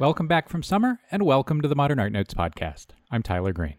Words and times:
Welcome 0.00 0.28
back 0.28 0.48
from 0.48 0.62
summer, 0.62 1.00
and 1.10 1.24
welcome 1.24 1.60
to 1.60 1.66
the 1.66 1.74
Modern 1.74 1.98
Art 1.98 2.12
Notes 2.12 2.32
podcast. 2.32 2.90
I'm 3.10 3.20
Tyler 3.20 3.52
Green. 3.52 3.74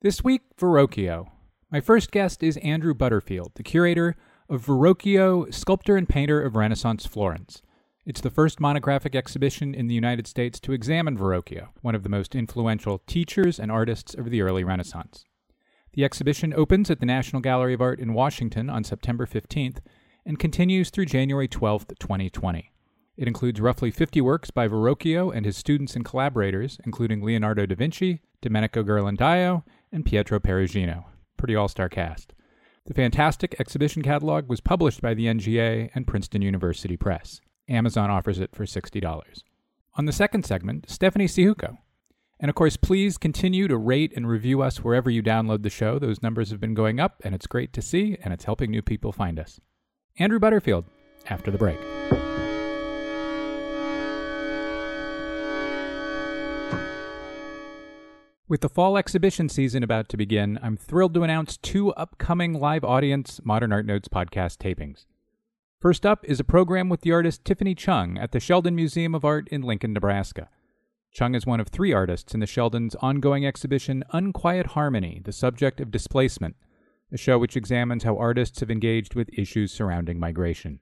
This 0.00 0.24
week, 0.24 0.42
Verrocchio. 0.58 1.30
My 1.70 1.80
first 1.80 2.10
guest 2.10 2.42
is 2.42 2.56
Andrew 2.56 2.94
Butterfield, 2.94 3.52
the 3.54 3.62
curator 3.62 4.16
of 4.48 4.66
Verrocchio, 4.66 5.54
sculptor 5.54 5.96
and 5.96 6.08
painter 6.08 6.42
of 6.42 6.56
Renaissance 6.56 7.06
Florence. 7.06 7.62
It's 8.04 8.20
the 8.20 8.28
first 8.28 8.58
monographic 8.58 9.14
exhibition 9.14 9.72
in 9.72 9.86
the 9.86 9.94
United 9.94 10.26
States 10.26 10.58
to 10.58 10.72
examine 10.72 11.16
Verrocchio, 11.16 11.68
one 11.80 11.94
of 11.94 12.02
the 12.02 12.08
most 12.08 12.34
influential 12.34 12.98
teachers 13.06 13.60
and 13.60 13.70
artists 13.70 14.14
of 14.14 14.30
the 14.30 14.42
early 14.42 14.64
Renaissance. 14.64 15.24
The 15.92 16.04
exhibition 16.04 16.52
opens 16.52 16.90
at 16.90 16.98
the 16.98 17.06
National 17.06 17.40
Gallery 17.40 17.74
of 17.74 17.80
Art 17.80 18.00
in 18.00 18.14
Washington 18.14 18.68
on 18.68 18.82
September 18.82 19.26
15th 19.26 19.78
and 20.26 20.40
continues 20.40 20.90
through 20.90 21.06
January 21.06 21.46
12th, 21.46 21.96
2020. 22.00 22.71
It 23.16 23.28
includes 23.28 23.60
roughly 23.60 23.90
50 23.90 24.20
works 24.20 24.50
by 24.50 24.68
Verrocchio 24.68 25.34
and 25.34 25.44
his 25.44 25.56
students 25.56 25.94
and 25.94 26.04
collaborators, 26.04 26.78
including 26.84 27.22
Leonardo 27.22 27.66
da 27.66 27.74
Vinci, 27.74 28.22
Domenico 28.40 28.82
Ghirlandaio, 28.82 29.64
and 29.92 30.04
Pietro 30.04 30.40
Perugino. 30.40 31.04
Pretty 31.36 31.54
all 31.54 31.68
star 31.68 31.88
cast. 31.88 32.32
The 32.86 32.94
fantastic 32.94 33.54
exhibition 33.60 34.02
catalog 34.02 34.48
was 34.48 34.60
published 34.60 35.00
by 35.00 35.14
the 35.14 35.26
NGA 35.26 35.90
and 35.94 36.06
Princeton 36.06 36.42
University 36.42 36.96
Press. 36.96 37.40
Amazon 37.68 38.10
offers 38.10 38.40
it 38.40 38.56
for 38.56 38.64
$60. 38.64 39.42
On 39.94 40.06
the 40.06 40.12
second 40.12 40.44
segment, 40.44 40.88
Stephanie 40.88 41.26
Syjuco. 41.26 41.76
And 42.40 42.48
of 42.48 42.56
course, 42.56 42.76
please 42.76 43.18
continue 43.18 43.68
to 43.68 43.76
rate 43.76 44.12
and 44.16 44.26
review 44.26 44.62
us 44.62 44.82
wherever 44.82 45.10
you 45.10 45.22
download 45.22 45.62
the 45.62 45.70
show. 45.70 45.98
Those 45.98 46.22
numbers 46.22 46.50
have 46.50 46.58
been 46.58 46.74
going 46.74 46.98
up, 46.98 47.20
and 47.22 47.36
it's 47.36 47.46
great 47.46 47.72
to 47.74 47.82
see, 47.82 48.16
and 48.24 48.34
it's 48.34 48.46
helping 48.46 48.70
new 48.70 48.82
people 48.82 49.12
find 49.12 49.38
us. 49.38 49.60
Andrew 50.18 50.40
Butterfield, 50.40 50.86
after 51.28 51.52
the 51.52 51.58
break. 51.58 51.78
With 58.52 58.60
the 58.60 58.68
fall 58.68 58.98
exhibition 58.98 59.48
season 59.48 59.82
about 59.82 60.10
to 60.10 60.18
begin, 60.18 60.58
I'm 60.62 60.76
thrilled 60.76 61.14
to 61.14 61.22
announce 61.22 61.56
two 61.56 61.90
upcoming 61.94 62.52
live 62.52 62.84
audience 62.84 63.40
Modern 63.42 63.72
Art 63.72 63.86
Notes 63.86 64.08
podcast 64.08 64.58
tapings. 64.58 65.06
First 65.80 66.04
up 66.04 66.22
is 66.26 66.38
a 66.38 66.44
program 66.44 66.90
with 66.90 67.00
the 67.00 67.12
artist 67.12 67.46
Tiffany 67.46 67.74
Chung 67.74 68.18
at 68.18 68.32
the 68.32 68.40
Sheldon 68.40 68.76
Museum 68.76 69.14
of 69.14 69.24
Art 69.24 69.48
in 69.48 69.62
Lincoln, 69.62 69.94
Nebraska. 69.94 70.50
Chung 71.12 71.34
is 71.34 71.46
one 71.46 71.60
of 71.60 71.68
three 71.68 71.94
artists 71.94 72.34
in 72.34 72.40
the 72.40 72.46
Sheldon's 72.46 72.94
ongoing 72.96 73.46
exhibition 73.46 74.04
Unquiet 74.12 74.66
Harmony, 74.66 75.22
the 75.24 75.32
subject 75.32 75.80
of 75.80 75.90
displacement, 75.90 76.54
a 77.10 77.16
show 77.16 77.38
which 77.38 77.56
examines 77.56 78.04
how 78.04 78.18
artists 78.18 78.60
have 78.60 78.70
engaged 78.70 79.14
with 79.14 79.30
issues 79.32 79.72
surrounding 79.72 80.20
migration. 80.20 80.80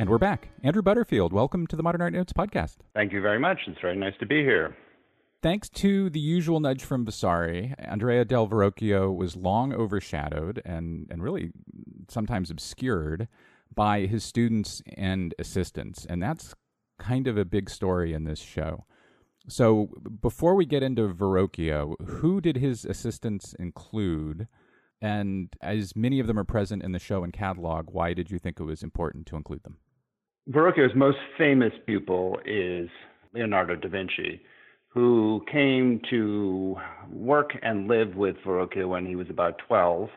And 0.00 0.08
we're 0.08 0.16
back. 0.16 0.48
Andrew 0.62 0.80
Butterfield, 0.80 1.30
welcome 1.30 1.66
to 1.66 1.76
the 1.76 1.82
Modern 1.82 2.00
Art 2.00 2.14
Notes 2.14 2.32
podcast. 2.32 2.76
Thank 2.94 3.12
you 3.12 3.20
very 3.20 3.38
much. 3.38 3.58
It's 3.66 3.82
very 3.82 3.98
nice 3.98 4.14
to 4.20 4.24
be 4.24 4.36
here. 4.36 4.74
Thanks 5.42 5.68
to 5.68 6.08
the 6.08 6.18
usual 6.18 6.58
nudge 6.58 6.82
from 6.82 7.04
Vasari, 7.04 7.74
Andrea 7.78 8.24
del 8.24 8.48
Verrocchio 8.48 9.14
was 9.14 9.36
long 9.36 9.74
overshadowed 9.74 10.62
and, 10.64 11.06
and 11.10 11.22
really 11.22 11.50
sometimes 12.08 12.50
obscured 12.50 13.28
by 13.74 14.06
his 14.06 14.24
students 14.24 14.80
and 14.96 15.34
assistants. 15.38 16.06
And 16.06 16.22
that's 16.22 16.54
kind 16.98 17.28
of 17.28 17.36
a 17.36 17.44
big 17.44 17.68
story 17.68 18.14
in 18.14 18.24
this 18.24 18.40
show. 18.40 18.86
So 19.48 19.90
before 20.22 20.54
we 20.54 20.64
get 20.64 20.82
into 20.82 21.12
Verrocchio, 21.12 22.00
who 22.06 22.40
did 22.40 22.56
his 22.56 22.86
assistants 22.86 23.52
include? 23.58 24.48
And 25.02 25.54
as 25.60 25.94
many 25.94 26.20
of 26.20 26.26
them 26.26 26.38
are 26.38 26.44
present 26.44 26.82
in 26.82 26.92
the 26.92 26.98
show 26.98 27.22
and 27.22 27.34
catalog, 27.34 27.90
why 27.90 28.14
did 28.14 28.30
you 28.30 28.38
think 28.38 28.58
it 28.58 28.64
was 28.64 28.82
important 28.82 29.26
to 29.26 29.36
include 29.36 29.62
them? 29.62 29.76
Verrocchio's 30.50 30.94
most 30.96 31.18
famous 31.38 31.72
pupil 31.86 32.40
is 32.44 32.88
Leonardo 33.32 33.76
da 33.76 33.88
Vinci 33.88 34.40
who 34.88 35.44
came 35.50 36.00
to 36.10 36.76
work 37.08 37.50
and 37.62 37.86
live 37.86 38.16
with 38.16 38.34
Verrocchio 38.44 38.88
when 38.88 39.06
he 39.06 39.14
was 39.14 39.28
about 39.30 39.60
12 39.68 40.08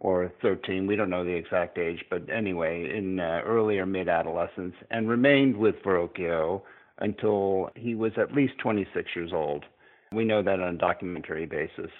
or 0.00 0.32
13. 0.42 0.88
We 0.88 0.96
don't 0.96 1.10
know 1.10 1.24
the 1.24 1.30
exact 1.30 1.78
age, 1.78 2.04
but 2.10 2.28
anyway, 2.28 2.92
in 2.96 3.20
uh, 3.20 3.42
earlier 3.44 3.86
mid 3.86 4.08
adolescence, 4.08 4.74
and 4.90 5.08
remained 5.08 5.56
with 5.56 5.76
Verrocchio 5.84 6.62
until 6.98 7.70
he 7.76 7.94
was 7.94 8.10
at 8.16 8.32
least 8.34 8.54
26 8.58 9.08
years 9.14 9.30
old. 9.32 9.64
We 10.10 10.24
know 10.24 10.42
that 10.42 10.58
on 10.58 10.74
a 10.74 10.78
documentary 10.78 11.46
basis. 11.46 11.90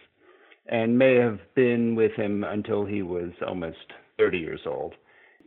And 0.66 0.98
may 0.98 1.14
have 1.14 1.38
been 1.54 1.94
with 1.94 2.12
him 2.14 2.42
until 2.42 2.84
he 2.84 3.02
was 3.02 3.30
almost 3.46 3.92
30 4.18 4.38
years 4.38 4.62
old. 4.66 4.94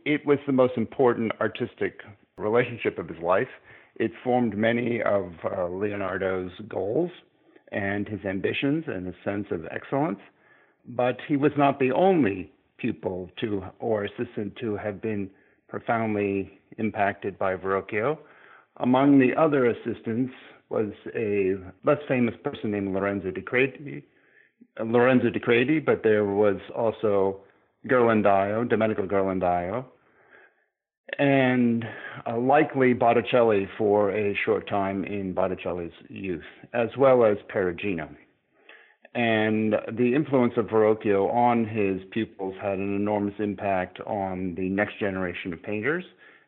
It 0.06 0.24
was 0.24 0.38
the 0.46 0.52
most 0.52 0.78
important 0.78 1.32
artistic 1.42 2.00
relationship 2.40 2.98
of 2.98 3.08
his 3.08 3.18
life 3.22 3.48
it 4.00 4.12
formed 4.24 4.56
many 4.56 5.02
of 5.02 5.32
uh, 5.44 5.68
Leonardo's 5.68 6.52
goals 6.68 7.10
and 7.70 8.08
his 8.08 8.24
ambitions 8.24 8.84
and 8.86 9.06
his 9.06 9.14
sense 9.22 9.46
of 9.50 9.66
excellence. 9.70 10.18
But 10.88 11.18
he 11.28 11.36
was 11.36 11.52
not 11.58 11.78
the 11.78 11.92
only 11.92 12.50
pupil 12.78 13.30
to 13.40 13.62
or 13.78 14.04
assistant 14.04 14.56
to 14.56 14.76
have 14.76 15.02
been 15.02 15.28
profoundly 15.68 16.58
impacted 16.78 17.38
by 17.38 17.56
Verrocchio. 17.56 18.18
Among 18.78 19.18
the 19.18 19.38
other 19.38 19.66
assistants 19.66 20.32
was 20.70 20.92
a 21.14 21.56
less 21.84 21.98
famous 22.08 22.34
person 22.42 22.70
named 22.70 22.94
Lorenzo 22.94 23.30
di 23.30 23.42
Credi, 23.42 24.02
Lorenzo 24.82 25.28
di 25.28 25.40
Credi, 25.40 25.78
but 25.78 26.02
there 26.02 26.24
was 26.24 26.56
also 26.74 27.40
Ghirlandaio, 27.86 28.66
Domenico 28.66 29.06
Ghirlandaio, 29.06 29.84
and 31.18 31.84
uh, 32.26 32.38
likely 32.38 32.92
Botticelli 32.92 33.68
for 33.76 34.10
a 34.10 34.36
short 34.44 34.68
time 34.68 35.04
in 35.04 35.32
Botticelli's 35.32 35.92
youth, 36.08 36.44
as 36.72 36.88
well 36.98 37.24
as 37.24 37.36
Perugino. 37.52 38.08
And 39.14 39.74
the 39.92 40.14
influence 40.14 40.54
of 40.56 40.66
Verrocchio 40.66 41.32
on 41.32 41.66
his 41.66 42.00
pupils 42.12 42.54
had 42.62 42.78
an 42.78 42.94
enormous 42.94 43.34
impact 43.38 43.98
on 44.06 44.54
the 44.54 44.68
next 44.68 45.00
generation 45.00 45.52
of 45.52 45.62
painters 45.62 46.04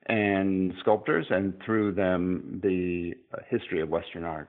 and 0.06 0.72
sculptors, 0.80 1.26
and 1.30 1.54
through 1.64 1.92
them, 1.92 2.60
the 2.62 3.14
history 3.48 3.80
of 3.80 3.88
Western 3.88 4.24
art. 4.24 4.48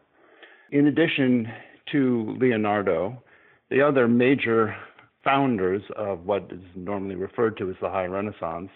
In 0.71 0.87
addition 0.87 1.47
to 1.91 2.35
Leonardo, 2.39 3.21
the 3.69 3.81
other 3.81 4.07
major 4.07 4.75
founders 5.23 5.81
of 5.95 6.25
what 6.25 6.49
is 6.51 6.61
normally 6.75 7.15
referred 7.15 7.57
to 7.57 7.69
as 7.69 7.75
the 7.81 7.89
High 7.89 8.05
Renaissance 8.05 8.69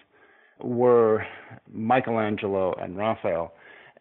were 0.61 1.25
Michelangelo 1.71 2.73
and 2.73 2.97
Raphael. 2.97 3.53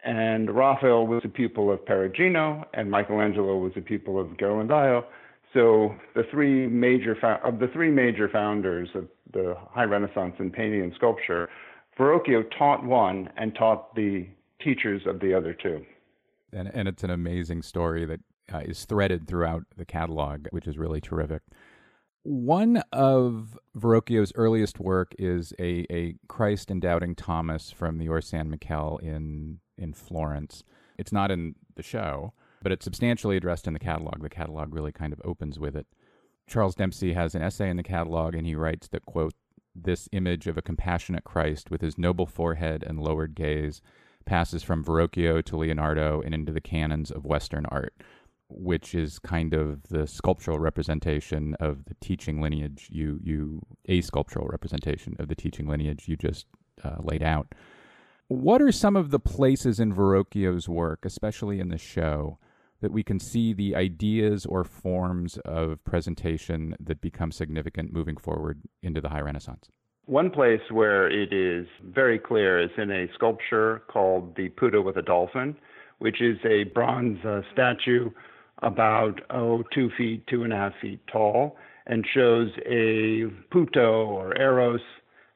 And 0.04 0.54
Raphael 0.54 1.06
was 1.06 1.22
a 1.24 1.28
pupil 1.28 1.72
of 1.72 1.84
Perugino, 1.84 2.64
and 2.74 2.90
Michelangelo 2.90 3.56
was 3.58 3.72
a 3.76 3.80
pupil 3.80 4.20
of 4.20 4.28
Ghirlandaio. 4.36 5.04
So 5.52 5.94
the 6.14 6.22
three 6.30 6.66
major 6.66 7.16
of 7.42 7.58
the 7.58 7.68
three 7.68 7.90
major 7.90 8.28
founders 8.28 8.88
of 8.94 9.08
the 9.32 9.56
High 9.70 9.84
Renaissance 9.84 10.34
in 10.38 10.50
painting 10.50 10.82
and 10.82 10.92
sculpture, 10.94 11.48
Verrocchio 11.98 12.44
taught 12.56 12.84
one 12.84 13.30
and 13.36 13.54
taught 13.54 13.94
the 13.94 14.26
teachers 14.62 15.02
of 15.06 15.20
the 15.20 15.34
other 15.34 15.54
two. 15.54 15.84
And, 16.52 16.70
and 16.74 16.88
it's 16.88 17.04
an 17.04 17.10
amazing 17.10 17.62
story 17.62 18.04
that 18.04 18.20
uh, 18.52 18.58
is 18.58 18.84
threaded 18.84 19.26
throughout 19.26 19.64
the 19.76 19.84
catalog, 19.84 20.46
which 20.50 20.66
is 20.66 20.78
really 20.78 21.00
terrific. 21.00 21.42
One 22.28 22.82
of 22.92 23.56
Verrocchio's 23.78 24.32
earliest 24.34 24.80
work 24.80 25.14
is 25.16 25.52
a, 25.60 25.86
a 25.88 26.16
Christ 26.26 26.72
and 26.72 26.82
Doubting 26.82 27.14
Thomas 27.14 27.70
from 27.70 27.98
the 27.98 28.08
Or 28.08 28.20
San 28.20 28.50
Michele 28.50 28.98
in, 29.00 29.60
in 29.78 29.92
Florence. 29.92 30.64
It's 30.98 31.12
not 31.12 31.30
in 31.30 31.54
the 31.76 31.84
show, 31.84 32.32
but 32.64 32.72
it's 32.72 32.82
substantially 32.82 33.36
addressed 33.36 33.68
in 33.68 33.74
the 33.74 33.78
catalog. 33.78 34.20
The 34.22 34.28
catalog 34.28 34.74
really 34.74 34.90
kind 34.90 35.12
of 35.12 35.22
opens 35.24 35.60
with 35.60 35.76
it. 35.76 35.86
Charles 36.48 36.74
Dempsey 36.74 37.12
has 37.12 37.36
an 37.36 37.42
essay 37.42 37.70
in 37.70 37.76
the 37.76 37.84
catalog, 37.84 38.34
and 38.34 38.44
he 38.44 38.56
writes 38.56 38.88
that, 38.88 39.06
quote, 39.06 39.34
this 39.76 40.08
image 40.10 40.48
of 40.48 40.58
a 40.58 40.62
compassionate 40.62 41.22
Christ 41.22 41.70
with 41.70 41.80
his 41.80 41.96
noble 41.96 42.26
forehead 42.26 42.82
and 42.84 42.98
lowered 42.98 43.36
gaze 43.36 43.80
passes 44.24 44.64
from 44.64 44.82
Verrocchio 44.82 45.44
to 45.44 45.56
Leonardo 45.56 46.22
and 46.22 46.34
into 46.34 46.50
the 46.50 46.60
canons 46.60 47.12
of 47.12 47.24
Western 47.24 47.66
art 47.66 47.94
which 48.48 48.94
is 48.94 49.18
kind 49.18 49.54
of 49.54 49.82
the 49.88 50.06
sculptural 50.06 50.58
representation 50.58 51.54
of 51.60 51.84
the 51.86 51.94
teaching 52.00 52.40
lineage 52.40 52.88
you 52.90 53.18
you 53.22 53.60
a 53.86 54.00
sculptural 54.00 54.46
representation 54.46 55.16
of 55.18 55.28
the 55.28 55.34
teaching 55.34 55.66
lineage 55.66 56.06
you 56.06 56.16
just 56.16 56.46
uh, 56.84 56.96
laid 57.00 57.22
out. 57.22 57.54
What 58.28 58.60
are 58.60 58.72
some 58.72 58.96
of 58.96 59.10
the 59.10 59.20
places 59.20 59.78
in 59.78 59.94
Verrocchio's 59.94 60.68
work, 60.68 61.04
especially 61.04 61.60
in 61.60 61.68
the 61.68 61.78
show, 61.78 62.38
that 62.80 62.90
we 62.90 63.04
can 63.04 63.20
see 63.20 63.52
the 63.52 63.76
ideas 63.76 64.44
or 64.46 64.64
forms 64.64 65.38
of 65.44 65.82
presentation 65.84 66.74
that 66.80 67.00
become 67.00 67.30
significant 67.30 67.92
moving 67.92 68.16
forward 68.16 68.62
into 68.82 69.00
the 69.00 69.10
High 69.10 69.20
Renaissance? 69.20 69.70
One 70.06 70.30
place 70.30 70.60
where 70.70 71.08
it 71.08 71.32
is 71.32 71.66
very 71.84 72.18
clear 72.18 72.60
is 72.60 72.70
in 72.76 72.90
a 72.90 73.06
sculpture 73.14 73.82
called 73.88 74.36
the 74.36 74.50
Putto 74.50 74.82
with 74.82 74.96
a 74.96 75.02
Dolphin, 75.02 75.56
which 75.98 76.20
is 76.20 76.38
a 76.44 76.64
bronze 76.64 77.24
uh, 77.24 77.42
statue 77.52 78.10
about 78.62 79.20
oh 79.30 79.62
two 79.74 79.90
feet, 79.96 80.26
two 80.26 80.44
and 80.44 80.52
a 80.52 80.56
half 80.56 80.72
feet 80.80 81.00
tall, 81.10 81.56
and 81.86 82.06
shows 82.14 82.50
a 82.66 83.24
putto 83.52 84.06
or 84.06 84.36
eros, 84.38 84.80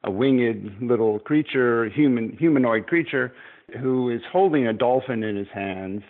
a 0.03 0.11
winged 0.11 0.81
little 0.81 1.19
creature, 1.19 1.89
human 1.89 2.35
humanoid 2.37 2.87
creature, 2.87 3.33
who 3.79 4.09
is 4.09 4.21
holding 4.31 4.67
a 4.67 4.73
dolphin 4.73 5.23
in 5.23 5.35
his 5.35 5.47
hands 5.53 6.01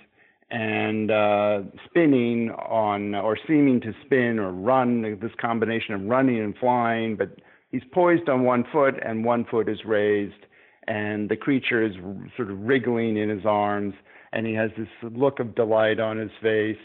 and 0.49 1.11
uh, 1.11 1.61
spinning 1.85 2.51
on 2.51 3.15
or 3.15 3.37
seeming 3.47 3.79
to 3.79 3.93
spin 4.05 4.37
or 4.37 4.51
run 4.51 5.17
this 5.21 5.31
combination 5.39 5.93
of 5.95 6.01
running 6.03 6.39
and 6.39 6.55
flying, 6.57 7.15
but 7.15 7.29
he's 7.69 7.83
poised 7.93 8.27
on 8.27 8.43
one 8.43 8.65
foot 8.71 8.95
and 9.03 9.23
one 9.23 9.45
foot 9.49 9.69
is 9.69 9.79
raised, 9.85 10.45
and 10.87 11.29
the 11.29 11.37
creature 11.37 11.83
is 11.85 11.93
sort 12.35 12.51
of 12.51 12.59
wriggling 12.59 13.15
in 13.17 13.29
his 13.29 13.45
arms, 13.45 13.93
and 14.33 14.45
he 14.45 14.53
has 14.53 14.71
this 14.77 14.89
look 15.03 15.39
of 15.39 15.55
delight 15.55 15.99
on 15.99 16.17
his 16.17 16.31
face 16.41 16.77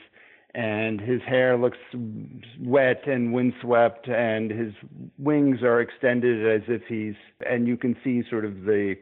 and 0.57 1.03
his 1.03 1.21
hair 1.29 1.59
looks 1.59 1.77
wet 2.59 3.07
and 3.07 3.35
windswept, 3.35 4.09
and 4.09 4.51
his 4.51 4.73
wings 5.19 5.63
are 5.63 5.83
extended 5.83 6.47
as 6.47 6.63
if 6.67 6.81
he's, 6.89 7.15
and 7.47 7.69
you 7.69 7.77
can 7.77 7.95
see 8.03 8.23
sort 8.31 8.47
of 8.47 8.63
the 8.63 8.95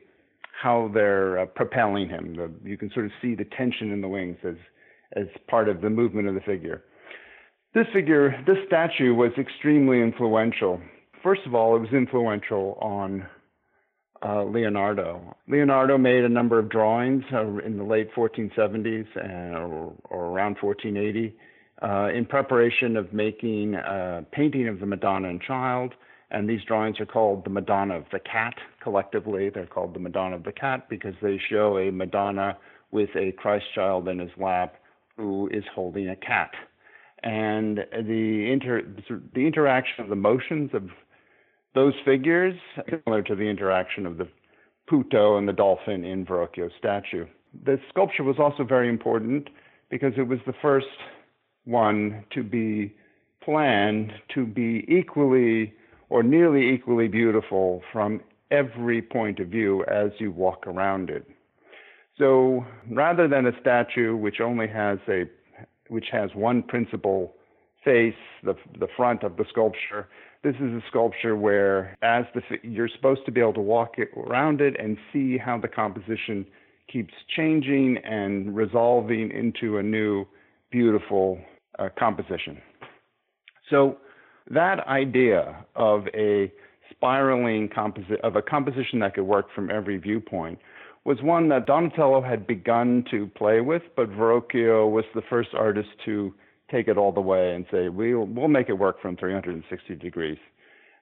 how 0.61 0.91
they're 0.93 1.39
uh, 1.39 1.47
propelling 1.47 2.09
him. 2.09 2.35
The, 2.35 2.51
you 2.69 2.77
can 2.77 2.91
sort 2.93 3.07
of 3.07 3.13
see 3.23 3.37
the 3.37 3.45
tension 3.45 3.93
in 3.93 4.01
the 4.01 4.09
wings 4.09 4.37
as 4.45 4.57
as 5.15 5.27
part 5.49 5.69
of 5.69 5.81
the 5.81 5.91
movement 5.91 6.27
of 6.27 6.35
the 6.35 6.41
figure. 6.41 6.83
This 7.73 7.87
figure, 7.93 8.43
this 8.49 8.57
statue 8.67 9.15
was 9.15 9.31
extremely 9.39 10.01
influential. 10.01 10.81
First 11.23 11.43
of 11.47 11.55
all, 11.55 11.77
it 11.77 11.79
was 11.79 11.93
influential 11.93 12.77
on 12.81 13.27
uh, 14.25 14.43
Leonardo. 14.45 15.37
Leonardo 15.49 15.99
made 15.99 16.25
a 16.25 16.29
number 16.29 16.59
of 16.59 16.69
drawings 16.69 17.25
uh, 17.33 17.59
in 17.59 17.77
the 17.77 17.85
late 17.85 18.09
1470s 18.15 19.07
and, 19.17 19.55
or, 19.55 19.93
or 20.11 20.25
around 20.27 20.57
1480 20.61 21.35
uh, 21.83 22.09
in 22.17 22.25
preparation 22.25 22.97
of 22.97 23.13
making 23.13 23.75
a 23.75 24.25
painting 24.33 24.69
of 24.69 24.81
the 24.81 24.87
Madonna 24.87 25.29
and 25.29 25.41
Child. 25.43 25.93
And 26.31 26.49
these 26.49 26.65
drawings 26.67 26.99
are 27.01 27.07
called 27.07 27.45
the 27.45 27.51
Madonna 27.51 27.97
of 27.99 28.05
the 28.11 28.19
Cat. 28.19 28.55
Collectively, 28.83 29.51
they're 29.51 29.67
called 29.67 29.95
the 29.95 30.01
Madonna 30.01 30.37
of 30.37 30.45
the 30.45 30.53
Cat 30.53 30.89
because 30.89 31.15
they 31.23 31.39
show 31.51 31.79
a 31.79 31.93
Madonna 31.93 32.57
with 32.91 33.11
a 33.17 33.33
Christ 33.33 33.67
child 33.75 34.09
in 34.09 34.19
his 34.19 34.31
lap 34.39 34.77
who 35.17 35.49
is 35.53 35.65
holding 35.75 36.09
a 36.09 36.17
cat. 36.17 36.51
And 37.23 37.79
the 37.93 38.51
inter 38.53 38.83
the 38.83 39.47
interaction 39.47 40.05
of 40.05 40.11
the 40.11 40.17
motions 40.17 40.71
of 40.75 40.91
those 41.75 41.95
figures 42.05 42.55
similar 42.89 43.23
to 43.23 43.35
the 43.35 43.45
interaction 43.45 44.07
of 44.07 44.19
the 44.19 44.29
Putto 44.91 45.39
and 45.39 45.49
the 45.49 45.53
dolphin 45.53 46.05
in 46.05 46.25
Verrocchio's 46.27 46.73
statue. 46.79 47.27
The 47.65 47.79
sculpture 47.89 48.23
was 48.25 48.37
also 48.39 48.65
very 48.65 48.89
important 48.89 49.49
because 49.91 50.13
it 50.17 50.27
was 50.29 50.39
the 50.47 50.55
first 50.61 50.87
one 51.65 52.25
to 52.35 52.43
be 52.43 52.95
planned 53.43 54.13
to 54.35 54.47
be 54.47 54.85
equally 54.89 55.73
or 56.09 56.23
nearly 56.23 56.71
equally 56.71 57.09
beautiful 57.09 57.83
from 57.93 58.21
every 58.51 59.03
point 59.03 59.39
of 59.41 59.49
view 59.49 59.85
as 59.85 60.11
you 60.19 60.31
walk 60.31 60.67
around 60.67 61.11
it. 61.11 61.27
So 62.19 62.65
rather 62.91 63.27
than 63.29 63.47
a 63.47 63.61
statue 63.61 64.17
which 64.17 64.41
only 64.41 64.69
has 64.69 64.99
a 65.09 65.25
which 65.89 66.07
has 66.13 66.31
one 66.35 66.63
principal 66.63 67.35
face, 67.85 68.15
the 68.43 68.55
the 68.79 68.89
front 68.97 69.23
of 69.23 69.37
the 69.37 69.45
sculpture, 69.51 70.09
this 70.45 70.55
is 70.57 70.73
a 70.73 70.83
sculpture 70.89 71.35
where 71.35 71.97
as 72.03 72.27
the 72.35 72.43
you're 72.63 72.89
supposed 72.95 73.23
to 73.25 73.33
be 73.33 73.41
able 73.41 73.55
to 73.55 73.61
walk 73.61 73.95
it, 73.97 74.11
around 74.17 74.61
it 74.61 74.77
and 74.79 74.99
see 75.13 75.39
how 75.39 75.59
the 75.59 75.67
composition 75.67 76.47
keeps 76.93 77.15
changing 77.35 77.97
and 78.05 78.55
resolving 78.55 79.31
into 79.31 79.79
a 79.79 79.83
new 79.83 80.27
beautiful 80.71 81.39
uh, 81.79 81.89
composition. 81.99 82.61
So 83.71 83.97
that 84.51 84.87
idea 84.87 85.65
of 85.75 86.07
a 86.15 86.53
spiraling 86.91 87.71
composition 87.75 88.19
of 88.23 88.37
a 88.37 88.43
composition 88.43 88.99
that 89.01 89.15
could 89.15 89.25
work 89.25 89.47
from 89.55 89.71
every 89.71 89.97
viewpoint 89.97 90.59
was 91.07 91.19
one 91.23 91.49
that 91.49 91.67
Donatello 91.67 92.23
had 92.23 92.47
begun 92.47 93.05
to 93.11 93.27
play 93.37 93.61
with, 93.61 93.83
but 93.97 94.09
Verrocchio 94.11 94.91
was 94.91 95.05
the 95.15 95.23
first 95.29 95.51
artist 95.55 95.89
to 96.05 96.35
take 96.71 96.89
it 96.89 96.97
all 96.97 97.13
the 97.13 97.21
way 97.21 97.55
and 97.55 97.67
say 97.71 97.89
we'll 97.89 98.27
we'll 98.27 98.49
make 98.49 98.69
it 98.69 98.75
work 98.75 99.01
from 99.01 99.17
360 99.17 99.95
degrees. 99.97 100.39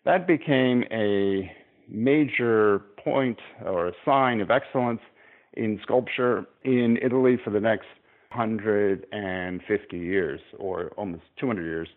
That 0.05 0.27
became 0.27 0.85
a 0.91 1.51
major 1.89 2.83
point 3.03 3.39
or 3.65 3.89
a 3.89 3.93
sign 4.05 4.41
of 4.41 4.51
excellence 4.51 5.01
in 5.55 5.79
sculpture 5.83 6.47
in 6.65 6.99
Italy 7.03 7.39
for 7.43 7.51
the 7.51 7.61
next 7.61 7.87
150 8.35 9.99
years 9.99 10.41
or 10.59 10.89
almost 10.97 11.23
200 11.39 11.63
years. 11.63 11.89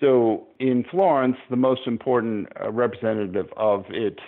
So 0.00 0.46
in 0.58 0.84
Florence, 0.90 1.36
the 1.50 1.56
most 1.56 1.82
important 1.86 2.48
uh, 2.60 2.70
representative 2.70 3.46
of 3.56 3.84
it, 3.90 4.18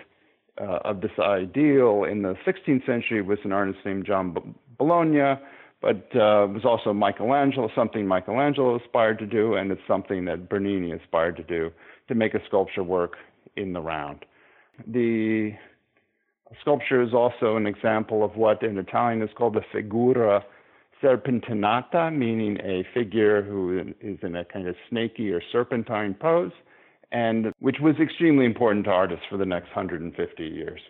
uh, 0.61 0.79
of 0.85 1.01
this 1.01 1.11
ideal 1.19 2.05
in 2.05 2.23
the 2.23 2.35
16th 2.47 2.87
century 2.87 3.23
was 3.23 3.39
an 3.45 3.53
artist 3.53 3.79
named 3.85 4.07
John 4.07 4.33
B- 4.33 4.41
Bologna, 4.79 5.41
but 5.81 5.97
uh, 6.15 6.47
was 6.49 6.65
also 6.65 6.93
Michelangelo, 6.93 7.71
something 7.75 8.07
Michelangelo 8.07 8.79
aspired 8.79 9.19
to 9.21 9.27
do, 9.27 9.55
and 9.55 9.71
it's 9.71 9.81
something 9.87 10.25
that 10.25 10.49
Bernini 10.49 10.93
aspired 10.93 11.37
to 11.37 11.45
do 11.45 11.71
to 12.09 12.15
make 12.15 12.35
a 12.35 12.41
sculpture 12.47 12.83
work 12.83 13.15
in 13.57 13.73
the 13.73 13.81
round. 13.81 14.25
The 14.87 15.53
sculpture 16.61 17.03
is 17.03 17.15
also 17.15 17.57
an 17.57 17.67
example 17.67 18.25
of 18.25 18.37
what 18.37 18.63
in 18.63 18.79
Italian 18.79 19.23
is 19.23 19.31
called 19.37 19.55
the 19.55 19.63
figura 19.73 20.43
serpentinata, 21.03 22.13
meaning 22.13 22.59
a 22.63 22.85
figure 22.93 23.43
who 23.43 23.95
is 24.01 24.19
in 24.23 24.37
a 24.37 24.45
kind 24.45 24.67
of 24.67 24.75
snaky 24.89 25.31
or 25.31 25.41
serpentine 25.53 26.15
pose, 26.15 26.53
and 27.13 27.53
which 27.61 27.77
was 27.81 27.95
extremely 28.01 28.45
important 28.45 28.85
to 28.85 28.91
artists 28.91 29.25
for 29.31 29.37
the 29.37 29.47
next 29.47 29.69
150 29.69 30.45
years. 30.45 30.81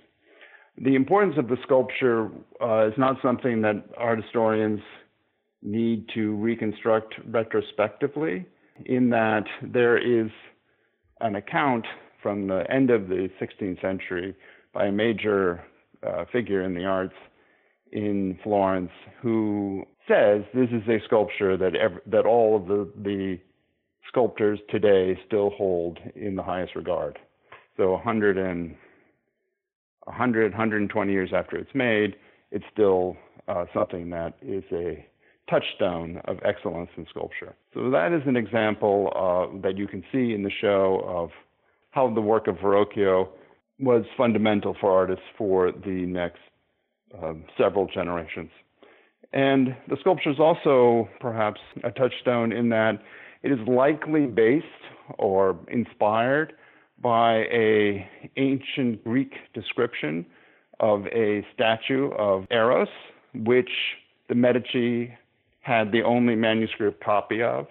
The 0.81 0.95
importance 0.95 1.35
of 1.39 1.49
the 1.49 1.57
sculpture 1.65 2.31
uh, 2.61 2.87
is 2.87 2.95
not 2.97 3.17
something 3.23 3.63
that 3.63 3.85
art 3.97 4.23
historians 4.23 4.81
need 5.63 6.09
to 6.15 6.37
reconstruct 6.37 7.15
retrospectively. 7.27 8.47
in 8.87 9.11
that 9.11 9.45
there 9.63 9.99
is 9.99 10.31
an 11.21 11.35
account 11.35 11.85
from 12.23 12.47
the 12.47 12.65
end 12.71 12.91
of 12.91 13.09
the 13.09 13.29
16th 13.41 13.81
century 13.81 14.37
by 14.73 14.87
a 14.87 14.93
major 14.93 15.65
uh, 16.07 16.25
figure 16.31 16.63
in 16.63 16.75
the 16.75 16.85
arts 16.85 17.15
in 17.91 18.39
Florence 18.45 18.91
who 19.21 19.85
says 20.07 20.43
this 20.55 20.69
is 20.71 20.87
a 20.89 20.99
sculpture 21.07 21.57
that 21.57 21.75
ev- 21.75 22.01
that 22.07 22.25
all 22.25 22.55
of 22.57 22.67
the, 22.67 22.89
the 23.03 23.39
sculptors 24.07 24.59
today 24.71 25.19
still 25.27 25.51
hold 25.51 25.99
in 26.15 26.37
the 26.37 26.43
highest 26.43 26.75
regard. 26.77 27.19
So 27.77 27.93
100 27.93 28.39
and 28.39 28.77
100, 30.09 30.53
120 30.53 31.13
years 31.13 31.31
after 31.35 31.57
it's 31.57 31.75
made, 31.75 32.17
it's 32.51 32.65
still 32.73 33.17
uh, 33.47 33.65
something 33.75 34.11
that 34.11 34.35
is 34.43 34.65
a 34.73 35.07
touchstone 35.49 36.21
of 36.27 36.39
excellence 36.45 36.91
in 36.97 37.07
sculpture. 37.09 37.55
So 37.75 37.91
that 37.91 38.13
is 38.13 38.23
an 38.27 38.37
example 38.37 39.13
uh, 39.15 39.59
that 39.63 39.77
you 39.77 39.87
can 39.87 40.03
see 40.13 40.35
in 40.35 40.43
the 40.43 40.51
show 40.61 41.03
of 41.07 41.31
how 41.91 42.13
the 42.13 42.21
work 42.21 42.47
of 42.47 42.57
Verrocchio 42.57 43.29
was 43.81 44.05
fundamental 44.17 44.77
for 44.81 44.91
artists 44.93 45.25
for 45.37 45.73
the 45.73 46.05
next 46.07 46.41
um, 47.23 47.45
several 47.57 47.87
generations. 47.87 48.51
And 49.33 49.77
the 49.89 49.97
sculpture 50.01 50.31
is 50.31 50.39
also 50.39 51.09
perhaps 51.21 51.61
a 51.85 51.91
touchstone 51.91 52.53
in 52.53 52.69
that 52.71 53.01
it 53.43 53.53
is 53.53 53.59
likely 53.67 54.27
based 54.27 54.67
or 55.19 55.59
inspired 55.69 56.55
by 57.03 57.45
a 57.53 58.09
ancient 58.37 59.05
Greek 59.05 59.35
description 59.55 60.27
of 60.81 61.07
a 61.07 61.47
statue 61.55 62.11
of 62.13 62.47
Eros, 62.51 62.89
which 63.35 63.71
the 64.29 64.35
Medici 64.35 65.13
had 65.61 65.93
the 65.93 66.03
only 66.03 66.35
manuscript 66.35 67.03
copy 67.03 67.43
of. 67.43 67.67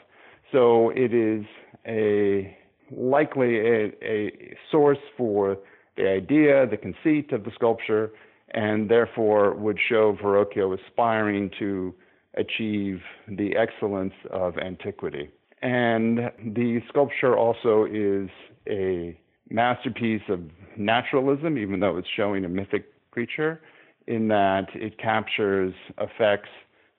So 0.52 0.92
it 0.92 1.14
is 1.14 1.46
a 1.88 2.56
likely 2.92 3.58
a, 3.58 3.92
a 4.02 4.56
source 4.72 5.00
for 5.18 5.58
the 5.98 6.10
idea, 6.10 6.68
the 6.68 6.78
conceit 6.78 7.32
of 7.32 7.44
the 7.44 7.52
sculpture, 7.56 8.12
and 8.52 8.90
therefore 8.90 9.56
would 9.56 9.78
show 9.90 10.16
Verrocchio 10.22 10.78
aspiring 10.78 11.52
to 11.60 11.94
achieve 12.36 13.02
the 13.28 13.56
excellence 13.58 14.14
of 14.32 14.58
antiquity. 14.58 15.30
And 15.62 16.32
the 16.44 16.82
sculpture 16.90 17.36
also 17.36 17.86
is 17.86 18.30
a 18.70 19.18
masterpiece 19.50 20.22
of 20.30 20.42
naturalism, 20.78 21.58
even 21.58 21.80
though 21.80 21.98
it's 21.98 22.08
showing 22.16 22.46
a 22.46 22.50
mythic 22.50 22.86
creature, 23.12 23.62
in 24.06 24.28
that 24.28 24.68
it 24.74 24.98
captures 25.00 25.74
effects 26.00 26.50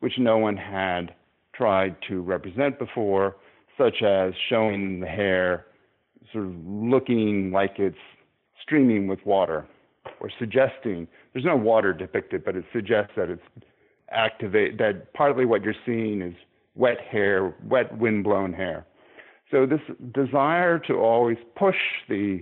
which 0.01 0.15
no 0.19 0.39
one 0.39 0.57
had 0.57 1.15
tried 1.55 1.97
to 2.09 2.21
represent 2.21 2.79
before, 2.79 3.37
such 3.77 4.03
as 4.03 4.33
showing 4.49 5.01
the 5.01 5.07
hair 5.07 5.67
sort 6.33 6.47
of 6.47 6.53
looking 6.67 7.51
like 7.53 7.79
it's 7.79 7.97
streaming 8.63 9.07
with 9.07 9.25
water, 9.25 9.67
or 10.21 10.31
suggesting 10.39 11.07
there's 11.33 11.45
no 11.45 11.57
water 11.57 11.93
depicted, 11.93 12.45
but 12.45 12.57
it 12.57 12.65
suggests 12.73 13.13
that 13.17 13.31
it's 13.31 13.43
activate 14.11 14.79
that 14.79 15.13
partly 15.13 15.45
what 15.45 15.63
you're 15.63 15.75
seeing 15.85 16.23
is 16.23 16.35
wet 16.79 17.01
hair, 17.01 17.55
wet 17.65 17.99
wind-blown 17.99 18.55
hair. 18.55 18.87
So 19.51 19.67
this 19.67 19.81
desire 20.15 20.79
to 20.87 20.95
always 20.95 21.37
push 21.57 21.77
the 22.09 22.41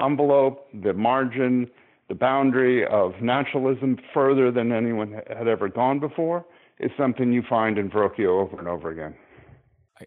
envelope, 0.00 0.68
the 0.82 0.92
margin, 0.92 1.68
the 2.08 2.14
boundary 2.14 2.86
of 2.86 3.14
naturalism 3.20 3.98
further 4.14 4.52
than 4.52 4.70
anyone 4.70 5.20
had 5.26 5.48
ever 5.48 5.68
gone 5.68 5.98
before 5.98 6.44
is 6.78 6.90
something 6.96 7.32
you 7.32 7.42
find 7.48 7.78
in 7.78 7.90
Verrocchio 7.90 8.40
over 8.40 8.58
and 8.58 8.68
over 8.68 8.90
again. 8.90 9.14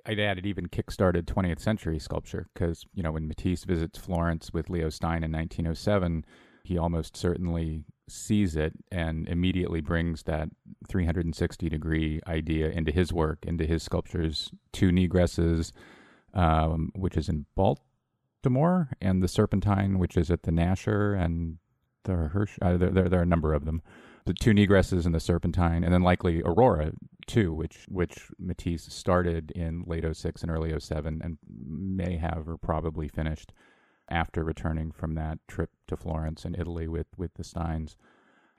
I'd 0.05 0.19
add 0.19 0.37
it 0.37 0.45
even 0.45 0.67
kickstarted 0.67 1.23
20th 1.23 1.59
century 1.59 1.97
sculpture 1.97 2.47
because, 2.53 2.85
you 2.93 3.01
know, 3.01 3.11
when 3.11 3.27
Matisse 3.27 3.63
visits 3.63 3.97
Florence 3.97 4.53
with 4.53 4.69
Leo 4.69 4.89
Stein 4.89 5.23
in 5.23 5.31
1907, 5.31 6.23
he 6.69 6.77
almost 6.77 7.17
certainly 7.17 7.83
sees 8.07 8.55
it 8.55 8.73
and 8.91 9.27
immediately 9.27 9.81
brings 9.81 10.21
that 10.23 10.49
360 10.87 11.67
degree 11.67 12.21
idea 12.27 12.69
into 12.69 12.91
his 12.91 13.11
work, 13.11 13.39
into 13.47 13.65
his 13.65 13.81
sculptures. 13.81 14.51
Two 14.71 14.89
Negresses, 14.89 15.71
um, 16.35 16.91
which 16.95 17.17
is 17.17 17.27
in 17.27 17.47
Baltimore, 17.55 18.91
and 19.01 19.23
the 19.23 19.27
Serpentine, 19.27 19.97
which 19.97 20.15
is 20.15 20.29
at 20.29 20.43
the 20.43 20.51
Nasher 20.51 21.19
and 21.19 21.57
the 22.03 22.13
Hirsch. 22.13 22.59
Uh, 22.61 22.77
there, 22.77 22.91
there, 22.91 23.09
there, 23.09 23.19
are 23.19 23.23
a 23.23 23.25
number 23.25 23.55
of 23.55 23.65
them. 23.65 23.81
The 24.25 24.35
two 24.35 24.51
Negresses 24.51 25.07
and 25.07 25.15
the 25.15 25.19
Serpentine, 25.19 25.83
and 25.83 25.91
then 25.91 26.03
likely 26.03 26.43
Aurora 26.43 26.91
too, 27.25 27.51
which 27.51 27.87
which 27.89 28.29
Matisse 28.37 28.93
started 28.93 29.49
in 29.55 29.85
late 29.87 30.05
06 30.07 30.43
and 30.43 30.51
early 30.51 30.79
07 30.79 31.19
and 31.23 31.39
may 31.49 32.17
have 32.17 32.47
or 32.47 32.57
probably 32.57 33.07
finished 33.07 33.53
after 34.09 34.43
returning 34.43 34.91
from 34.91 35.15
that 35.15 35.39
trip 35.47 35.69
to 35.87 35.97
Florence 35.97 36.45
and 36.45 36.57
Italy 36.57 36.87
with, 36.87 37.07
with 37.17 37.33
the 37.35 37.43
Steins. 37.43 37.97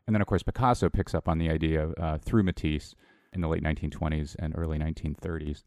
And 0.06 0.14
then, 0.14 0.20
of 0.20 0.26
course, 0.26 0.42
Picasso 0.42 0.88
picks 0.88 1.14
up 1.14 1.28
on 1.28 1.38
the 1.38 1.50
idea 1.50 1.90
uh, 1.98 2.18
through 2.18 2.42
Matisse 2.42 2.94
in 3.32 3.40
the 3.40 3.48
late 3.48 3.62
1920s 3.62 4.36
and 4.38 4.54
early 4.56 4.78
1930s. 4.78 5.64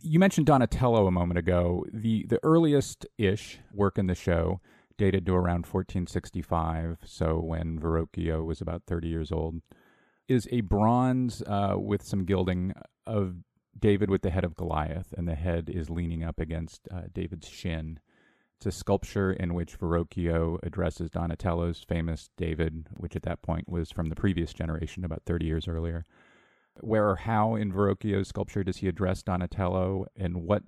You 0.00 0.18
mentioned 0.18 0.46
Donatello 0.46 1.06
a 1.06 1.12
moment 1.12 1.38
ago. 1.38 1.84
The, 1.92 2.26
the 2.28 2.40
earliest 2.42 3.06
ish 3.18 3.58
work 3.72 3.98
in 3.98 4.06
the 4.06 4.14
show 4.14 4.60
dated 4.98 5.26
to 5.26 5.34
around 5.34 5.66
1465, 5.66 6.98
so 7.04 7.40
when 7.40 7.78
Verrocchio 7.78 8.44
was 8.44 8.60
about 8.60 8.82
30 8.86 9.08
years 9.08 9.32
old, 9.32 9.56
is 10.28 10.48
a 10.50 10.60
bronze 10.60 11.42
uh, 11.46 11.74
with 11.76 12.02
some 12.02 12.24
gilding 12.24 12.72
of 13.06 13.36
David 13.78 14.10
with 14.10 14.22
the 14.22 14.30
head 14.30 14.44
of 14.44 14.56
Goliath, 14.56 15.12
and 15.16 15.26
the 15.26 15.34
head 15.34 15.70
is 15.72 15.90
leaning 15.90 16.22
up 16.22 16.38
against 16.38 16.88
uh, 16.90 17.02
David's 17.12 17.48
shin. 17.48 17.98
It's 18.62 18.76
a 18.76 18.78
sculpture 18.78 19.32
in 19.32 19.54
which 19.54 19.76
Verrocchio 19.76 20.60
addresses 20.62 21.10
Donatello's 21.10 21.82
famous 21.82 22.30
David, 22.36 22.86
which 22.96 23.16
at 23.16 23.24
that 23.24 23.42
point 23.42 23.68
was 23.68 23.90
from 23.90 24.08
the 24.08 24.14
previous 24.14 24.52
generation, 24.52 25.04
about 25.04 25.24
30 25.26 25.46
years 25.46 25.66
earlier. 25.66 26.04
Where 26.80 27.08
or 27.08 27.16
how 27.16 27.56
in 27.56 27.72
Verrocchio's 27.72 28.28
sculpture 28.28 28.62
does 28.62 28.76
he 28.76 28.86
address 28.86 29.24
Donatello, 29.24 30.06
and 30.14 30.44
what 30.44 30.62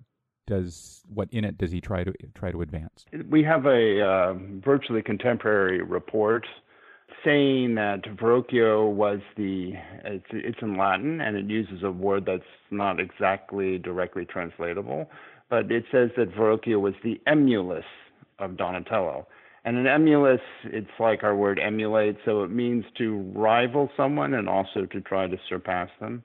does 0.49 1.03
what 1.07 1.29
in 1.31 1.45
it 1.45 1.57
does 1.57 1.71
he 1.71 1.81
try 1.81 2.03
to 2.03 2.13
try 2.35 2.51
to 2.51 2.63
advance? 2.63 3.05
We 3.31 3.45
have 3.45 3.65
a 3.65 4.01
uh, 4.05 4.35
virtually 4.65 5.01
contemporary 5.01 5.81
report 5.81 6.49
saying 7.25 7.77
that 7.77 8.03
Verrocchio 8.17 8.91
was 8.91 9.21
the 9.37 9.75
it's, 10.05 10.27
it's 10.33 10.59
in 10.63 10.77
Latin 10.77 11.21
and 11.21 11.37
it 11.37 11.47
uses 11.47 11.85
a 11.85 11.93
word 11.93 12.25
that's 12.27 12.43
not 12.73 12.99
exactly 12.99 13.79
directly 13.79 14.25
translatable, 14.25 15.09
but 15.51 15.71
it 15.71 15.85
says 15.93 16.11
that 16.17 16.35
Verrocchio 16.35 16.81
was 16.81 16.95
the 17.03 17.21
emulus 17.27 17.85
of 18.39 18.57
Donatello. 18.57 19.27
And 19.65 19.79
an 19.79 19.87
emulus, 19.87 20.41
it's 20.65 20.87
like 20.99 21.25
our 21.25 21.35
word 21.35 21.59
emulate, 21.59 22.17
so 22.25 22.43
it 22.43 22.51
means 22.51 22.85
to 22.99 23.19
rival 23.35 23.91
someone 23.97 24.35
and 24.35 24.49
also 24.49 24.85
to 24.87 25.01
try 25.01 25.27
to 25.27 25.37
surpass 25.49 25.89
them. 26.01 26.23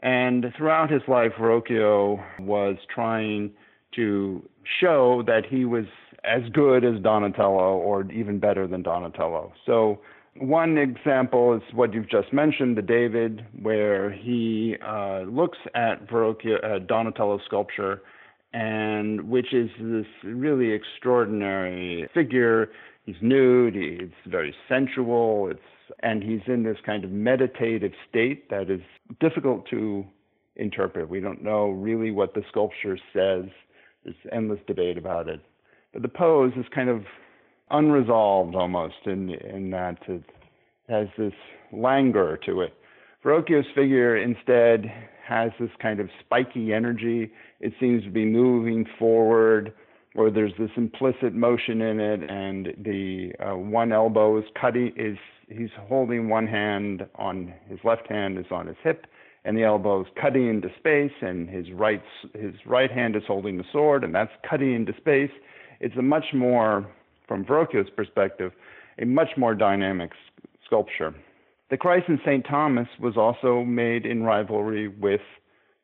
And 0.00 0.46
throughout 0.56 0.90
his 0.90 1.02
life, 1.08 1.32
Verrocchio 1.38 2.22
was 2.40 2.76
trying 2.94 3.52
to 3.94 4.46
show 4.80 5.22
that 5.26 5.46
he 5.48 5.64
was 5.64 5.86
as 6.24 6.42
good 6.52 6.84
as 6.84 7.00
Donatello 7.02 7.78
or 7.78 8.10
even 8.12 8.38
better 8.38 8.66
than 8.66 8.82
Donatello. 8.82 9.52
So 9.64 10.00
one 10.36 10.76
example 10.76 11.54
is 11.54 11.62
what 11.74 11.94
you've 11.94 12.10
just 12.10 12.32
mentioned, 12.32 12.76
the 12.76 12.82
David, 12.82 13.44
where 13.62 14.10
he 14.12 14.76
uh, 14.86 15.20
looks 15.22 15.58
at 15.74 16.06
Verrocchio, 16.08 16.62
uh, 16.62 16.78
Donatello's 16.80 17.40
sculpture 17.46 18.02
and 18.52 19.28
which 19.28 19.52
is 19.52 19.70
this 19.80 20.06
really 20.24 20.72
extraordinary 20.72 22.08
figure. 22.14 22.70
He's 23.04 23.16
nude, 23.20 23.74
he's 23.74 24.10
very 24.26 24.54
sensual, 24.68 25.48
it's 25.50 25.60
and 26.00 26.22
he's 26.22 26.40
in 26.46 26.62
this 26.62 26.76
kind 26.84 27.04
of 27.04 27.10
meditative 27.10 27.92
state 28.08 28.50
that 28.50 28.70
is 28.70 28.80
difficult 29.20 29.66
to 29.70 30.04
interpret. 30.56 31.08
We 31.08 31.20
don't 31.20 31.42
know 31.42 31.70
really 31.70 32.10
what 32.10 32.34
the 32.34 32.42
sculpture 32.48 32.98
says. 33.12 33.44
There's 34.04 34.16
endless 34.32 34.60
debate 34.66 34.98
about 34.98 35.28
it. 35.28 35.40
But 35.92 36.02
the 36.02 36.08
pose 36.08 36.52
is 36.56 36.66
kind 36.74 36.90
of 36.90 37.04
unresolved 37.70 38.54
almost 38.54 39.06
in 39.06 39.30
in 39.30 39.70
that 39.70 39.98
it 40.08 40.24
has 40.88 41.08
this 41.16 41.32
languor 41.72 42.38
to 42.46 42.62
it. 42.62 42.74
Verrocchio's 43.24 43.66
figure 43.74 44.16
instead 44.16 44.90
has 45.28 45.50
this 45.60 45.70
kind 45.80 46.00
of 46.00 46.08
spiky 46.20 46.72
energy. 46.72 47.30
It 47.60 47.72
seems 47.78 48.02
to 48.04 48.10
be 48.10 48.24
moving 48.24 48.86
forward, 48.98 49.72
or 50.14 50.30
there's 50.30 50.52
this 50.58 50.70
implicit 50.76 51.34
motion 51.34 51.82
in 51.82 52.00
it, 52.00 52.20
and 52.28 52.68
the 52.82 53.32
uh, 53.44 53.56
one 53.56 53.92
elbow 53.92 54.38
is 54.38 54.44
cutting. 54.60 54.92
Is 54.96 55.18
he's 55.48 55.70
holding 55.88 56.28
one 56.28 56.46
hand 56.46 57.06
on 57.16 57.52
his 57.68 57.78
left 57.84 58.08
hand 58.08 58.38
is 58.38 58.46
on 58.50 58.66
his 58.66 58.76
hip, 58.82 59.06
and 59.44 59.56
the 59.56 59.64
elbow 59.64 60.00
is 60.00 60.06
cutting 60.20 60.48
into 60.48 60.68
space, 60.78 61.12
and 61.20 61.48
his 61.48 61.66
right 61.72 62.02
his 62.34 62.54
right 62.66 62.90
hand 62.90 63.14
is 63.16 63.22
holding 63.26 63.58
the 63.58 63.64
sword, 63.72 64.04
and 64.04 64.14
that's 64.14 64.32
cutting 64.48 64.74
into 64.74 64.92
space. 64.96 65.30
It's 65.80 65.96
a 65.96 66.02
much 66.02 66.26
more, 66.34 66.90
from 67.26 67.44
Verrocchio's 67.44 67.90
perspective, 67.90 68.52
a 69.00 69.04
much 69.04 69.30
more 69.36 69.54
dynamic 69.54 70.10
sculpture. 70.66 71.14
The 71.70 71.76
Christ 71.76 72.08
in 72.08 72.18
St. 72.24 72.46
Thomas 72.48 72.88
was 72.98 73.18
also 73.18 73.62
made 73.62 74.06
in 74.06 74.22
rivalry 74.22 74.88
with 74.88 75.20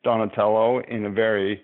Donatello 0.02 0.80
in 0.80 1.04
a 1.04 1.10
very 1.10 1.62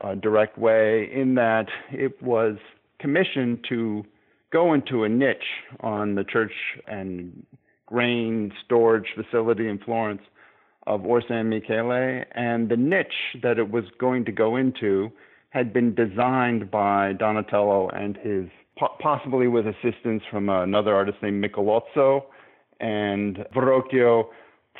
uh, 0.00 0.16
direct 0.16 0.58
way 0.58 1.08
in 1.12 1.36
that 1.36 1.66
it 1.92 2.20
was 2.20 2.56
commissioned 2.98 3.64
to 3.68 4.04
go 4.52 4.72
into 4.72 5.04
a 5.04 5.08
niche 5.08 5.36
on 5.80 6.16
the 6.16 6.24
church 6.24 6.52
and 6.88 7.46
grain 7.86 8.52
storage 8.64 9.06
facility 9.14 9.68
in 9.68 9.78
Florence 9.78 10.22
of 10.86 11.02
Orsan 11.02 11.46
Michele, 11.46 12.24
and 12.32 12.68
the 12.68 12.76
niche 12.76 13.36
that 13.42 13.58
it 13.58 13.70
was 13.70 13.84
going 13.98 14.24
to 14.24 14.32
go 14.32 14.56
into 14.56 15.12
had 15.50 15.72
been 15.72 15.94
designed 15.94 16.70
by 16.70 17.12
Donatello 17.12 17.88
and 17.90 18.16
his 18.16 18.48
possibly 18.98 19.46
with 19.46 19.66
assistance 19.66 20.22
from 20.30 20.48
another 20.48 20.94
artist 20.94 21.18
named 21.22 21.44
Michelozzo 21.44 22.24
and 22.80 23.44
Verrocchio 23.54 24.28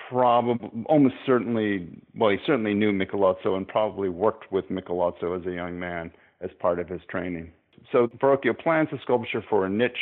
probably 0.09 0.71
almost 0.87 1.15
certainly 1.27 1.89
well 2.15 2.31
he 2.31 2.39
certainly 2.47 2.75
knew 2.75 2.93
Michelozzo 2.93 3.57
and 3.57 3.69
probably 3.69 4.09
worked 4.09 4.51
with 4.51 4.69
Michelozzo 4.69 5.39
as 5.39 5.47
a 5.47 5.53
young 5.53 5.79
man 5.79 6.11
as 6.41 6.51
part 6.59 6.79
of 6.79 6.89
his 6.89 7.01
training. 7.09 7.53
So 7.93 8.09
Verrocchio 8.21 8.59
plans 8.59 8.89
a 8.93 8.99
sculpture 9.03 9.45
for 9.49 9.67
a 9.67 9.69
niche 9.69 9.93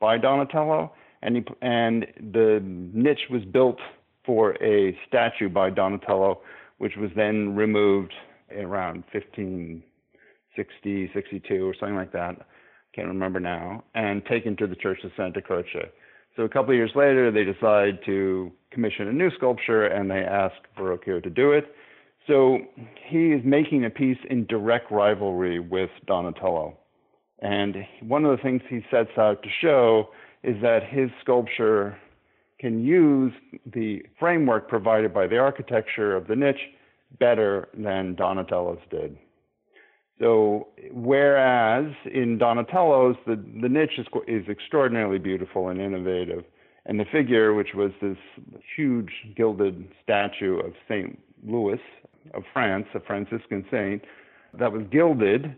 by 0.00 0.18
Donatello 0.18 0.92
and 1.22 1.36
he, 1.36 1.44
and 1.62 2.06
the 2.32 2.60
niche 2.64 3.28
was 3.30 3.44
built 3.44 3.78
for 4.24 4.54
a 4.62 4.96
statue 5.06 5.48
by 5.48 5.70
Donatello 5.70 6.40
which 6.78 6.96
was 6.96 7.10
then 7.14 7.54
removed 7.54 8.12
around 8.56 9.04
1560 9.12 11.10
62 11.14 11.66
or 11.66 11.74
something 11.78 11.96
like 11.96 12.12
that. 12.12 12.36
Can't 12.94 13.08
remember 13.08 13.40
now. 13.40 13.82
And 13.94 14.24
taken 14.26 14.56
to 14.56 14.66
the 14.66 14.76
church 14.76 14.98
of 15.04 15.12
Santa 15.16 15.42
Croce 15.42 15.90
so 16.36 16.42
a 16.42 16.48
couple 16.48 16.70
of 16.70 16.76
years 16.76 16.92
later, 16.94 17.30
they 17.30 17.44
decide 17.44 18.00
to 18.06 18.50
commission 18.70 19.08
a 19.08 19.12
new 19.12 19.30
sculpture 19.36 19.86
and 19.86 20.10
they 20.10 20.20
ask 20.20 20.54
Verrocchio 20.76 21.22
to 21.22 21.30
do 21.30 21.52
it. 21.52 21.74
So 22.26 22.58
he 23.06 23.32
is 23.32 23.42
making 23.44 23.84
a 23.84 23.90
piece 23.90 24.18
in 24.28 24.46
direct 24.46 24.90
rivalry 24.90 25.60
with 25.60 25.90
Donatello. 26.06 26.76
And 27.40 27.76
one 28.00 28.24
of 28.24 28.36
the 28.36 28.42
things 28.42 28.62
he 28.68 28.80
sets 28.90 29.10
out 29.18 29.42
to 29.42 29.48
show 29.60 30.08
is 30.42 30.60
that 30.62 30.80
his 30.88 31.10
sculpture 31.20 31.96
can 32.58 32.84
use 32.84 33.32
the 33.74 34.02
framework 34.18 34.68
provided 34.68 35.12
by 35.12 35.26
the 35.26 35.38
architecture 35.38 36.16
of 36.16 36.26
the 36.26 36.34
niche 36.34 36.56
better 37.18 37.68
than 37.76 38.14
Donatello's 38.14 38.78
did. 38.90 39.16
So 40.18 40.68
whereas 40.92 41.92
in 42.12 42.38
Donatello's, 42.38 43.16
the, 43.26 43.36
the 43.60 43.68
niche 43.68 43.98
is, 43.98 44.06
is 44.28 44.48
extraordinarily 44.48 45.18
beautiful 45.18 45.68
and 45.68 45.80
innovative, 45.80 46.44
and 46.86 47.00
the 47.00 47.04
figure, 47.10 47.54
which 47.54 47.74
was 47.74 47.90
this 48.00 48.16
huge 48.76 49.10
gilded 49.36 49.88
statue 50.02 50.58
of 50.58 50.74
Saint 50.88 51.18
Louis 51.46 51.80
of 52.32 52.42
France, 52.52 52.86
a 52.94 53.00
Franciscan 53.00 53.64
saint, 53.70 54.02
that 54.58 54.72
was 54.72 54.82
gilded. 54.90 55.56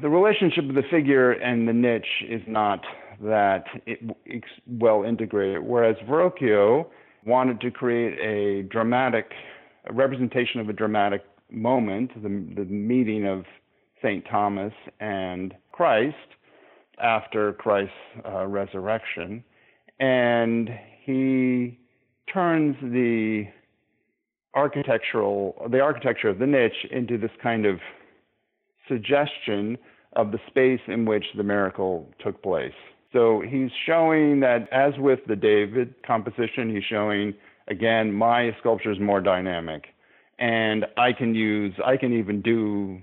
The 0.00 0.08
relationship 0.08 0.68
of 0.68 0.74
the 0.74 0.82
figure 0.90 1.32
and 1.32 1.66
the 1.66 1.72
niche 1.72 2.22
is 2.28 2.42
not 2.46 2.80
that 3.20 3.64
it, 3.84 3.98
well 4.68 5.02
integrated, 5.02 5.62
whereas 5.62 5.96
Verrocchio 6.08 6.86
wanted 7.26 7.60
to 7.60 7.70
create 7.70 8.18
a 8.20 8.62
dramatic 8.68 9.32
a 9.88 9.92
representation 9.92 10.60
of 10.60 10.68
a 10.68 10.72
dramatic 10.72 11.22
moment, 11.50 12.10
the, 12.14 12.28
the 12.28 12.64
meeting 12.64 13.26
of 13.26 13.44
St. 14.02 14.24
Thomas 14.30 14.72
and 15.00 15.54
Christ 15.72 16.16
after 17.02 17.52
Christ's 17.54 17.92
uh, 18.24 18.46
resurrection. 18.46 19.44
And 20.00 20.70
he 21.04 21.78
turns 22.32 22.76
the 22.82 23.44
architectural 24.54 25.54
the 25.70 25.80
architecture 25.80 26.28
of 26.28 26.38
the 26.38 26.46
niche 26.46 26.86
into 26.90 27.18
this 27.18 27.30
kind 27.42 27.66
of 27.66 27.78
suggestion 28.88 29.76
of 30.14 30.32
the 30.32 30.38
space 30.48 30.80
in 30.88 31.04
which 31.04 31.24
the 31.36 31.42
miracle 31.42 32.08
took 32.18 32.42
place. 32.42 32.72
So 33.12 33.42
he's 33.46 33.70
showing 33.86 34.40
that 34.40 34.68
as 34.72 34.94
with 34.98 35.20
the 35.28 35.36
David 35.36 35.94
composition, 36.06 36.74
he's 36.74 36.84
showing 36.84 37.34
again 37.68 38.12
my 38.12 38.56
sculpture 38.60 38.90
is 38.90 38.98
more 38.98 39.20
dynamic 39.20 39.84
and 40.38 40.86
I 40.96 41.12
can 41.12 41.34
use 41.34 41.74
I 41.84 41.96
can 41.96 42.12
even 42.12 42.42
do 42.42 43.00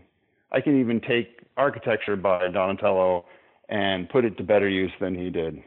I 0.55 0.61
can 0.61 0.79
even 0.79 1.01
take 1.01 1.41
architecture 1.57 2.15
by 2.15 2.47
Donatello 2.47 3.25
and 3.67 4.09
put 4.09 4.23
it 4.23 4.37
to 4.37 4.43
better 4.43 4.69
use 4.69 4.91
than 5.01 5.13
he 5.13 5.29
did. 5.29 5.61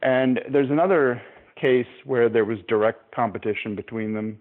And 0.00 0.40
there's 0.50 0.70
another 0.70 1.20
case 1.60 1.86
where 2.06 2.30
there 2.30 2.46
was 2.46 2.58
direct 2.66 3.14
competition 3.14 3.76
between 3.76 4.14
them, 4.14 4.38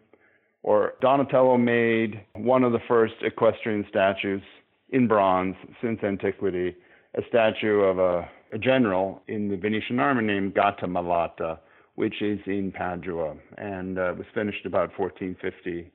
or 0.63 0.93
Donatello 1.01 1.57
made 1.57 2.21
one 2.33 2.63
of 2.63 2.71
the 2.71 2.79
first 2.87 3.15
equestrian 3.23 3.85
statues 3.89 4.41
in 4.89 5.07
bronze 5.07 5.55
since 5.81 5.99
antiquity, 6.01 6.75
a 7.15 7.21
statue 7.27 7.81
of 7.81 7.99
a, 7.99 8.29
a 8.53 8.57
general 8.57 9.21
in 9.27 9.49
the 9.49 9.57
Venetian 9.57 9.99
army 9.99 10.23
named 10.23 10.53
Gattamelata, 10.55 11.59
which 11.95 12.21
is 12.21 12.39
in 12.45 12.71
Padua, 12.71 13.35
and 13.57 13.99
uh, 13.99 14.13
was 14.17 14.27
finished 14.33 14.65
about 14.65 14.97
1450. 14.97 15.91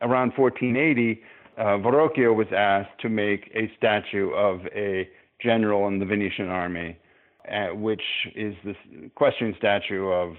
Around 0.00 0.32
1480, 0.36 1.20
uh, 1.58 1.78
Verrocchio 1.78 2.34
was 2.34 2.46
asked 2.56 3.00
to 3.00 3.08
make 3.08 3.50
a 3.54 3.70
statue 3.76 4.30
of 4.30 4.60
a 4.74 5.08
general 5.40 5.88
in 5.88 5.98
the 5.98 6.06
Venetian 6.06 6.48
army, 6.48 6.98
uh, 7.50 7.74
which 7.74 8.02
is 8.34 8.54
this 8.64 8.76
equestrian 9.04 9.54
statue 9.58 10.08
of 10.08 10.34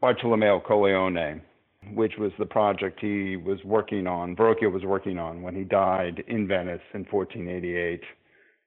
Bartolomeo 0.00 0.60
Colleoni, 0.60 1.40
which 1.94 2.14
was 2.18 2.32
the 2.38 2.46
project 2.46 3.00
he 3.00 3.36
was 3.36 3.58
working 3.64 4.06
on, 4.06 4.36
Verrocchio 4.36 4.72
was 4.72 4.84
working 4.84 5.18
on 5.18 5.42
when 5.42 5.54
he 5.54 5.64
died 5.64 6.22
in 6.26 6.46
Venice 6.46 6.80
in 6.94 7.04
1488 7.10 8.02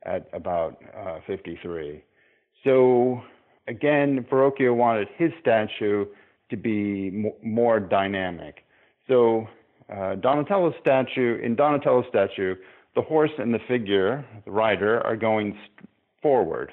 at 0.06 0.28
about 0.34 0.82
uh, 0.98 1.20
53. 1.28 2.04
So 2.64 3.22
again, 3.68 4.26
Verrocchio 4.30 4.76
wanted 4.76 5.08
his 5.18 5.32
statue 5.40 6.06
to 6.50 6.58
be 6.58 7.32
more 7.44 7.80
dynamic. 7.80 8.64
So 9.08 9.48
uh, 9.92 10.16
Donatello's 10.16 10.76
statue, 10.80 11.40
in 11.44 11.56
Donatello's 11.56 12.06
statue, 12.10 12.56
the 12.96 13.02
horse 13.02 13.32
and 13.38 13.54
the 13.54 13.60
figure, 13.68 14.26
the 14.46 14.52
rider, 14.52 15.06
are 15.06 15.16
going 15.16 15.58
forward. 16.22 16.72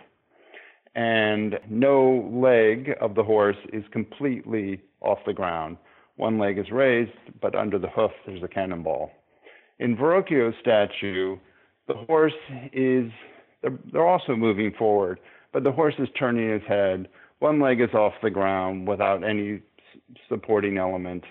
And 0.95 1.59
no 1.69 2.29
leg 2.33 2.97
of 3.01 3.15
the 3.15 3.23
horse 3.23 3.57
is 3.73 3.85
completely 3.93 4.81
off 5.01 5.19
the 5.27 5.33
ground. 5.33 5.77
One 6.17 6.39
leg 6.39 6.59
is 6.59 6.71
raised, 6.73 7.13
but 7.41 7.55
under 7.55 7.79
the 7.79 7.89
hoof 7.89 8.11
there's 8.27 8.43
a 8.43 8.49
cannonball. 8.49 9.13
In 9.79 9.97
Verrocchio's 9.97 10.55
statue, 10.61 11.39
the 11.87 11.95
horse 11.95 12.33
is, 12.73 13.11
they're, 13.63 13.79
they're 13.93 14.07
also 14.07 14.35
moving 14.35 14.73
forward, 14.77 15.21
but 15.53 15.63
the 15.63 15.73
horse 15.73 15.95
is 15.99 16.09
turning 16.19 16.51
his 16.51 16.63
head. 16.67 17.09
One 17.39 17.61
leg 17.61 17.81
is 17.81 17.95
off 17.95 18.15
the 18.23 18.31
ground 18.31 18.89
without 18.89 19.23
any 19.23 19.61
supporting 20.29 20.79
element 20.79 21.23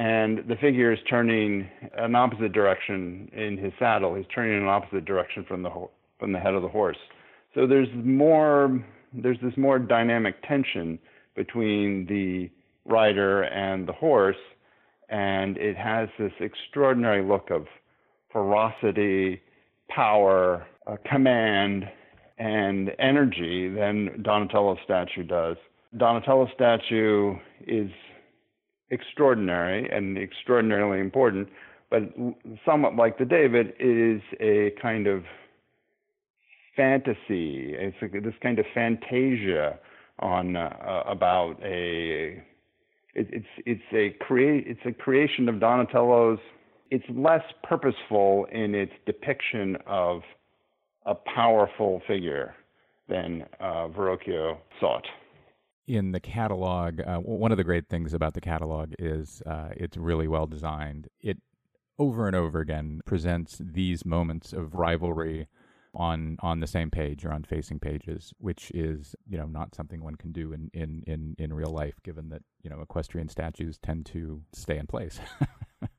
and 0.00 0.38
the 0.48 0.56
figure 0.56 0.90
is 0.90 0.98
turning 1.10 1.68
an 1.94 2.14
opposite 2.14 2.54
direction 2.54 3.30
in 3.34 3.58
his 3.58 3.70
saddle. 3.78 4.14
He's 4.14 4.24
turning 4.34 4.56
in 4.56 4.62
an 4.62 4.68
opposite 4.68 5.04
direction 5.04 5.44
from 5.46 5.62
the 5.62 5.70
from 6.18 6.32
the 6.32 6.38
head 6.38 6.54
of 6.54 6.62
the 6.62 6.68
horse. 6.68 6.96
So 7.54 7.66
there's 7.66 7.88
more 7.94 8.82
there's 9.12 9.36
this 9.42 9.52
more 9.58 9.78
dynamic 9.78 10.36
tension 10.48 10.98
between 11.36 12.06
the 12.06 12.50
rider 12.90 13.42
and 13.42 13.86
the 13.86 13.92
horse, 13.92 14.42
and 15.10 15.58
it 15.58 15.76
has 15.76 16.08
this 16.18 16.32
extraordinary 16.40 17.22
look 17.22 17.50
of 17.50 17.66
ferocity, 18.32 19.42
power, 19.90 20.66
uh, 20.86 20.96
command, 21.10 21.84
and 22.38 22.90
energy 22.98 23.68
than 23.68 24.22
Donatello's 24.22 24.78
statue 24.82 25.24
does. 25.24 25.58
Donatello's 25.98 26.48
statue 26.54 27.36
is 27.66 27.90
extraordinary 28.90 29.88
and 29.90 30.18
extraordinarily 30.18 31.00
important, 31.00 31.48
but 31.90 32.02
somewhat 32.64 32.96
like 32.96 33.18
the 33.18 33.24
David, 33.24 33.72
is 33.78 34.20
a 34.40 34.72
kind 34.80 35.06
of 35.06 35.24
fantasy. 36.76 37.74
It's 37.74 37.96
a, 38.02 38.20
this 38.20 38.34
kind 38.42 38.58
of 38.58 38.66
fantasia 38.74 39.78
on 40.18 40.56
uh, 40.56 41.02
about 41.06 41.56
a. 41.62 42.42
It, 43.12 43.26
it's 43.32 43.46
it's 43.66 43.92
a 43.92 44.16
create 44.24 44.64
it's 44.66 44.80
a 44.84 44.92
creation 44.92 45.48
of 45.48 45.56
Donatello's. 45.56 46.38
It's 46.90 47.04
less 47.10 47.42
purposeful 47.62 48.46
in 48.52 48.74
its 48.74 48.92
depiction 49.06 49.76
of 49.86 50.22
a 51.06 51.14
powerful 51.14 52.02
figure 52.06 52.54
than 53.08 53.46
uh, 53.60 53.88
Verrocchio 53.88 54.58
sought 54.80 55.06
in 55.96 56.12
the 56.12 56.20
catalog, 56.20 57.00
uh, 57.00 57.18
one 57.18 57.50
of 57.50 57.58
the 57.58 57.64
great 57.64 57.88
things 57.88 58.14
about 58.14 58.34
the 58.34 58.40
catalog 58.40 58.92
is 58.98 59.42
uh, 59.46 59.70
it's 59.76 59.96
really 59.96 60.28
well 60.28 60.46
designed. 60.46 61.08
It 61.20 61.38
over 61.98 62.26
and 62.26 62.36
over 62.36 62.60
again 62.60 63.00
presents 63.04 63.60
these 63.60 64.06
moments 64.06 64.52
of 64.52 64.74
rivalry 64.74 65.48
on 65.92 66.36
on 66.40 66.60
the 66.60 66.66
same 66.66 66.90
page 66.90 67.24
or 67.24 67.32
on 67.32 67.42
facing 67.42 67.80
pages, 67.80 68.32
which 68.38 68.70
is 68.72 69.16
you 69.28 69.36
know 69.36 69.46
not 69.46 69.74
something 69.74 70.02
one 70.02 70.14
can 70.14 70.32
do 70.32 70.52
in 70.52 70.70
in 70.72 71.02
in, 71.06 71.34
in 71.38 71.52
real 71.52 71.72
life, 71.72 72.00
given 72.04 72.28
that 72.28 72.42
you 72.62 72.70
know 72.70 72.80
equestrian 72.80 73.28
statues 73.28 73.78
tend 73.78 74.06
to 74.06 74.42
stay 74.52 74.78
in 74.78 74.86
place. 74.86 75.18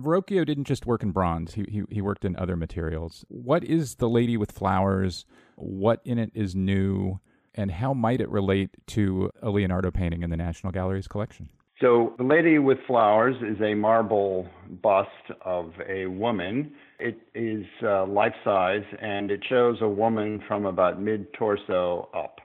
Verrocchio 0.00 0.46
didn't 0.46 0.64
just 0.64 0.86
work 0.86 1.02
in 1.02 1.10
bronze, 1.10 1.54
he, 1.54 1.64
he, 1.68 1.82
he 1.90 2.00
worked 2.00 2.24
in 2.24 2.34
other 2.36 2.56
materials. 2.56 3.22
What 3.28 3.62
is 3.62 3.96
The 3.96 4.08
Lady 4.08 4.38
with 4.38 4.50
Flowers? 4.50 5.26
What 5.56 6.00
in 6.06 6.18
it 6.18 6.30
is 6.34 6.54
new? 6.54 7.20
And 7.54 7.70
how 7.70 7.94
might 7.94 8.20
it 8.20 8.28
relate 8.28 8.70
to 8.88 9.30
a 9.42 9.50
Leonardo 9.50 9.90
painting 9.90 10.22
in 10.22 10.30
the 10.30 10.36
National 10.36 10.72
Gallery's 10.72 11.08
collection? 11.08 11.48
So, 11.80 12.12
The 12.18 12.24
Lady 12.24 12.58
with 12.58 12.78
Flowers 12.86 13.36
is 13.36 13.60
a 13.62 13.74
marble 13.74 14.46
bust 14.82 15.08
of 15.42 15.72
a 15.88 16.06
woman. 16.06 16.72
It 16.98 17.18
is 17.34 17.64
uh, 17.82 18.06
life 18.06 18.34
size 18.44 18.84
and 19.00 19.30
it 19.30 19.40
shows 19.48 19.78
a 19.80 19.88
woman 19.88 20.42
from 20.46 20.66
about 20.66 21.00
mid 21.00 21.32
torso 21.32 22.10
up. 22.14 22.38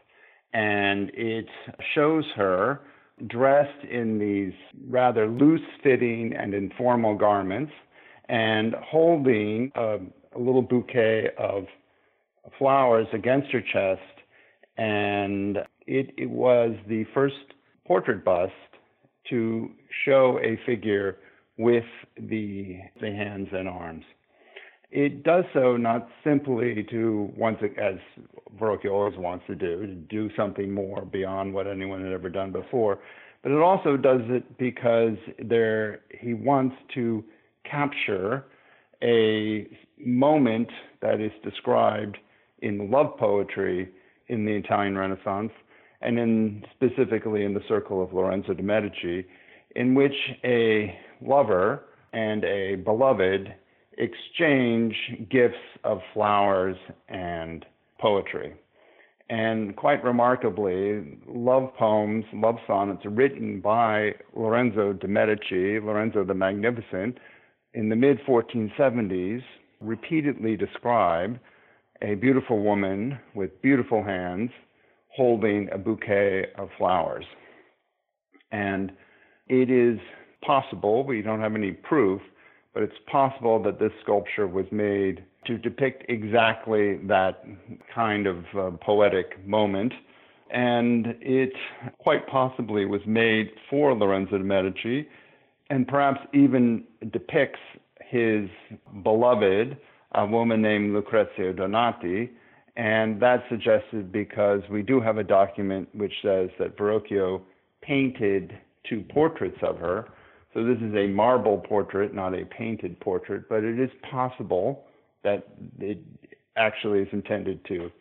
And 0.53 1.11
it 1.13 1.47
shows 1.93 2.23
her 2.37 2.79
dressed 3.27 3.83
in 3.89 4.19
these 4.19 4.53
rather 4.87 5.27
loose 5.27 5.61
fitting 5.83 6.33
and 6.33 6.53
informal 6.53 7.15
garments 7.15 7.71
and 8.29 8.73
holding 8.75 9.71
a, 9.75 9.97
a 10.35 10.39
little 10.39 10.61
bouquet 10.61 11.29
of 11.37 11.65
flowers 12.57 13.07
against 13.13 13.51
her 13.51 13.61
chest. 13.61 14.14
And 14.77 15.57
it, 15.87 16.13
it 16.17 16.29
was 16.29 16.75
the 16.87 17.05
first 17.13 17.35
portrait 17.85 18.25
bust 18.25 18.53
to 19.29 19.69
show 20.05 20.39
a 20.43 20.59
figure 20.65 21.17
with 21.57 21.85
the, 22.17 22.79
the 23.01 23.07
hands 23.07 23.47
and 23.51 23.67
arms. 23.67 24.03
It 24.91 25.23
does 25.23 25.45
so 25.53 25.77
not 25.77 26.07
simply 26.23 26.85
to 26.91 27.31
once 27.35 27.57
as 27.77 27.95
Verrocchio 28.59 28.91
always 28.91 29.17
wants 29.17 29.45
to 29.47 29.55
do, 29.55 29.81
to 29.85 29.93
do 29.93 30.29
something 30.37 30.71
more 30.71 31.03
beyond 31.03 31.53
what 31.53 31.67
anyone 31.67 32.03
had 32.03 32.13
ever 32.13 32.29
done 32.29 32.51
before, 32.51 32.99
but 33.43 33.51
it 33.51 33.59
also 33.59 33.97
does 33.97 34.21
it 34.25 34.57
because 34.57 35.17
there 35.43 36.01
he 36.19 36.33
wants 36.33 36.75
to 36.93 37.23
capture 37.69 38.45
a 39.03 39.67
moment 39.97 40.69
that 41.01 41.19
is 41.19 41.31
described 41.43 42.17
in 42.59 42.89
love 42.89 43.17
poetry 43.17 43.89
in 44.27 44.45
the 44.45 44.53
Italian 44.53 44.97
Renaissance, 44.97 45.51
and 46.01 46.19
in 46.19 46.63
specifically 46.75 47.43
in 47.43 47.53
the 47.53 47.63
circle 47.67 48.03
of 48.03 48.13
Lorenzo 48.13 48.53
de' 48.53 48.63
Medici, 48.63 49.25
in 49.75 49.95
which 49.95 50.15
a 50.43 50.97
lover 51.21 51.83
and 52.13 52.43
a 52.45 52.75
beloved 52.75 53.53
exchange 53.97 54.95
gifts 55.29 55.55
of 55.83 55.99
flowers 56.13 56.75
and 57.09 57.65
poetry. 57.99 58.53
And 59.29 59.75
quite 59.75 60.03
remarkably, 60.03 61.17
love 61.27 61.73
poems, 61.77 62.25
love 62.33 62.57
sonnets 62.67 63.01
written 63.05 63.59
by 63.59 64.13
Lorenzo 64.35 64.93
de' 64.93 65.07
Medici, 65.07 65.79
Lorenzo 65.79 66.23
the 66.23 66.33
Magnificent, 66.35 67.17
in 67.73 67.89
the 67.89 67.95
mid 67.95 68.19
1470s, 68.27 69.41
repeatedly 69.81 70.55
describe 70.55 71.39
a 72.01 72.15
beautiful 72.15 72.61
woman 72.61 73.17
with 73.33 73.61
beautiful 73.61 74.03
hands 74.03 74.51
holding 75.09 75.69
a 75.71 75.77
bouquet 75.77 76.47
of 76.57 76.69
flowers. 76.77 77.25
And 78.51 78.91
it 79.47 79.69
is 79.69 79.99
possible, 80.45 81.05
we 81.05 81.21
don't 81.21 81.39
have 81.39 81.55
any 81.55 81.71
proof, 81.71 82.21
but 82.73 82.83
it's 82.83 82.95
possible 83.09 83.61
that 83.63 83.79
this 83.79 83.91
sculpture 84.03 84.47
was 84.47 84.65
made 84.71 85.23
to 85.45 85.57
depict 85.57 86.03
exactly 86.09 86.97
that 87.07 87.43
kind 87.93 88.27
of 88.27 88.43
uh, 88.57 88.71
poetic 88.81 89.45
moment. 89.47 89.93
And 90.51 91.15
it 91.21 91.53
quite 91.99 92.27
possibly 92.27 92.85
was 92.85 93.01
made 93.05 93.51
for 93.69 93.93
Lorenzo 93.93 94.37
de' 94.37 94.43
Medici 94.43 95.07
and 95.69 95.87
perhaps 95.87 96.19
even 96.33 96.83
depicts 97.11 97.59
his 98.07 98.49
beloved, 99.03 99.77
a 100.15 100.25
woman 100.25 100.61
named 100.61 100.93
Lucrezia 100.93 101.53
Donati. 101.53 102.31
And 102.77 103.21
that's 103.21 103.43
suggested 103.49 104.11
because 104.11 104.61
we 104.69 104.81
do 104.81 104.99
have 104.99 105.17
a 105.17 105.23
document 105.23 105.87
which 105.93 106.13
says 106.21 106.49
that 106.59 106.77
Verrocchio 106.77 107.41
painted 107.81 108.57
two 108.89 109.03
portraits 109.09 109.57
of 109.61 109.77
her 109.77 110.09
so 110.55 110.63
this 110.63 110.77
is 110.77 110.95
a 110.95 111.07
marble 111.07 111.57
portrait, 111.57 112.13
not 112.13 112.33
a 112.33 112.45
painted 112.45 112.97
portrait, 113.01 113.49
but 113.49 113.65
it 113.65 113.77
is 113.77 113.89
possible 114.09 114.85
that 115.25 115.49
it 115.79 115.99
actually 116.55 116.99
is 116.99 117.09
intended 117.11 117.59
to 117.65 117.91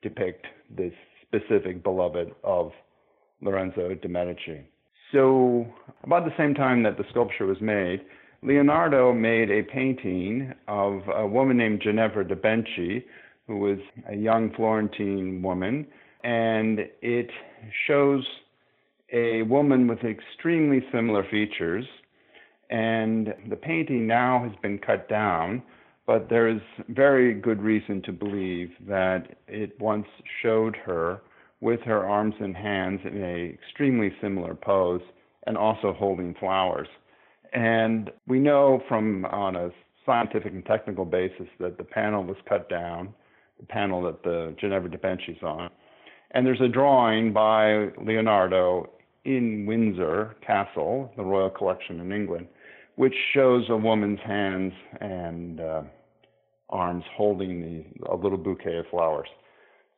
depict 0.00 0.46
this 0.70 0.92
specific 1.22 1.82
beloved 1.82 2.32
of 2.44 2.70
Lorenzo 3.40 3.92
de' 3.94 4.08
Medici. 4.08 4.60
So, 5.10 5.66
about 6.04 6.24
the 6.24 6.32
same 6.38 6.54
time 6.54 6.84
that 6.84 6.96
the 6.96 7.04
sculpture 7.10 7.46
was 7.46 7.60
made, 7.60 8.02
Leonardo 8.44 9.12
made 9.12 9.50
a 9.50 9.62
painting 9.62 10.52
of 10.68 11.00
a 11.08 11.26
woman 11.26 11.56
named 11.56 11.80
Ginevra 11.80 12.28
de' 12.28 12.36
Benci, 12.36 13.02
who 13.46 13.56
was 13.56 13.78
a 14.08 14.14
young 14.14 14.52
Florentine 14.54 15.40
woman, 15.42 15.86
and 16.22 16.80
it 17.00 17.30
shows 17.86 18.22
a 19.12 19.42
woman 19.42 19.88
with 19.88 20.04
extremely 20.04 20.84
similar 20.92 21.24
features 21.30 21.86
and 22.70 23.34
the 23.48 23.56
painting 23.56 24.06
now 24.06 24.42
has 24.42 24.52
been 24.62 24.78
cut 24.78 25.08
down, 25.08 25.62
but 26.06 26.28
there 26.28 26.48
is 26.48 26.60
very 26.88 27.34
good 27.34 27.62
reason 27.62 28.02
to 28.02 28.12
believe 28.12 28.70
that 28.86 29.36
it 29.46 29.78
once 29.80 30.06
showed 30.42 30.76
her 30.76 31.20
with 31.60 31.80
her 31.80 32.06
arms 32.06 32.34
and 32.40 32.56
hands 32.56 33.00
in 33.04 33.22
a 33.22 33.54
extremely 33.54 34.12
similar 34.20 34.54
pose 34.54 35.02
and 35.46 35.56
also 35.56 35.92
holding 35.92 36.34
flowers. 36.34 36.88
And 37.54 38.10
we 38.26 38.40
know 38.40 38.82
from 38.88 39.24
on 39.26 39.54
a 39.54 39.70
scientific 40.04 40.52
and 40.52 40.66
technical 40.66 41.04
basis 41.04 41.46
that 41.60 41.78
the 41.78 41.84
panel 41.84 42.24
was 42.24 42.36
cut 42.48 42.68
down, 42.68 43.14
the 43.60 43.66
panel 43.66 44.02
that 44.02 44.22
the 44.24 44.54
Ginevra 44.60 44.90
de' 44.90 44.98
Benci 44.98 45.30
is 45.30 45.42
on. 45.42 45.70
And 46.32 46.44
there's 46.44 46.60
a 46.60 46.68
drawing 46.68 47.32
by 47.32 47.90
Leonardo 48.04 48.90
in 49.24 49.66
Windsor 49.66 50.36
Castle, 50.44 51.12
the 51.16 51.22
Royal 51.22 51.48
Collection 51.48 52.00
in 52.00 52.12
England, 52.12 52.48
which 52.96 53.14
shows 53.32 53.64
a 53.70 53.76
woman's 53.76 54.20
hands 54.26 54.72
and 55.00 55.60
uh, 55.60 55.82
arms 56.70 57.04
holding 57.16 57.60
the, 57.60 58.10
a 58.10 58.16
little 58.16 58.36
bouquet 58.36 58.78
of 58.78 58.86
flowers. 58.90 59.28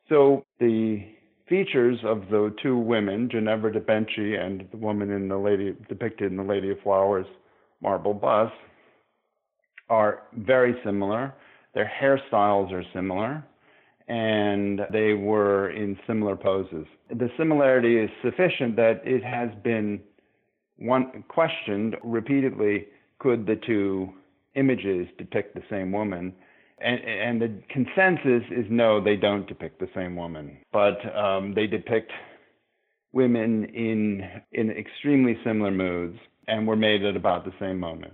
So 0.09 0.45
the 0.59 1.05
features 1.49 1.97
of 2.03 2.29
the 2.29 2.55
two 2.61 2.77
women, 2.77 3.29
Ginevra 3.31 3.73
de' 3.73 3.81
Benci 3.81 4.39
and 4.39 4.67
the 4.71 4.77
woman 4.77 5.09
in 5.09 5.27
the 5.27 5.37
lady 5.37 5.75
depicted 5.89 6.31
in 6.31 6.37
the 6.37 6.43
Lady 6.43 6.69
of 6.69 6.79
Flowers 6.81 7.25
marble 7.81 8.13
bust, 8.13 8.53
are 9.89 10.23
very 10.35 10.75
similar. 10.83 11.33
Their 11.73 11.89
hairstyles 12.01 12.71
are 12.71 12.83
similar, 12.93 13.43
and 14.07 14.81
they 14.91 15.13
were 15.13 15.69
in 15.71 15.97
similar 16.07 16.35
poses. 16.35 16.85
The 17.09 17.29
similarity 17.37 17.97
is 17.99 18.09
sufficient 18.23 18.75
that 18.77 19.01
it 19.05 19.23
has 19.23 19.49
been 19.63 20.01
one 20.77 21.23
questioned 21.27 21.95
repeatedly 22.03 22.87
could 23.19 23.45
the 23.45 23.59
two 23.65 24.09
images 24.55 25.07
depict 25.17 25.55
the 25.55 25.63
same 25.69 25.91
woman 25.91 26.33
and, 26.79 26.99
and 27.03 27.41
the 27.41 27.61
consensus 27.69 28.43
is 28.51 28.65
no 28.69 29.03
they 29.03 29.15
don't 29.15 29.47
depict 29.47 29.79
the 29.79 29.89
same 29.95 30.15
woman 30.15 30.57
but 30.71 30.97
um, 31.15 31.53
they 31.53 31.67
depict 31.67 32.11
women 33.11 33.65
in 33.65 34.23
in 34.51 34.69
extremely 34.71 35.37
similar 35.43 35.71
moods 35.71 36.17
and 36.47 36.67
were 36.67 36.75
made 36.75 37.03
at 37.03 37.15
about 37.15 37.45
the 37.45 37.53
same 37.59 37.79
moment 37.79 38.13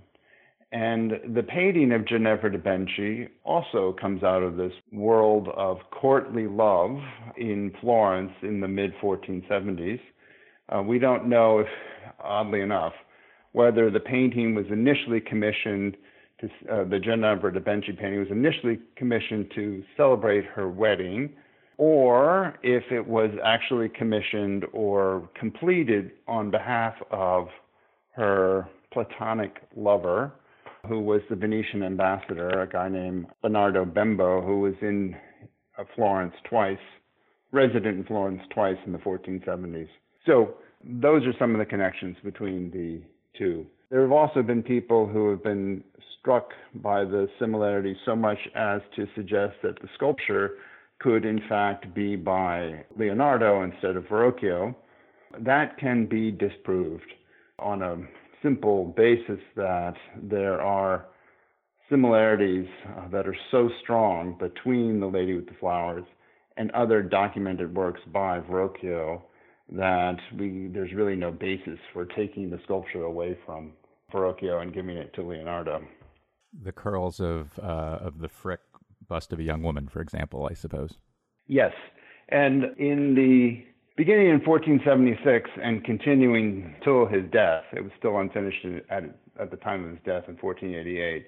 and 0.73 1.35
the 1.35 1.43
painting 1.43 1.91
of 1.91 2.03
Ginevra 2.07 2.51
de' 2.51 2.57
Benci 2.57 3.29
also 3.43 3.95
comes 4.01 4.23
out 4.23 4.41
of 4.41 4.57
this 4.57 4.73
world 4.91 5.47
of 5.49 5.77
courtly 5.91 6.47
love 6.47 6.97
in 7.37 7.71
Florence 7.79 8.31
in 8.41 8.59
the 8.59 8.67
mid 8.67 8.91
1470s. 8.99 9.99
Uh, 10.69 10.81
we 10.81 10.97
don't 10.97 11.29
know 11.29 11.59
if 11.59 11.67
oddly 12.19 12.61
enough, 12.61 12.93
whether 13.51 13.91
the 13.91 13.99
painting 13.99 14.55
was 14.55 14.65
initially 14.71 15.21
commissioned 15.21 15.95
to, 16.41 16.47
uh, 16.71 16.83
the 16.85 16.97
Ginevra 16.97 17.53
de' 17.53 17.61
Benci 17.61 17.95
painting 17.95 18.19
was 18.19 18.31
initially 18.31 18.79
commissioned 18.95 19.51
to 19.53 19.83
celebrate 19.95 20.43
her 20.43 20.67
wedding, 20.67 21.29
or 21.77 22.55
if 22.63 22.83
it 22.91 23.05
was 23.07 23.29
actually 23.45 23.89
commissioned 23.89 24.65
or 24.73 25.29
completed 25.39 26.13
on 26.27 26.49
behalf 26.49 26.95
of 27.11 27.49
her 28.15 28.67
platonic 28.91 29.57
lover, 29.75 30.31
who 30.87 30.99
was 30.99 31.21
the 31.29 31.35
Venetian 31.35 31.83
ambassador, 31.83 32.49
a 32.61 32.67
guy 32.67 32.89
named 32.89 33.27
Bernardo 33.41 33.85
Bembo, 33.85 34.41
who 34.41 34.61
was 34.61 34.73
in 34.81 35.15
uh, 35.77 35.83
Florence 35.95 36.33
twice, 36.49 36.77
resident 37.51 37.97
in 37.97 38.03
Florence 38.03 38.41
twice 38.53 38.77
in 38.85 38.91
the 38.91 38.99
1470s. 38.99 39.87
So 40.25 40.55
those 40.83 41.25
are 41.25 41.33
some 41.39 41.53
of 41.53 41.59
the 41.59 41.65
connections 41.65 42.17
between 42.23 42.69
the 42.71 43.01
two. 43.37 43.65
There 43.89 44.01
have 44.01 44.11
also 44.11 44.41
been 44.41 44.63
people 44.63 45.07
who 45.07 45.29
have 45.29 45.43
been 45.43 45.83
struck 46.19 46.49
by 46.75 47.03
the 47.03 47.27
similarity 47.39 47.95
so 48.05 48.15
much 48.15 48.39
as 48.55 48.81
to 48.95 49.07
suggest 49.15 49.53
that 49.63 49.79
the 49.81 49.87
sculpture 49.95 50.51
could 50.99 51.25
in 51.25 51.41
fact 51.49 51.93
be 51.93 52.15
by 52.15 52.85
Leonardo 52.97 53.63
instead 53.63 53.95
of 53.95 54.05
Verrocchio. 54.05 54.73
That 55.39 55.77
can 55.77 56.05
be 56.05 56.31
disproved 56.31 57.11
on 57.63 57.81
a 57.81 57.97
simple 58.41 58.93
basis 58.97 59.39
that 59.55 59.93
there 60.21 60.61
are 60.61 61.05
similarities 61.89 62.67
uh, 62.97 63.07
that 63.09 63.27
are 63.27 63.35
so 63.51 63.69
strong 63.81 64.37
between 64.39 64.99
The 64.99 65.07
Lady 65.07 65.33
with 65.33 65.47
the 65.47 65.55
Flowers 65.59 66.03
and 66.57 66.69
other 66.71 67.01
documented 67.01 67.75
works 67.75 68.01
by 68.11 68.39
Verrocchio 68.39 69.21
that 69.71 70.17
we 70.37 70.69
there's 70.73 70.93
really 70.93 71.15
no 71.15 71.31
basis 71.31 71.79
for 71.93 72.05
taking 72.05 72.49
the 72.49 72.59
sculpture 72.65 73.03
away 73.03 73.37
from 73.45 73.73
Verrocchio 74.11 74.61
and 74.61 74.73
giving 74.73 74.97
it 74.97 75.13
to 75.15 75.23
Leonardo. 75.23 75.81
The 76.63 76.71
curls 76.71 77.19
of 77.19 77.57
uh, 77.59 77.99
of 78.01 78.19
the 78.19 78.27
Frick 78.27 78.59
bust 79.07 79.33
of 79.33 79.39
a 79.39 79.43
young 79.43 79.63
woman, 79.63 79.87
for 79.87 80.01
example, 80.01 80.47
I 80.49 80.53
suppose. 80.53 80.97
Yes, 81.47 81.73
and 82.29 82.65
in 82.77 83.15
the 83.15 83.65
beginning 83.95 84.27
in 84.27 84.39
1476 84.45 85.49
and 85.61 85.83
continuing 85.83 86.75
till 86.83 87.05
his 87.05 87.23
death, 87.31 87.63
it 87.73 87.83
was 87.83 87.91
still 87.97 88.19
unfinished 88.19 88.65
at 88.89 89.03
at 89.39 89.49
the 89.49 89.57
time 89.57 89.83
of 89.83 89.89
his 89.91 89.99
death 90.05 90.23
in 90.27 90.37
1488. 90.37 91.25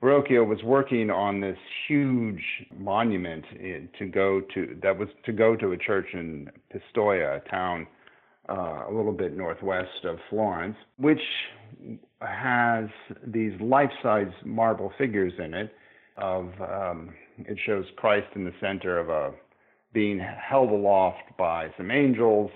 Verrocchio 0.00 0.46
was 0.46 0.62
working 0.62 1.10
on 1.10 1.40
this 1.40 1.58
huge 1.88 2.42
monument 2.76 3.44
to 3.98 4.06
go 4.06 4.40
to 4.54 4.78
that 4.82 4.96
was 4.96 5.08
to 5.24 5.32
go 5.32 5.56
to 5.56 5.72
a 5.72 5.76
church 5.76 6.06
in 6.12 6.48
Pistoia, 6.72 7.44
a 7.44 7.48
town 7.48 7.86
uh, 8.48 8.84
a 8.88 8.92
little 8.92 9.12
bit 9.12 9.36
northwest 9.36 10.04
of 10.04 10.18
Florence, 10.30 10.76
which 10.98 11.20
has 12.20 12.88
these 13.26 13.52
life-size 13.60 14.32
marble 14.44 14.92
figures 14.98 15.32
in 15.38 15.52
it. 15.54 15.74
Of 16.16 16.48
um, 16.60 17.14
it 17.38 17.58
shows 17.64 17.84
Christ 17.96 18.26
in 18.34 18.44
the 18.44 18.54
center 18.60 18.98
of 18.98 19.08
a 19.08 19.32
being 19.92 20.18
held 20.18 20.70
aloft 20.70 21.36
by 21.38 21.68
some 21.76 21.90
angels, 21.90 22.50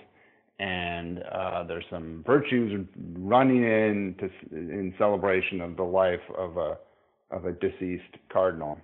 and 0.59 1.23
uh, 1.33 1.65
there's 1.65 1.85
some 1.91 2.23
virtues 2.27 2.87
running 3.19 3.65
in 3.65 4.15
to, 4.21 4.31
in 4.57 4.95
celebration 4.99 5.61
of 5.61 5.77
the 5.77 5.83
life 5.83 6.21
of 6.37 6.57
a 6.57 6.77
of 7.31 7.47
a 7.47 7.53
deceased 7.53 8.15
cardinal. 8.31 8.79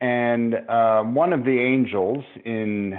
And 0.00 0.54
uh, 0.68 1.02
one 1.02 1.32
of 1.32 1.44
the 1.44 1.58
angels 1.58 2.22
in 2.44 2.98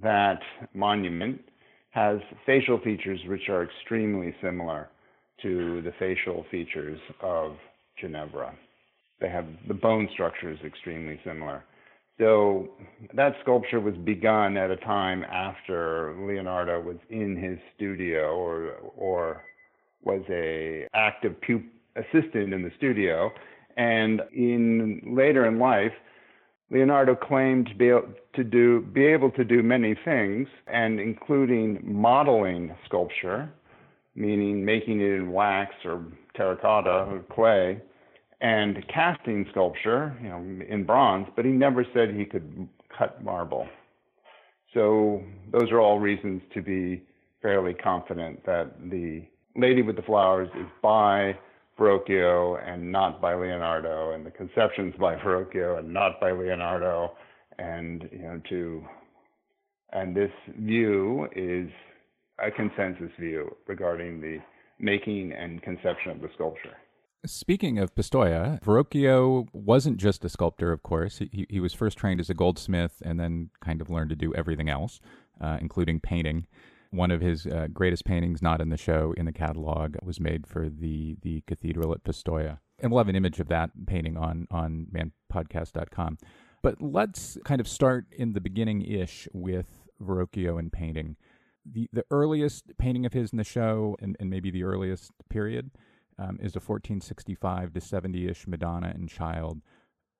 that 0.00 0.38
monument 0.74 1.40
has 1.90 2.20
facial 2.46 2.78
features 2.78 3.18
which 3.26 3.48
are 3.48 3.64
extremely 3.64 4.34
similar 4.40 4.88
to 5.42 5.82
the 5.82 5.92
facial 5.98 6.44
features 6.50 7.00
of 7.20 7.56
Ginevra. 8.00 8.54
They 9.20 9.28
have 9.28 9.46
the 9.66 9.74
bone 9.74 10.08
structure 10.12 10.50
is 10.50 10.58
extremely 10.64 11.18
similar. 11.24 11.64
So 12.18 12.68
that 13.14 13.34
sculpture 13.42 13.80
was 13.80 13.94
begun 13.96 14.56
at 14.56 14.70
a 14.70 14.76
time 14.76 15.24
after 15.24 16.16
Leonardo 16.26 16.80
was 16.80 16.96
in 17.10 17.36
his 17.36 17.58
studio 17.76 18.34
or 18.34 18.72
or 18.96 19.44
was 20.02 20.22
a 20.28 20.86
active 20.94 21.40
pu- 21.40 21.64
assistant 21.96 22.52
in 22.52 22.62
the 22.62 22.72
studio. 22.76 23.30
And 23.76 24.22
in 24.34 25.00
later 25.16 25.46
in 25.46 25.58
life, 25.58 25.92
Leonardo 26.70 27.14
claimed 27.14 27.68
to 27.68 27.74
be 27.74 27.88
able 27.88 28.08
to 28.34 28.44
do 28.44 28.80
be 28.80 29.04
able 29.04 29.30
to 29.32 29.44
do 29.44 29.62
many 29.62 29.94
things, 30.04 30.48
and 30.66 30.98
including 30.98 31.80
modeling 31.84 32.74
sculpture, 32.84 33.48
meaning 34.16 34.64
making 34.64 35.00
it 35.00 35.12
in 35.12 35.32
wax 35.32 35.72
or 35.84 36.04
terracotta 36.34 36.90
or 36.90 37.24
clay, 37.32 37.80
and 38.40 38.84
casting 38.92 39.46
sculpture, 39.50 40.16
you 40.22 40.28
know, 40.28 40.64
in 40.68 40.84
bronze. 40.84 41.26
But 41.34 41.44
he 41.44 41.50
never 41.50 41.84
said 41.94 42.14
he 42.14 42.24
could 42.24 42.68
cut 42.96 43.22
marble. 43.22 43.68
So 44.74 45.22
those 45.50 45.70
are 45.70 45.80
all 45.80 45.98
reasons 45.98 46.42
to 46.54 46.62
be 46.62 47.02
fairly 47.42 47.74
confident 47.74 48.44
that 48.46 48.72
the 48.90 49.24
Lady 49.56 49.82
with 49.82 49.96
the 49.96 50.02
Flowers 50.02 50.48
is 50.58 50.66
by 50.82 51.36
Verrocchio 51.78 52.60
and 52.66 52.90
not 52.90 53.20
by 53.20 53.34
Leonardo, 53.34 54.12
and 54.12 54.26
the 54.26 54.30
conceptions 54.30 54.94
by 54.98 55.14
Verrocchio 55.16 55.78
and 55.78 55.92
not 55.92 56.20
by 56.20 56.32
Leonardo, 56.32 57.12
and 57.58 58.08
you 58.12 58.22
know 58.22 58.40
to 58.48 58.84
and 59.92 60.14
this 60.14 60.30
view 60.58 61.28
is 61.34 61.70
a 62.44 62.50
consensus 62.50 63.10
view 63.18 63.54
regarding 63.66 64.20
the 64.20 64.38
making 64.78 65.32
and 65.32 65.62
conception 65.62 66.10
of 66.12 66.20
the 66.20 66.28
sculpture. 66.34 66.76
Speaking 67.26 67.78
of 67.78 67.94
Pistoia, 67.94 68.62
Verrocchio 68.62 69.48
wasn't 69.52 69.96
just 69.96 70.24
a 70.24 70.28
sculptor, 70.28 70.70
of 70.72 70.84
course. 70.84 71.18
He, 71.18 71.46
he 71.48 71.58
was 71.58 71.74
first 71.74 71.98
trained 71.98 72.20
as 72.20 72.30
a 72.30 72.34
goldsmith 72.34 73.02
and 73.04 73.18
then 73.18 73.50
kind 73.60 73.80
of 73.80 73.90
learned 73.90 74.10
to 74.10 74.16
do 74.16 74.32
everything 74.34 74.68
else, 74.68 75.00
uh, 75.40 75.58
including 75.60 75.98
painting. 75.98 76.46
One 76.90 77.10
of 77.10 77.20
his 77.20 77.44
uh, 77.44 77.66
greatest 77.72 78.04
paintings, 78.04 78.40
not 78.40 78.60
in 78.60 78.70
the 78.70 78.76
show, 78.76 79.14
in 79.16 79.26
the 79.26 79.32
catalog, 79.32 79.96
was 80.02 80.20
made 80.20 80.46
for 80.46 80.68
the, 80.68 81.16
the 81.20 81.42
cathedral 81.46 81.92
at 81.92 82.04
Pistoia. 82.04 82.60
And 82.78 82.92
we'll 82.92 83.00
have 83.00 83.08
an 83.08 83.16
image 83.16 83.40
of 83.40 83.48
that 83.48 83.70
painting 83.86 84.16
on, 84.16 84.46
on 84.50 84.86
manpodcast.com. 84.92 86.18
But 86.62 86.80
let's 86.80 87.36
kind 87.44 87.60
of 87.60 87.66
start 87.66 88.06
in 88.12 88.32
the 88.32 88.40
beginning 88.40 88.82
ish 88.82 89.28
with 89.32 89.88
Verrocchio 90.00 90.58
and 90.58 90.72
painting. 90.72 91.16
The, 91.66 91.88
the 91.92 92.04
earliest 92.12 92.78
painting 92.78 93.04
of 93.04 93.12
his 93.12 93.32
in 93.32 93.38
the 93.38 93.44
show, 93.44 93.96
and, 94.00 94.16
and 94.20 94.30
maybe 94.30 94.50
the 94.50 94.62
earliest 94.62 95.10
period, 95.28 95.72
um, 96.18 96.38
is 96.40 96.56
a 96.56 96.60
1465 96.60 97.72
to 97.72 97.80
70 97.80 98.28
ish 98.28 98.46
Madonna 98.46 98.92
and 98.94 99.08
Child. 99.08 99.60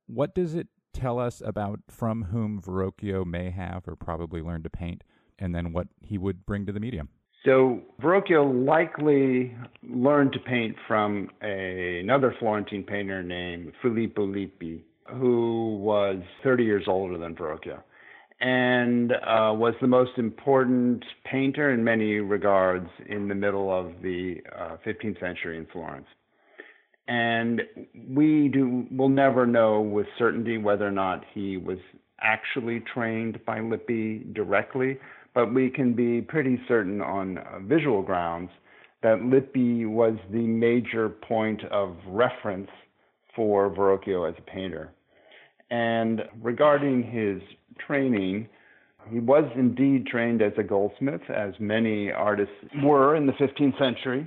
What 0.06 0.34
does 0.34 0.54
it 0.54 0.68
tell 0.92 1.18
us 1.18 1.42
about 1.44 1.80
from 1.88 2.24
whom 2.24 2.60
Verrocchio 2.60 3.24
may 3.24 3.50
have 3.50 3.86
or 3.86 3.96
probably 3.96 4.40
learned 4.40 4.64
to 4.64 4.70
paint, 4.70 5.04
and 5.38 5.54
then 5.54 5.72
what 5.72 5.88
he 6.00 6.18
would 6.18 6.46
bring 6.46 6.66
to 6.66 6.72
the 6.72 6.80
medium? 6.80 7.08
So 7.44 7.80
Verrocchio 8.02 8.66
likely 8.66 9.56
learned 9.82 10.32
to 10.32 10.40
paint 10.40 10.76
from 10.86 11.30
a, 11.42 12.00
another 12.00 12.34
Florentine 12.38 12.82
painter 12.82 13.22
named 13.22 13.72
Filippo 13.80 14.26
Lippi, 14.26 14.82
who 15.14 15.76
was 15.76 16.16
30 16.42 16.64
years 16.64 16.84
older 16.88 17.16
than 17.16 17.34
Verrocchio 17.34 17.80
and 18.40 19.12
uh, 19.12 19.52
was 19.52 19.74
the 19.80 19.86
most 19.86 20.12
important 20.16 21.04
painter 21.24 21.72
in 21.72 21.82
many 21.82 22.14
regards 22.16 22.88
in 23.08 23.28
the 23.28 23.34
middle 23.34 23.72
of 23.76 23.92
the 24.02 24.36
uh, 24.56 24.76
15th 24.86 25.18
century 25.18 25.58
in 25.58 25.66
Florence. 25.72 26.06
And 27.08 27.62
we 28.08 28.48
do 28.48 28.86
will 28.90 29.08
never 29.08 29.46
know 29.46 29.80
with 29.80 30.06
certainty 30.18 30.58
whether 30.58 30.86
or 30.86 30.92
not 30.92 31.24
he 31.32 31.56
was 31.56 31.78
actually 32.20 32.80
trained 32.92 33.44
by 33.46 33.60
Lippi 33.60 34.24
directly, 34.34 34.98
but 35.34 35.54
we 35.54 35.70
can 35.70 35.94
be 35.94 36.20
pretty 36.20 36.60
certain 36.68 37.00
on 37.00 37.38
uh, 37.38 37.60
visual 37.60 38.02
grounds 38.02 38.50
that 39.02 39.22
Lippi 39.22 39.86
was 39.86 40.16
the 40.30 40.46
major 40.46 41.08
point 41.08 41.64
of 41.66 41.96
reference 42.06 42.70
for 43.34 43.70
Verrocchio 43.70 44.28
as 44.28 44.34
a 44.38 44.50
painter. 44.50 44.90
And 45.70 46.22
regarding 46.42 47.02
his 47.02 47.40
training, 47.78 48.48
he 49.10 49.20
was 49.20 49.44
indeed 49.54 50.06
trained 50.06 50.42
as 50.42 50.52
a 50.58 50.62
goldsmith, 50.62 51.22
as 51.30 51.54
many 51.58 52.10
artists 52.10 52.54
were 52.82 53.16
in 53.16 53.26
the 53.26 53.32
15th 53.32 53.78
century. 53.78 54.26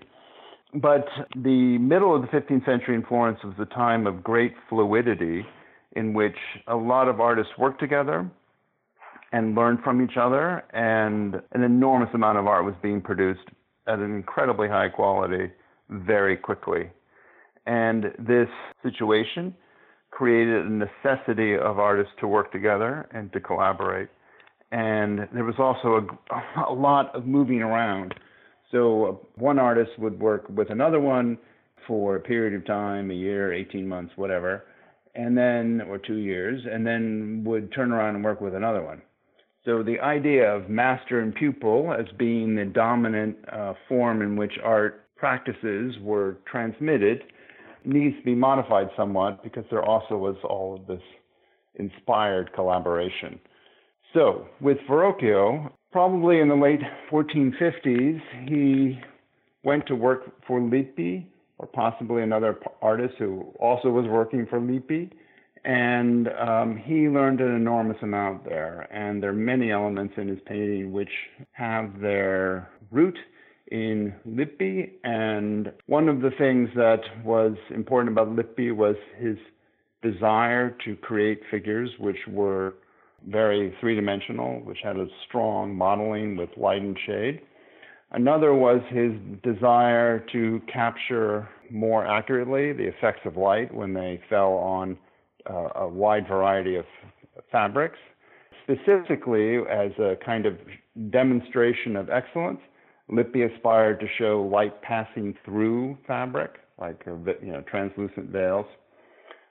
But 0.74 1.06
the 1.36 1.78
middle 1.78 2.16
of 2.16 2.22
the 2.22 2.28
15th 2.30 2.66
century 2.66 2.96
in 2.96 3.04
Florence 3.04 3.40
was 3.44 3.54
a 3.60 3.66
time 3.66 4.08
of 4.08 4.24
great 4.24 4.54
fluidity 4.70 5.46
in 5.96 6.14
which 6.14 6.38
a 6.68 6.76
lot 6.76 7.10
of 7.10 7.20
artists 7.20 7.52
worked 7.58 7.80
together 7.80 8.30
and 9.34 9.56
learned 9.56 9.80
from 9.84 10.02
each 10.02 10.18
other, 10.18 10.64
and 10.74 11.36
an 11.54 11.64
enormous 11.64 12.10
amount 12.14 12.38
of 12.38 12.48
art 12.48 12.66
was 12.66 12.76
being 12.82 13.02
produced 13.02 13.48
at 13.88 14.00
an 14.00 14.16
incredibly 14.16 14.68
high 14.68 14.90
quality 14.90 15.52
very 15.90 16.36
quickly. 16.38 16.90
And 17.66 18.06
this 18.20 18.50
situation 18.84 19.56
created 20.12 20.66
a 20.66 20.70
necessity 20.70 21.56
of 21.56 21.80
artists 21.80 22.14
to 22.20 22.28
work 22.28 22.52
together 22.52 23.08
and 23.12 23.32
to 23.34 23.40
collaborate. 23.40 24.10
And 24.72 25.28
there 25.34 25.44
was 25.44 25.56
also 25.58 26.08
a, 26.30 26.70
a 26.70 26.74
lot 26.74 27.14
of 27.16 27.26
moving 27.26 27.62
around. 27.62 28.14
So 28.72 29.06
uh, 29.06 29.12
one 29.36 29.60
artist 29.60 29.92
would 29.98 30.20
work 30.20 30.48
with 30.50 30.70
another 30.70 31.00
one 31.00 31.38
for 31.88 32.16
a 32.16 32.20
period 32.20 32.54
of 32.54 32.66
time, 32.66 33.12
a 33.12 33.14
year, 33.14 33.54
18 33.54 33.88
months, 33.88 34.14
whatever, 34.16 34.66
and 35.16 35.38
then, 35.38 35.82
or 35.90 35.98
two 35.98 36.18
years, 36.18 36.62
and 36.72 36.86
then 36.86 37.44
would 37.46 37.74
turn 37.74 37.92
around 37.92 38.16
and 38.16 38.24
work 38.24 38.40
with 38.40 38.56
another 38.56 38.82
one. 38.82 39.02
So 39.66 39.84
the 39.84 40.00
idea 40.00 40.50
of 40.50 40.70
master 40.70 41.20
and 41.20 41.36
pupil 41.36 41.94
as 41.98 42.06
being 42.18 42.56
the 42.56 42.66
dominant 42.66 43.38
uh, 43.52 43.74
form 43.88 44.22
in 44.22 44.36
which 44.36 44.54
art 44.64 45.06
practices 45.16 45.96
were 46.02 46.38
transmitted 46.50 47.24
needs 47.86 48.16
to 48.18 48.24
be 48.24 48.36
modified 48.36 48.88
somewhat 48.96 49.44
because 49.44 49.64
there 49.70 49.84
also 49.84 50.18
was 50.18 50.36
all 50.44 50.76
of 50.76 50.88
this 50.88 51.02
inspired 51.76 52.54
collaboration. 52.54 53.40
So 54.14 54.48
with 54.60 54.78
Verrocchio, 54.90 55.72
probably 55.92 56.40
in 56.40 56.50
the 56.50 56.56
late 56.56 56.82
1450s, 57.12 58.22
he 58.48 59.00
went 59.64 59.88
to 59.88 59.96
work 59.96 60.32
for 60.48 60.60
Lippi 60.60 61.28
or 61.58 61.68
possibly 61.68 62.24
another 62.24 62.60
artist 62.82 63.16
who 63.20 63.54
also 63.60 63.90
was 63.90 64.06
working 64.08 64.48
for 64.50 64.60
Lippi 64.60 65.12
and 65.64 66.28
um, 66.30 66.78
he 66.78 67.08
learned 67.08 67.40
an 67.40 67.56
enormous 67.56 67.98
amount 68.02 68.46
there. 68.46 68.88
And 68.92 69.22
there 69.22 69.30
are 69.30 69.34
many 69.34 69.72
elements 69.72 70.14
in 70.18 70.28
his 70.28 70.40
painting 70.46 70.92
which 70.92 71.12
have 71.52 72.00
their 72.00 72.72
root 72.90 73.18
in 73.72 74.14
Lippi. 74.26 74.94
And 75.04 75.72
one 75.88 76.10
of 76.10 76.22
the 76.22 76.32
things 76.38 76.70
that 76.76 77.02
was 77.26 77.56
important 77.74 78.12
about 78.12 78.36
Lippi 78.36 78.72
was 78.72 78.96
his 79.18 79.38
desire 80.04 80.76
to 80.86 80.96
create 80.98 81.42
figures 81.50 81.90
which 82.00 82.18
were 82.28 82.76
very 83.28 83.76
three 83.80 83.96
dimensional, 83.96 84.60
which 84.64 84.80
had 84.84 84.98
a 84.98 85.08
strong 85.28 85.76
modeling 85.76 86.36
with 86.36 86.50
light 86.58 86.82
and 86.82 86.98
shade. 87.06 87.42
Another 88.12 88.54
was 88.54 88.82
his 88.90 89.14
desire 89.42 90.26
to 90.32 90.62
capture 90.72 91.48
more 91.70 92.06
accurately 92.06 92.74
the 92.74 92.88
effects 92.88 93.22
of 93.26 93.38
light 93.38 93.74
when 93.74 93.94
they 93.94 94.20
fell 94.30 94.54
on 94.54 94.98
uh, 95.50 95.70
a 95.76 95.88
wide 95.88 96.28
variety 96.28 96.76
of 96.76 96.86
fabrics. 97.52 97.98
Specifically, 98.64 99.58
as 99.70 99.92
a 99.98 100.16
kind 100.26 100.46
of 100.46 100.58
demonstration 101.10 101.96
of 101.96 102.10
excellence, 102.10 102.60
Lippi 103.12 103.44
aspired 103.44 104.00
to 104.00 104.08
show 104.18 104.50
light 104.52 104.82
passing 104.82 105.36
through 105.46 105.98
fabric, 106.08 106.60
like 106.80 107.04
you 107.06 107.52
know, 107.52 107.62
translucent 107.70 108.30
veils. 108.30 108.66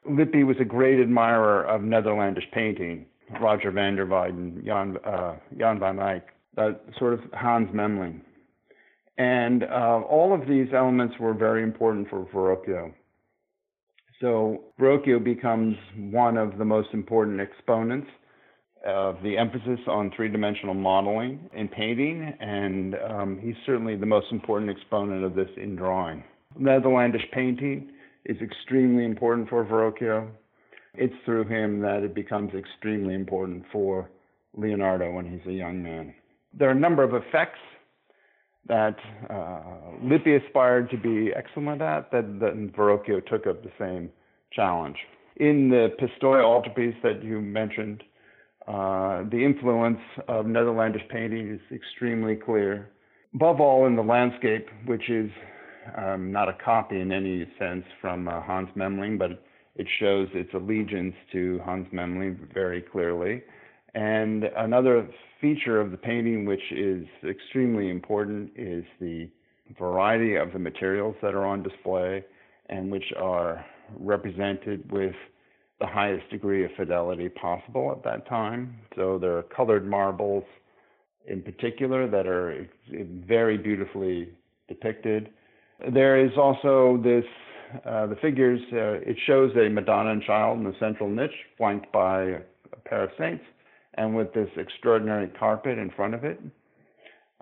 Lippi 0.08 0.44
was 0.44 0.56
a 0.60 0.64
great 0.64 0.98
admirer 0.98 1.64
of 1.64 1.82
Netherlandish 1.82 2.46
painting, 2.52 3.04
Roger 3.40 3.70
van 3.70 3.96
der 3.96 4.06
Weyden, 4.06 4.62
Jan, 4.64 4.96
uh, 5.04 5.36
Jan 5.58 5.78
van 5.78 5.98
Eyck, 5.98 6.28
uh, 6.56 6.70
sort 6.98 7.12
of 7.12 7.20
Hans 7.34 7.68
Memling. 7.74 8.20
And 9.18 9.64
uh, 9.64 10.00
all 10.08 10.32
of 10.34 10.48
these 10.48 10.68
elements 10.74 11.14
were 11.20 11.34
very 11.34 11.62
important 11.62 12.08
for 12.08 12.24
Verrocchio. 12.32 12.94
So 14.20 14.64
Verrocchio 14.80 15.22
becomes 15.22 15.76
one 15.96 16.38
of 16.38 16.56
the 16.56 16.64
most 16.64 16.88
important 16.94 17.40
exponents 17.40 18.08
of 18.86 19.16
the 19.22 19.36
emphasis 19.36 19.80
on 19.86 20.10
three-dimensional 20.16 20.74
modeling 20.74 21.50
in 21.54 21.68
painting, 21.68 22.34
and 22.40 22.94
um, 23.08 23.38
he's 23.42 23.54
certainly 23.66 23.96
the 23.96 24.06
most 24.06 24.26
important 24.32 24.70
exponent 24.70 25.24
of 25.24 25.34
this 25.34 25.48
in 25.56 25.76
drawing. 25.76 26.24
Netherlandish 26.58 27.24
painting 27.32 27.90
is 28.24 28.36
extremely 28.40 29.04
important 29.04 29.48
for 29.48 29.64
Verrocchio. 29.64 30.28
It's 30.94 31.14
through 31.24 31.44
him 31.44 31.80
that 31.80 32.02
it 32.02 32.14
becomes 32.14 32.52
extremely 32.54 33.14
important 33.14 33.64
for 33.70 34.10
Leonardo 34.56 35.12
when 35.12 35.30
he's 35.30 35.46
a 35.46 35.52
young 35.52 35.82
man. 35.82 36.14
There 36.58 36.68
are 36.68 36.72
a 36.72 36.78
number 36.78 37.02
of 37.02 37.14
effects 37.14 37.60
that 38.66 38.96
uh, 39.28 39.60
Lippi 40.02 40.36
aspired 40.36 40.90
to 40.90 40.96
be 40.96 41.32
excellent 41.34 41.80
at, 41.82 42.10
that, 42.12 42.40
that 42.40 42.72
Verrocchio 42.76 43.24
took 43.26 43.46
up 43.46 43.62
the 43.62 43.70
same 43.78 44.10
challenge. 44.52 44.96
In 45.36 45.70
the 45.70 45.88
Pistoia 45.98 46.42
altarpiece 46.44 46.96
that 47.02 47.22
you 47.22 47.40
mentioned, 47.40 48.02
uh, 48.70 49.24
the 49.30 49.44
influence 49.44 49.98
of 50.28 50.46
Netherlandish 50.46 51.02
painting 51.10 51.50
is 51.50 51.76
extremely 51.76 52.36
clear. 52.36 52.90
Above 53.34 53.60
all, 53.60 53.86
in 53.86 53.96
the 53.96 54.02
landscape, 54.02 54.68
which 54.86 55.10
is 55.10 55.28
um, 55.96 56.30
not 56.30 56.48
a 56.48 56.56
copy 56.64 57.00
in 57.00 57.10
any 57.10 57.46
sense 57.58 57.84
from 58.00 58.28
uh, 58.28 58.40
Hans 58.40 58.68
Memling, 58.76 59.18
but 59.18 59.42
it 59.74 59.88
shows 59.98 60.28
its 60.34 60.50
allegiance 60.54 61.14
to 61.32 61.60
Hans 61.64 61.88
Memling 61.92 62.52
very 62.54 62.80
clearly. 62.80 63.42
And 63.94 64.44
another 64.56 65.08
feature 65.40 65.80
of 65.80 65.90
the 65.90 65.96
painting, 65.96 66.44
which 66.44 66.70
is 66.70 67.04
extremely 67.28 67.90
important, 67.90 68.52
is 68.54 68.84
the 69.00 69.28
variety 69.78 70.36
of 70.36 70.52
the 70.52 70.60
materials 70.60 71.16
that 71.22 71.34
are 71.34 71.44
on 71.44 71.64
display 71.64 72.24
and 72.68 72.90
which 72.90 73.12
are 73.18 73.64
represented 73.98 74.90
with 74.92 75.14
the 75.80 75.86
highest 75.86 76.28
degree 76.30 76.64
of 76.64 76.70
fidelity 76.76 77.28
possible 77.28 77.90
at 77.90 78.04
that 78.04 78.28
time. 78.28 78.76
So 78.96 79.18
there 79.18 79.36
are 79.38 79.42
colored 79.42 79.88
marbles 79.88 80.44
in 81.26 81.42
particular 81.42 82.08
that 82.08 82.26
are 82.26 82.68
very 83.26 83.56
beautifully 83.56 84.28
depicted. 84.68 85.30
There 85.92 86.24
is 86.24 86.32
also 86.36 87.00
this, 87.02 87.24
uh, 87.86 88.06
the 88.06 88.16
figures, 88.16 88.60
uh, 88.72 89.10
it 89.10 89.16
shows 89.26 89.52
a 89.56 89.68
Madonna 89.68 90.10
and 90.10 90.22
Child 90.22 90.58
in 90.58 90.64
the 90.64 90.74
central 90.78 91.08
niche, 91.08 91.30
flanked 91.56 91.90
by 91.92 92.22
a 92.22 92.80
pair 92.84 93.04
of 93.04 93.10
saints 93.18 93.44
and 93.94 94.14
with 94.14 94.32
this 94.32 94.48
extraordinary 94.56 95.28
carpet 95.28 95.78
in 95.78 95.90
front 95.90 96.14
of 96.14 96.24
it, 96.24 96.40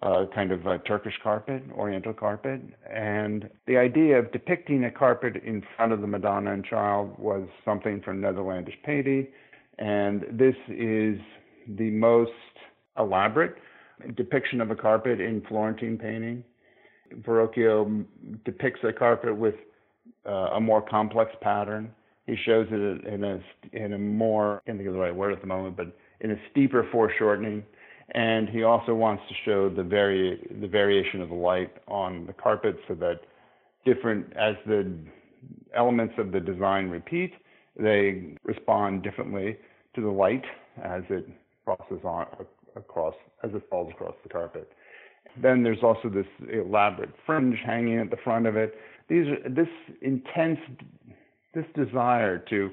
uh, 0.02 0.26
kind 0.34 0.52
of 0.52 0.66
a 0.66 0.78
Turkish 0.78 1.14
carpet, 1.22 1.62
Oriental 1.72 2.12
carpet. 2.12 2.60
And 2.88 3.48
the 3.66 3.76
idea 3.76 4.18
of 4.18 4.30
depicting 4.32 4.84
a 4.84 4.90
carpet 4.90 5.36
in 5.44 5.62
front 5.76 5.92
of 5.92 6.00
the 6.00 6.06
Madonna 6.06 6.52
and 6.52 6.64
Child 6.64 7.18
was 7.18 7.48
something 7.64 8.00
from 8.02 8.20
Netherlandish 8.20 8.76
painting. 8.84 9.26
And 9.78 10.22
this 10.32 10.54
is 10.68 11.18
the 11.76 11.90
most 11.90 12.30
elaborate 12.98 13.56
depiction 14.16 14.60
of 14.60 14.70
a 14.70 14.76
carpet 14.76 15.20
in 15.20 15.42
Florentine 15.48 15.98
painting. 15.98 16.44
Verrocchio 17.22 18.04
depicts 18.44 18.80
a 18.84 18.92
carpet 18.92 19.36
with 19.36 19.54
uh, 20.26 20.50
a 20.54 20.60
more 20.60 20.82
complex 20.82 21.32
pattern. 21.40 21.90
He 22.26 22.36
shows 22.44 22.66
it 22.70 23.06
in 23.06 23.24
a 23.24 23.40
in 23.72 23.94
a 23.94 23.98
more 23.98 24.56
I 24.56 24.60
can't 24.66 24.78
think 24.78 24.88
of 24.88 24.94
the 24.94 25.00
right 25.00 25.14
word 25.14 25.32
at 25.32 25.40
the 25.40 25.46
moment, 25.46 25.76
but 25.76 25.96
in 26.20 26.30
a 26.32 26.36
steeper 26.50 26.86
foreshortening. 26.92 27.64
And 28.14 28.48
he 28.48 28.62
also 28.62 28.94
wants 28.94 29.22
to 29.28 29.34
show 29.44 29.68
the 29.68 29.82
vari- 29.82 30.40
the 30.60 30.66
variation 30.66 31.20
of 31.20 31.28
the 31.28 31.34
light 31.34 31.72
on 31.86 32.26
the 32.26 32.32
carpet 32.32 32.78
so 32.88 32.94
that 32.94 33.20
different 33.84 34.32
as 34.36 34.54
the 34.66 34.90
elements 35.74 36.14
of 36.18 36.32
the 36.32 36.40
design 36.40 36.88
repeat, 36.88 37.32
they 37.76 38.34
respond 38.44 39.02
differently 39.02 39.56
to 39.94 40.00
the 40.00 40.08
light 40.08 40.44
as 40.82 41.02
it 41.10 41.28
crosses 41.64 42.00
on 42.04 42.26
across 42.76 43.14
as 43.44 43.50
it 43.54 43.62
falls 43.70 43.90
across 43.92 44.14
the 44.22 44.28
carpet. 44.28 44.70
Then 45.40 45.62
there's 45.62 45.82
also 45.82 46.08
this 46.08 46.26
elaborate 46.52 47.10
fringe 47.26 47.58
hanging 47.64 47.98
at 47.98 48.10
the 48.10 48.16
front 48.24 48.46
of 48.46 48.56
it. 48.56 48.74
These 49.08 49.26
this 49.50 49.68
intense 50.00 50.58
this 51.54 51.64
desire 51.74 52.38
to 52.50 52.70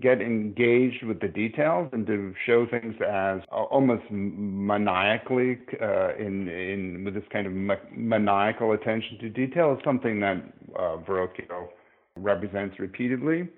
get 0.00 0.20
engaged 0.20 1.04
with 1.04 1.20
the 1.20 1.28
details 1.28 1.88
and 1.92 2.06
to 2.06 2.34
show 2.46 2.66
things 2.66 2.94
as 3.06 3.40
almost 3.50 4.02
maniacally 4.10 5.58
uh, 5.80 6.14
in 6.16 6.48
in 6.48 7.04
with 7.04 7.14
this 7.14 7.24
kind 7.32 7.46
of 7.46 7.52
ma- 7.52 7.74
maniacal 7.94 8.72
attention 8.72 9.18
to 9.20 9.28
detail 9.28 9.74
is 9.74 9.78
something 9.84 10.18
that 10.20 10.36
uh, 10.78 10.96
Verrocchio 11.06 11.68
represents 12.16 12.78
repeatedly 12.78 13.48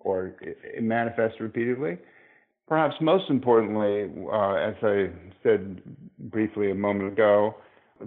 or 0.00 0.34
manifests 0.80 1.40
repeatedly. 1.40 1.98
Perhaps 2.68 2.94
most 3.00 3.28
importantly, 3.30 4.10
uh, 4.32 4.52
as 4.54 4.74
I 4.82 5.10
said 5.42 5.82
briefly 6.30 6.70
a 6.70 6.74
moment 6.74 7.12
ago, 7.12 7.56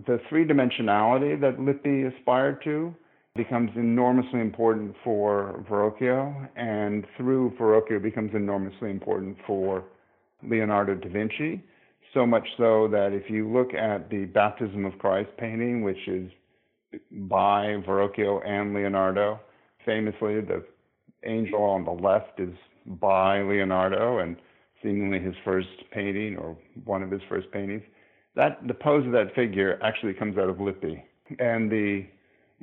the 0.07 0.19
three 0.29 0.45
dimensionality 0.45 1.39
that 1.41 1.59
Lippi 1.59 2.05
aspired 2.15 2.63
to 2.63 2.95
becomes 3.35 3.71
enormously 3.75 4.39
important 4.39 4.95
for 5.03 5.65
Verrocchio, 5.67 6.47
and 6.55 7.03
through 7.17 7.51
Verrocchio 7.59 7.99
becomes 7.99 8.31
enormously 8.35 8.91
important 8.91 9.35
for 9.47 9.83
Leonardo 10.47 10.93
da 10.93 11.09
Vinci. 11.09 11.63
So 12.13 12.27
much 12.27 12.47
so 12.57 12.87
that 12.89 13.11
if 13.11 13.31
you 13.31 13.51
look 13.51 13.73
at 13.73 14.07
the 14.11 14.25
Baptism 14.25 14.85
of 14.85 14.99
Christ 14.99 15.31
painting, 15.39 15.81
which 15.81 16.07
is 16.07 16.29
by 17.11 17.77
Verrocchio 17.87 18.47
and 18.47 18.71
Leonardo, 18.71 19.39
famously 19.83 20.39
the 20.41 20.63
angel 21.25 21.63
on 21.63 21.85
the 21.85 21.91
left 21.91 22.39
is 22.39 22.53
by 22.85 23.41
Leonardo 23.41 24.19
and 24.19 24.35
seemingly 24.83 25.19
his 25.19 25.33
first 25.43 25.69
painting 25.91 26.37
or 26.37 26.55
one 26.85 27.01
of 27.01 27.09
his 27.09 27.21
first 27.27 27.49
paintings. 27.51 27.81
That 28.35 28.59
the 28.67 28.75
pose 28.75 29.07
of 29.07 29.11
that 29.13 29.33
figure 29.33 29.79
actually 29.81 30.13
comes 30.13 30.37
out 30.37 30.49
of 30.49 30.57
Lippi, 30.57 31.01
and 31.39 31.71
the 31.71 32.05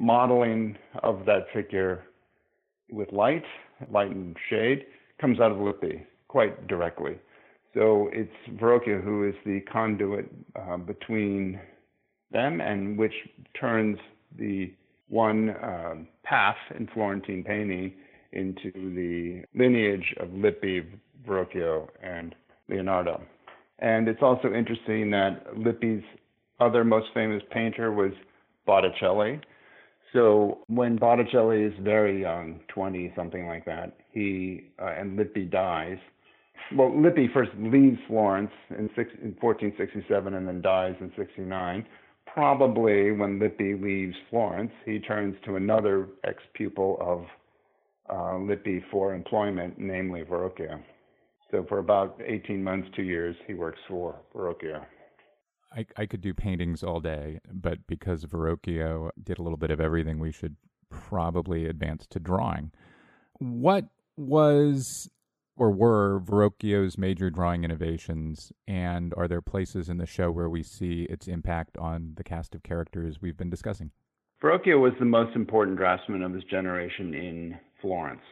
modeling 0.01 0.77
of 1.03 1.25
that 1.27 1.47
figure 1.53 2.05
with 2.91 3.13
light, 3.13 3.45
light 3.91 4.11
and 4.11 4.37
shade, 4.49 4.87
comes 5.21 5.39
out 5.39 5.53
of 5.53 5.59
Lippi 5.59 6.05
quite 6.27 6.67
directly. 6.67 7.19
So 7.75 8.09
it's 8.13 8.33
Verrocchio 8.61 9.03
who 9.03 9.29
is 9.29 9.35
the 9.45 9.61
conduit 9.73 10.29
uh, 10.57 10.79
between 10.79 11.61
them 12.33 12.61
and 12.61 12.99
which 12.99 13.13
turns 13.61 13.99
the 14.37 14.73
one 15.09 15.51
uh, 15.51 15.95
path 16.25 16.57
in 16.77 16.89
Florentine 16.95 17.45
painting 17.45 17.93
into 18.33 18.71
the 18.73 19.43
lineage 19.59 20.15
of 20.19 20.29
Lippi, 20.31 20.87
Verrocchio, 21.27 21.89
and 22.03 22.35
Leonardo. 22.69 23.21
And 23.81 24.09
it's 24.09 24.23
also 24.23 24.53
interesting 24.53 25.11
that 25.11 25.57
Lippi's 25.57 26.05
other 26.61 26.85
most 26.85 27.09
famous 27.13 27.43
painter 27.51 27.93
was 27.93 28.13
Botticelli, 28.67 29.41
so 30.13 30.59
when 30.67 30.97
Botticelli 30.97 31.63
is 31.63 31.73
very 31.81 32.21
young, 32.21 32.61
20, 32.69 33.13
something 33.15 33.47
like 33.47 33.65
that, 33.67 33.97
he 34.13 34.71
uh, 34.81 34.95
and 34.99 35.17
Lippi 35.17 35.45
dies. 35.45 35.99
Well, 36.77 36.91
Lippi 36.91 37.29
first 37.33 37.51
leaves 37.59 37.99
Florence 38.07 38.51
in, 38.71 38.91
six, 38.97 39.11
in 39.23 39.37
1467 39.41 40.35
and 40.35 40.47
then 40.47 40.61
dies 40.63 40.95
in 41.01 41.13
69. 41.17 41.87
Probably 42.33 43.13
when 43.13 43.39
Lippi 43.39 43.75
leaves 43.75 44.15
Florence, 44.31 44.73
he 44.85 44.99
turns 45.01 45.37
to 45.45 45.57
another 45.57 46.09
ex-pupil 46.25 46.99
of 47.01 47.25
uh, 48.09 48.39
Lippi 48.39 48.83
for 48.91 49.15
employment, 49.15 49.75
namely 49.79 50.23
Verrocchio. 50.23 50.81
So 51.51 51.65
for 51.69 51.79
about 51.79 52.21
18 52.25 52.63
months, 52.63 52.89
two 52.95 53.03
years, 53.03 53.35
he 53.47 53.55
works 53.55 53.81
for 53.89 54.17
Verrocchio. 54.35 54.85
I, 55.73 55.87
I 55.97 56.07
could 56.07 56.21
do 56.21 56.35
paintings 56.35 56.83
all 56.83 57.01
day, 57.01 57.41
but 57.53 57.87
because 57.87 58.25
Verrocchio 58.25 59.11
did 59.23 59.39
a 59.39 59.43
little 59.43 59.57
bit 59.57 59.71
of 59.71 59.81
everything, 59.81 60.19
we 60.19 60.33
should 60.33 60.57
probably 60.91 61.67
advance 61.67 62.07
to 62.09 62.19
drawing. 62.19 62.73
What 63.39 63.87
was 64.17 65.11
or 65.57 65.71
were 65.71 66.21
Verrocchio's 66.21 66.97
major 66.97 67.29
drawing 67.29 67.65
innovations, 67.65 68.51
and 68.67 69.13
are 69.17 69.29
there 69.29 69.43
places 69.43 69.91
in 69.91 69.99
the 69.99 70.07
show 70.07 70.31
where 70.31 70.49
we 70.49 70.63
see 70.63 71.03
its 71.03 71.29
impact 71.29 71.77
on 71.77 72.15
the 72.17 72.25
cast 72.25 72.55
of 72.55 72.63
characters 72.63 73.21
we've 73.21 73.37
been 73.37 73.51
discussing? 73.51 73.91
Verrocchio 74.43 74.81
was 74.81 74.95
the 74.99 75.05
most 75.05 75.37
important 75.37 75.77
draftsman 75.77 76.23
of 76.23 76.33
his 76.33 76.45
generation 76.45 77.13
in 77.13 77.59
Florence. 77.83 78.23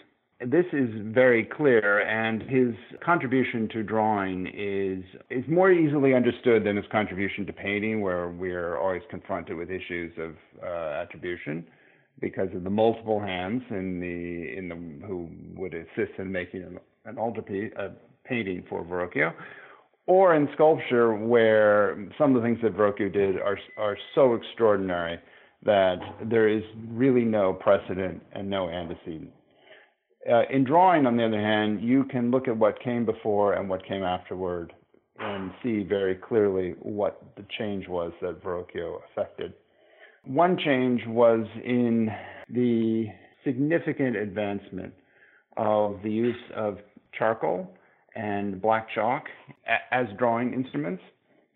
This 0.41 0.67
is 0.73 0.89
very 1.13 1.45
clear, 1.45 2.01
and 2.03 2.43
his 2.43 2.73
contribution 3.05 3.69
to 3.73 3.83
drawing 3.83 4.47
is 4.47 5.03
is 5.31 5.45
more 5.49 5.73
easily 5.73 6.15
understood 6.15 6.63
than 6.63 6.77
his 6.77 6.85
contribution 6.93 7.45
to 7.47 7.53
painting, 7.53 8.03
where 8.03 8.29
we're 8.29 8.77
always 8.77 9.03
confronted 9.11 9.57
with 9.57 9.69
issues 9.69 10.13
of 10.17 10.37
uh, 10.63 11.03
attribution 11.03 11.67
because 12.21 12.49
of 12.55 12.63
the 12.63 12.71
multiple 12.71 13.19
hands 13.19 13.63
in 13.71 13.99
the 13.99 14.57
in 14.57 14.69
the 14.69 15.07
who 15.07 15.29
would 15.57 15.75
assist 15.75 16.13
in 16.19 16.31
making 16.31 16.63
an, 16.63 16.79
an 17.05 17.19
altarpiece, 17.19 17.73
a 17.77 17.91
painting 18.25 18.63
for 18.69 18.85
Verrocchio, 18.85 19.35
or 20.07 20.37
in 20.37 20.49
sculpture, 20.55 21.17
where 21.17 22.09
some 22.17 22.37
of 22.37 22.41
the 22.41 22.47
things 22.47 22.61
that 22.63 22.77
Verrocchio 22.77 23.13
did 23.13 23.41
are 23.41 23.59
are 23.77 23.99
so 24.15 24.35
extraordinary 24.35 25.19
that 25.65 25.99
there 26.31 26.47
is 26.47 26.63
really 26.87 27.25
no 27.25 27.55
precedent 27.55 28.23
and 28.33 28.49
no 28.49 28.69
antecedent. 28.69 29.33
Uh, 30.31 30.43
in 30.51 30.65
drawing, 30.65 31.07
on 31.07 31.17
the 31.17 31.25
other 31.25 31.41
hand, 31.41 31.81
you 31.81 32.05
can 32.05 32.31
look 32.31 32.49
at 32.49 32.57
what 32.57 32.81
came 32.81 33.05
before 33.05 33.55
and 33.55 33.69
what 33.69 33.87
came 33.87 34.03
afterward 34.03 34.73
and 35.21 35.51
see 35.63 35.83
very 35.83 36.15
clearly 36.15 36.75
what 36.81 37.23
the 37.37 37.45
change 37.59 37.87
was 37.89 38.13
that 38.21 38.43
Verrocchio 38.43 39.01
affected. 39.11 39.53
One 40.25 40.59
change 40.59 41.03
was 41.07 41.47
in 41.65 42.11
the 42.51 43.07
significant 43.45 44.17
advancement 44.17 44.93
of 45.57 46.01
the 46.03 46.11
use 46.11 46.37
of 46.55 46.79
charcoal 47.17 47.69
and 48.15 48.61
black 48.61 48.89
chalk 48.95 49.25
as 49.91 50.07
drawing 50.19 50.53
instruments. 50.53 51.03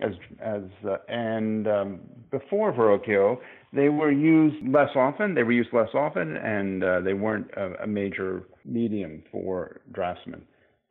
As, 0.01 0.13
as 0.41 0.63
uh, 0.89 0.97
and 1.09 1.69
um, 1.69 2.01
before 2.33 2.73
Verrocchio, 2.73 3.39
they 3.73 3.89
were 3.89 4.13
used 4.13 4.67
less 4.69 4.91
often. 4.95 5.35
They 5.35 5.43
were 5.43 5.53
used 5.53 5.73
less 5.73 5.89
often, 5.95 6.37
and 6.37 6.85
uh, 6.85 7.01
they 7.01 7.15
weren't 7.15 7.51
a, 7.57 7.85
a, 7.85 7.87
major 7.87 8.45
medium 8.65 9.23
for 9.33 9.81
draftsmen. 9.93 10.43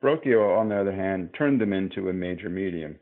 Verrocchio, 0.01 0.57
on 0.57 0.69
the 0.69 0.79
other 0.79 0.95
hand, 0.95 1.29
turned 1.37 1.61
them 1.61 1.73
into 1.73 2.09
a 2.09 2.13
major 2.13 2.49
medium. 2.49 2.97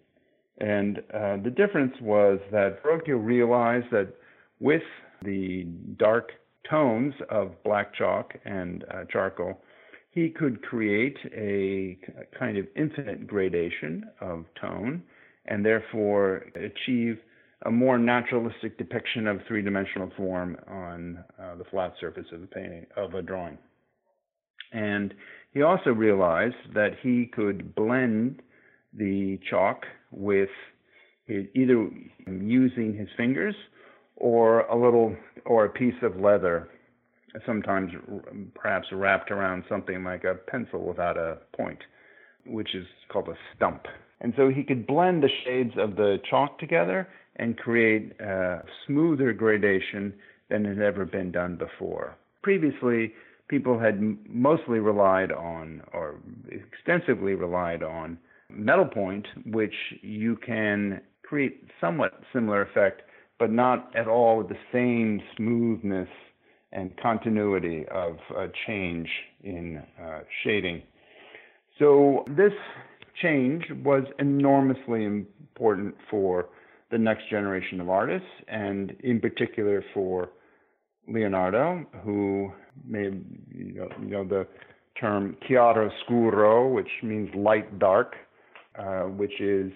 And 0.59 0.99
uh, 1.13 1.37
the 1.43 1.53
difference 1.55 1.93
was 2.01 2.39
that 2.51 2.83
Verrocchio 2.83 3.23
realized 3.23 3.87
that 3.91 4.13
with 4.59 4.81
the 5.23 5.65
dark 5.97 6.31
tones 6.69 7.13
of 7.29 7.51
black 7.63 7.95
chalk 7.95 8.33
and 8.43 8.83
uh, 8.93 9.05
charcoal, 9.09 9.61
he 10.11 10.29
could 10.29 10.61
create 10.63 11.17
a 11.33 11.97
kind 12.37 12.57
of 12.57 12.67
infinite 12.75 13.27
gradation 13.27 14.03
of 14.19 14.43
tone 14.59 15.03
and 15.45 15.65
therefore 15.65 16.45
achieve 16.55 17.17
a 17.65 17.71
more 17.71 17.97
naturalistic 17.97 18.77
depiction 18.77 19.27
of 19.27 19.39
three-dimensional 19.47 20.11
form 20.15 20.57
on 20.67 21.23
uh, 21.41 21.55
the 21.55 21.65
flat 21.65 21.93
surface 21.99 22.25
of 22.31 22.43
a 22.43 22.47
painting 22.47 22.85
of 22.95 23.13
a 23.13 23.21
drawing. 23.21 23.57
And 24.71 25.13
he 25.51 25.61
also 25.61 25.89
realized 25.89 26.55
that 26.73 26.91
he 27.01 27.29
could 27.33 27.75
blend 27.75 28.41
the 28.93 29.39
chalk 29.49 29.83
with 30.11 30.49
his, 31.25 31.45
either 31.53 31.89
using 32.27 32.95
his 32.95 33.07
fingers 33.17 33.55
or 34.15 34.61
a 34.61 34.75
little 34.75 35.15
or 35.45 35.65
a 35.65 35.69
piece 35.69 35.95
of 36.01 36.17
leather, 36.17 36.69
sometimes 37.45 37.91
perhaps 38.55 38.87
wrapped 38.91 39.31
around 39.31 39.63
something 39.69 40.03
like 40.03 40.23
a 40.23 40.35
pencil 40.35 40.85
without 40.85 41.17
a 41.17 41.39
point, 41.55 41.79
which 42.45 42.73
is 42.75 42.85
called 43.11 43.27
a 43.29 43.35
stump. 43.55 43.85
And 44.21 44.33
so 44.35 44.49
he 44.49 44.63
could 44.63 44.85
blend 44.85 45.23
the 45.23 45.29
shades 45.45 45.73
of 45.77 45.95
the 45.95 46.17
chalk 46.29 46.59
together 46.59 47.07
and 47.39 47.57
create 47.57 48.19
a 48.19 48.61
smoother 48.85 49.33
gradation 49.33 50.13
than 50.49 50.65
had 50.65 50.79
ever 50.79 51.05
been 51.05 51.31
done 51.31 51.55
before. 51.55 52.15
Previously, 52.43 53.13
people 53.47 53.79
had 53.79 53.99
mostly 54.27 54.79
relied 54.79 55.31
on, 55.31 55.81
or 55.93 56.15
extensively 56.49 57.33
relied 57.33 57.81
on, 57.81 58.17
metal 58.49 58.85
point, 58.85 59.25
which 59.45 59.73
you 60.01 60.35
can 60.45 61.01
create 61.23 61.63
somewhat 61.79 62.21
similar 62.33 62.61
effect, 62.61 63.01
but 63.37 63.51
not 63.51 63.95
at 63.95 64.07
all 64.07 64.39
with 64.39 64.49
the 64.49 64.57
same 64.73 65.21
smoothness 65.37 66.09
and 66.71 66.95
continuity 66.97 67.85
of 67.91 68.17
change 68.67 69.07
in 69.43 69.81
uh, 70.03 70.19
shading. 70.43 70.81
So 71.77 72.25
this 72.27 72.53
change 73.21 73.63
was 73.83 74.03
enormously 74.19 75.05
important 75.05 75.95
for 76.09 76.49
the 76.91 76.97
next 76.97 77.29
generation 77.29 77.79
of 77.81 77.89
artists, 77.89 78.27
and 78.47 78.95
in 79.03 79.19
particular 79.19 79.83
for 79.93 80.29
Leonardo, 81.07 81.85
who 82.03 82.51
made 82.85 83.23
you 83.51 83.73
know, 83.73 83.89
you 84.01 84.09
know 84.09 84.23
the 84.23 84.47
term 84.99 85.37
chiaro 85.47 85.89
scuro, 86.03 86.67
which 86.67 86.89
means 87.03 87.29
light 87.35 87.79
dark, 87.79 88.15
uh, 88.77 89.03
which 89.03 89.39
is 89.39 89.71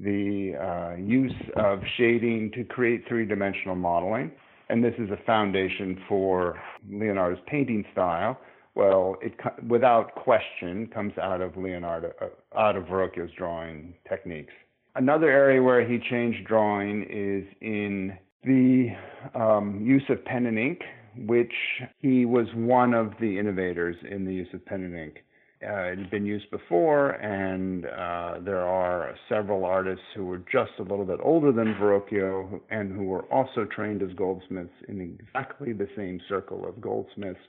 the 0.00 0.54
uh, 0.60 0.96
use 0.96 1.34
of 1.56 1.80
shading 1.96 2.50
to 2.54 2.64
create 2.64 3.04
three-dimensional 3.08 3.74
modeling. 3.74 4.30
And 4.68 4.84
this 4.84 4.94
is 4.98 5.10
a 5.10 5.16
foundation 5.24 5.98
for 6.08 6.60
Leonardo's 6.88 7.42
painting 7.46 7.84
style. 7.92 8.38
Well, 8.74 9.16
it 9.22 9.32
without 9.66 10.14
question 10.14 10.86
comes 10.88 11.14
out 11.18 11.40
of 11.40 11.56
Leonardo, 11.56 12.12
uh, 12.20 12.58
out 12.58 12.76
of 12.76 12.84
Verrocchio's 12.84 13.32
drawing 13.36 13.94
techniques. 14.08 14.52
Another 14.94 15.30
area 15.30 15.62
where 15.62 15.86
he 15.86 15.98
changed 16.10 16.46
drawing 16.46 17.02
is 17.04 17.44
in 17.60 18.16
the 18.44 18.88
um, 19.34 19.80
use 19.82 20.02
of 20.08 20.24
pen 20.24 20.46
and 20.46 20.58
ink, 20.58 20.80
which 21.26 21.52
he 21.98 22.24
was 22.24 22.46
one 22.54 22.94
of 22.94 23.12
the 23.20 23.38
innovators 23.38 23.96
in 24.10 24.24
the 24.24 24.32
use 24.32 24.48
of 24.54 24.64
pen 24.66 24.82
and 24.82 24.96
ink. 24.96 25.16
Uh, 25.60 25.90
it 25.90 25.98
had 25.98 26.10
been 26.10 26.24
used 26.24 26.48
before, 26.52 27.10
and 27.10 27.84
uh, 27.86 28.38
there 28.44 28.60
are 28.60 29.16
several 29.28 29.64
artists 29.64 30.04
who 30.14 30.24
were 30.24 30.38
just 30.38 30.70
a 30.78 30.82
little 30.82 31.04
bit 31.04 31.18
older 31.20 31.50
than 31.50 31.74
Verrocchio 31.74 32.60
and 32.70 32.92
who 32.92 33.04
were 33.04 33.24
also 33.24 33.64
trained 33.64 34.00
as 34.00 34.12
goldsmiths 34.16 34.70
in 34.88 35.00
exactly 35.00 35.72
the 35.72 35.88
same 35.96 36.20
circle 36.28 36.64
of 36.64 36.80
goldsmiths 36.80 37.40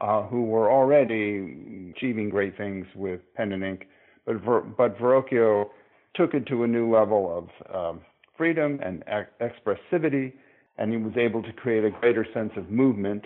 uh, 0.00 0.22
who 0.22 0.44
were 0.44 0.72
already 0.72 1.92
achieving 1.94 2.30
great 2.30 2.56
things 2.56 2.86
with 2.96 3.20
pen 3.34 3.52
and 3.52 3.62
ink. 3.62 3.86
But, 4.24 4.36
Ver- 4.36 4.62
but 4.62 4.98
Verrocchio 4.98 5.66
took 6.14 6.34
it 6.34 6.46
to 6.46 6.64
a 6.64 6.66
new 6.66 6.92
level 6.92 7.48
of 7.68 7.74
um, 7.74 8.00
freedom 8.36 8.80
and 8.82 9.02
ex- 9.06 9.30
expressivity, 9.40 10.32
and 10.78 10.90
he 10.90 10.98
was 10.98 11.12
able 11.16 11.42
to 11.42 11.52
create 11.52 11.84
a 11.84 11.90
greater 11.90 12.26
sense 12.34 12.52
of 12.56 12.70
movement, 12.70 13.24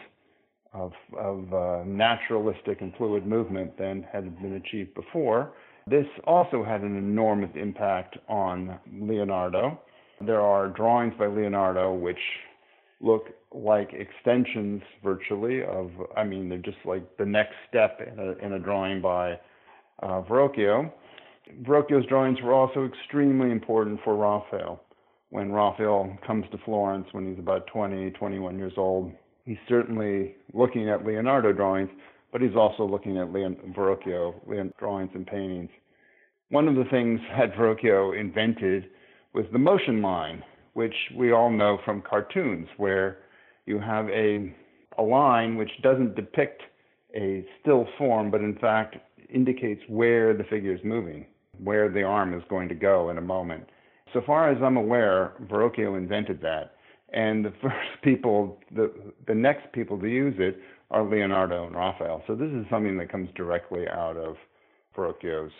of, 0.73 0.93
of 1.19 1.53
uh, 1.53 1.83
naturalistic 1.87 2.81
and 2.81 2.95
fluid 2.97 3.27
movement 3.27 3.77
than 3.79 4.05
had 4.13 4.41
been 4.43 4.55
achieved 4.55 4.95
before. 4.95 5.53
This 5.89 6.07
also 6.25 6.65
had 6.65 6.81
an 6.81 6.97
enormous 6.97 7.51
impact 7.55 8.19
on 8.29 8.79
Leonardo. 8.93 9.81
There 10.21 10.41
are 10.41 10.69
drawings 10.69 11.15
by 11.19 11.27
Leonardo 11.27 11.95
which 11.95 12.19
look 13.01 13.27
like 13.55 13.91
extensions 13.93 14.83
virtually 15.05 15.63
of, 15.63 15.91
I 16.17 16.25
mean, 16.25 16.49
they're 16.49 16.59
just 16.59 16.79
like 16.85 17.17
the 17.19 17.25
next 17.25 17.55
step 17.69 18.01
in 18.01 18.19
a, 18.19 18.45
in 18.45 18.55
a 18.55 18.59
drawing 18.59 19.01
by 19.01 19.35
uh, 20.03 20.23
Verrocchio. 20.23 20.91
Verrocchio's 21.63 22.07
drawings 22.07 22.41
were 22.43 22.53
also 22.53 22.85
extremely 22.85 23.51
important 23.51 24.01
for 24.03 24.17
Raphael. 24.17 24.83
When 25.31 25.53
Raphael 25.53 26.17
comes 26.27 26.45
to 26.51 26.59
Florence 26.65 27.07
when 27.13 27.29
he's 27.29 27.39
about 27.39 27.67
20, 27.69 28.11
21 28.11 28.59
years 28.59 28.73
old, 28.77 29.13
he's 29.45 29.59
certainly 29.69 30.35
looking 30.53 30.89
at 30.89 31.05
Leonardo 31.05 31.53
drawings, 31.53 31.91
but 32.33 32.41
he's 32.41 32.57
also 32.57 32.85
looking 32.85 33.19
at 33.19 33.33
Leon, 33.33 33.57
Verrocchio 33.77 34.35
Leon, 34.47 34.73
drawings 34.79 35.11
and 35.15 35.27
paintings. 35.27 35.71
One 36.51 36.69
of 36.69 36.75
the 36.75 36.85
things 36.91 37.21
that 37.39 37.55
Verrocchio 37.55 38.19
invented 38.19 38.91
was 39.33 39.45
the 39.53 39.59
motion 39.59 40.03
line, 40.03 40.43
which 40.75 40.95
we 41.17 41.33
all 41.33 41.51
know 41.51 41.79
from 41.85 42.03
cartoons, 42.03 42.69
where 42.77 43.19
you 43.67 43.79
have 43.79 44.09
a, 44.09 44.55
a 44.99 45.03
line 45.03 45.57
which 45.57 45.71
doesn't 45.83 46.17
depict 46.17 46.63
a 47.15 47.45
still 47.61 47.87
form, 47.99 48.31
but 48.31 48.41
in 48.41 48.57
fact 48.57 48.97
indicates 49.33 49.83
where 49.89 50.35
the 50.35 50.45
figure 50.45 50.75
is 50.75 50.81
moving 50.85 51.27
where 51.63 51.89
the 51.89 52.03
arm 52.03 52.35
is 52.35 52.43
going 52.49 52.69
to 52.69 52.75
go 52.75 53.11
in 53.11 53.19
a 53.19 53.23
moment. 53.23 53.65
So 54.13 54.21
far 54.25 54.51
as 54.51 54.59
I'm 54.63 54.77
aware, 54.77 55.33
Verrocchio 55.45 55.97
invented 55.97 56.41
that. 56.43 56.73
And 57.13 57.45
the 57.45 57.53
first 57.63 58.03
people, 58.03 58.59
the, 58.75 58.93
the 59.27 59.35
next 59.35 59.73
people 59.73 59.99
to 60.01 60.09
use 60.09 60.35
it 60.39 60.59
are 60.91 61.05
Leonardo 61.05 61.67
and 61.67 61.75
Raphael. 61.75 62.23
So 62.27 62.35
this 62.35 62.51
is 62.51 62.65
something 62.71 62.97
that 62.99 63.11
comes 63.11 63.29
directly 63.35 63.89
out 63.89 64.17
of 64.17 64.37
Verrocchio's 64.97 65.53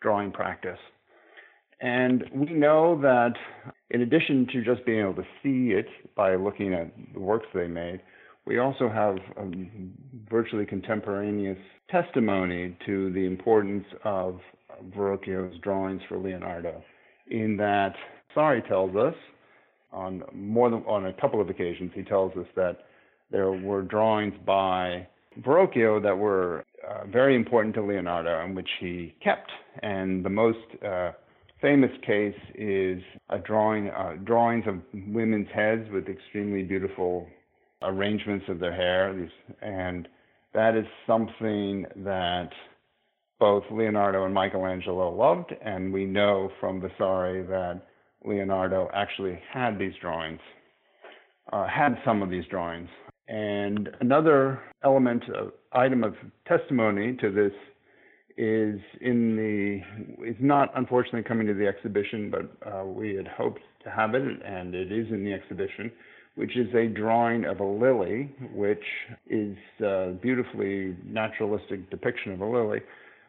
drawing 0.00 0.32
practice. 0.32 0.78
And 1.80 2.24
we 2.32 2.46
know 2.52 3.00
that 3.02 3.34
in 3.90 4.02
addition 4.02 4.46
to 4.52 4.64
just 4.64 4.84
being 4.86 5.00
able 5.00 5.14
to 5.14 5.26
see 5.42 5.72
it 5.72 5.86
by 6.16 6.34
looking 6.36 6.72
at 6.72 6.92
the 7.12 7.20
works 7.20 7.46
they 7.54 7.66
made, 7.66 8.00
we 8.46 8.58
also 8.58 8.88
have 8.88 9.16
um, 9.38 9.92
virtually 10.30 10.66
contemporaneous 10.66 11.58
testimony 11.90 12.76
to 12.86 13.12
the 13.12 13.26
importance 13.26 13.84
of 14.04 14.40
Verrocchio's 14.96 15.58
drawings 15.60 16.02
for 16.08 16.18
Leonardo, 16.18 16.82
in 17.30 17.56
that 17.56 17.94
Vasari 18.28 18.62
tells 18.62 18.94
us 18.96 19.14
on 19.92 20.22
more 20.32 20.70
than 20.70 20.80
on 20.86 21.06
a 21.06 21.12
couple 21.12 21.40
of 21.40 21.48
occasions 21.48 21.92
he 21.94 22.02
tells 22.02 22.36
us 22.36 22.46
that 22.56 22.78
there 23.30 23.52
were 23.52 23.82
drawings 23.82 24.34
by 24.44 25.06
Verrocchio 25.40 26.02
that 26.02 26.16
were 26.16 26.64
uh, 26.88 27.06
very 27.06 27.34
important 27.34 27.74
to 27.74 27.82
Leonardo 27.82 28.44
and 28.44 28.54
which 28.54 28.68
he 28.80 29.14
kept. 29.22 29.50
And 29.82 30.24
the 30.24 30.30
most 30.30 30.58
uh, 30.86 31.12
famous 31.60 31.90
case 32.06 32.38
is 32.54 33.02
a 33.30 33.38
drawing 33.38 33.88
uh, 33.88 34.14
drawings 34.24 34.64
of 34.66 34.76
women's 35.08 35.48
heads 35.52 35.88
with 35.92 36.08
extremely 36.08 36.62
beautiful 36.62 37.26
arrangements 37.82 38.46
of 38.48 38.60
their 38.60 38.74
hair. 38.74 39.28
And 39.62 40.08
that 40.52 40.76
is 40.76 40.86
something 41.06 41.86
that 41.96 42.50
both 43.44 43.64
Leonardo 43.70 44.24
and 44.24 44.32
Michelangelo 44.32 45.14
loved, 45.14 45.52
and 45.62 45.92
we 45.92 46.06
know 46.06 46.50
from 46.60 46.80
Vasari 46.80 47.42
that 47.42 47.82
Leonardo 48.24 48.88
actually 48.94 49.38
had 49.52 49.78
these 49.78 49.92
drawings, 50.00 50.40
uh, 51.52 51.68
had 51.68 51.98
some 52.06 52.22
of 52.22 52.30
these 52.30 52.46
drawings. 52.46 52.88
And 53.28 53.90
another 54.00 54.62
element, 54.82 55.24
of, 55.28 55.52
item 55.74 56.04
of 56.04 56.14
testimony 56.48 57.18
to 57.20 57.30
this 57.30 57.52
is 58.38 58.80
in 59.02 59.36
the, 59.36 60.26
is 60.26 60.36
not 60.40 60.70
unfortunately 60.74 61.24
coming 61.24 61.46
to 61.46 61.52
the 61.52 61.66
exhibition, 61.66 62.30
but 62.30 62.66
uh, 62.66 62.86
we 62.86 63.14
had 63.14 63.28
hoped 63.28 63.60
to 63.82 63.90
have 63.90 64.14
it, 64.14 64.22
and 64.42 64.74
it 64.74 64.90
is 64.90 65.06
in 65.10 65.22
the 65.22 65.34
exhibition, 65.34 65.92
which 66.36 66.56
is 66.56 66.74
a 66.74 66.86
drawing 66.86 67.44
of 67.44 67.60
a 67.60 67.64
lily, 67.64 68.34
which 68.54 68.86
is 69.28 69.54
a 69.82 70.12
beautifully 70.22 70.96
naturalistic 71.04 71.90
depiction 71.90 72.32
of 72.32 72.40
a 72.40 72.46
lily, 72.46 72.80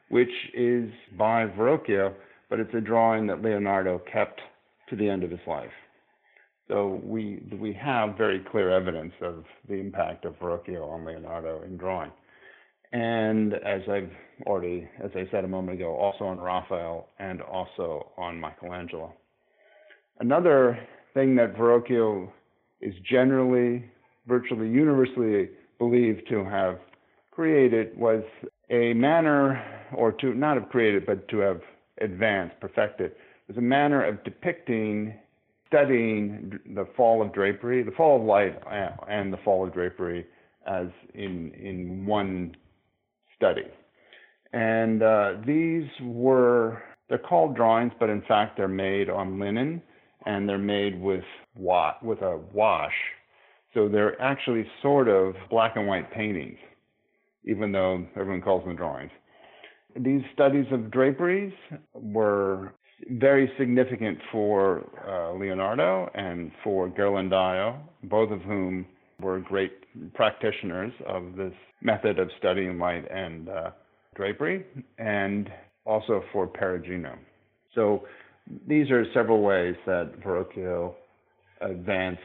which 0.09 0.29
is 0.53 0.89
by 1.17 1.45
Verrocchio, 1.47 2.13
but 2.49 2.59
it's 2.59 2.73
a 2.73 2.81
drawing 2.81 3.27
that 3.27 3.41
Leonardo 3.41 4.01
kept 4.11 4.41
to 4.89 4.95
the 4.95 5.09
end 5.09 5.23
of 5.23 5.31
his 5.31 5.39
life. 5.47 5.71
So 6.67 6.99
we 7.03 7.43
we 7.59 7.73
have 7.73 8.17
very 8.17 8.43
clear 8.51 8.71
evidence 8.71 9.13
of 9.21 9.43
the 9.67 9.75
impact 9.75 10.25
of 10.25 10.33
Verrocchio 10.39 10.89
on 10.89 11.05
Leonardo 11.05 11.61
in 11.63 11.77
drawing. 11.77 12.11
And 12.91 13.53
as 13.55 13.81
I've 13.89 14.11
already, 14.47 14.87
as 15.03 15.11
I 15.15 15.27
said 15.31 15.43
a 15.43 15.47
moment 15.47 15.79
ago, 15.79 15.95
also 15.95 16.25
on 16.25 16.39
Raphael 16.39 17.09
and 17.19 17.41
also 17.41 18.11
on 18.17 18.39
Michelangelo. 18.39 19.13
Another 20.19 20.79
thing 21.13 21.35
that 21.35 21.55
Verrocchio 21.55 22.31
is 22.81 22.93
generally, 23.09 23.85
virtually 24.27 24.69
universally 24.69 25.49
believed 25.77 26.27
to 26.29 26.45
have 26.45 26.79
created 27.31 27.97
was 27.97 28.23
a 28.69 28.93
manner, 28.93 29.61
or 29.93 30.11
to 30.13 30.33
not 30.33 30.59
have 30.59 30.69
created, 30.69 31.05
but 31.05 31.27
to 31.29 31.37
have 31.39 31.61
advanced, 32.01 32.59
perfected, 32.59 33.11
was 33.47 33.57
a 33.57 33.61
manner 33.61 34.03
of 34.05 34.23
depicting, 34.23 35.13
studying 35.67 36.59
the 36.73 36.87
fall 36.97 37.21
of 37.21 37.33
drapery, 37.33 37.83
the 37.83 37.91
fall 37.91 38.19
of 38.19 38.23
light 38.25 38.59
and 39.07 39.31
the 39.31 39.37
fall 39.37 39.65
of 39.65 39.73
drapery 39.73 40.25
as 40.67 40.87
in, 41.13 41.51
in 41.53 42.05
one 42.05 42.55
study. 43.35 43.65
And 44.53 45.03
uh, 45.03 45.33
these 45.45 45.85
were, 46.01 46.81
they're 47.09 47.17
called 47.17 47.55
drawings, 47.55 47.91
but 47.99 48.09
in 48.09 48.21
fact 48.27 48.57
they're 48.57 48.67
made 48.67 49.09
on 49.09 49.39
linen 49.39 49.81
and 50.25 50.49
they're 50.49 50.57
made 50.57 50.99
with, 50.99 51.23
wa- 51.55 51.95
with 52.01 52.21
a 52.21 52.39
wash. 52.53 52.93
So 53.73 53.89
they're 53.89 54.19
actually 54.21 54.65
sort 54.81 55.07
of 55.07 55.35
black 55.49 55.75
and 55.75 55.87
white 55.87 56.11
paintings, 56.11 56.57
even 57.43 57.71
though 57.71 58.07
everyone 58.15 58.41
calls 58.41 58.63
them 58.63 58.75
drawings. 58.75 59.11
These 59.95 60.21
studies 60.33 60.65
of 60.71 60.91
draperies 60.91 61.53
were 61.93 62.73
very 63.11 63.51
significant 63.57 64.17
for 64.31 64.83
uh, 65.07 65.37
Leonardo 65.37 66.09
and 66.13 66.51
for 66.63 66.89
Ghirlandaio, 66.89 67.77
both 68.03 68.31
of 68.31 68.41
whom 68.41 68.85
were 69.21 69.39
great 69.39 69.71
practitioners 70.13 70.91
of 71.07 71.35
this 71.37 71.53
method 71.81 72.19
of 72.19 72.29
studying 72.37 72.77
light 72.77 73.05
and 73.09 73.47
uh, 73.47 73.71
drapery, 74.15 74.65
and 74.97 75.49
also 75.85 76.23
for 76.33 76.47
Perugino. 76.47 77.17
So 77.73 78.03
these 78.67 78.89
are 78.91 79.05
several 79.13 79.41
ways 79.41 79.75
that 79.85 80.19
Verrocchio 80.21 80.93
advanced 81.61 82.21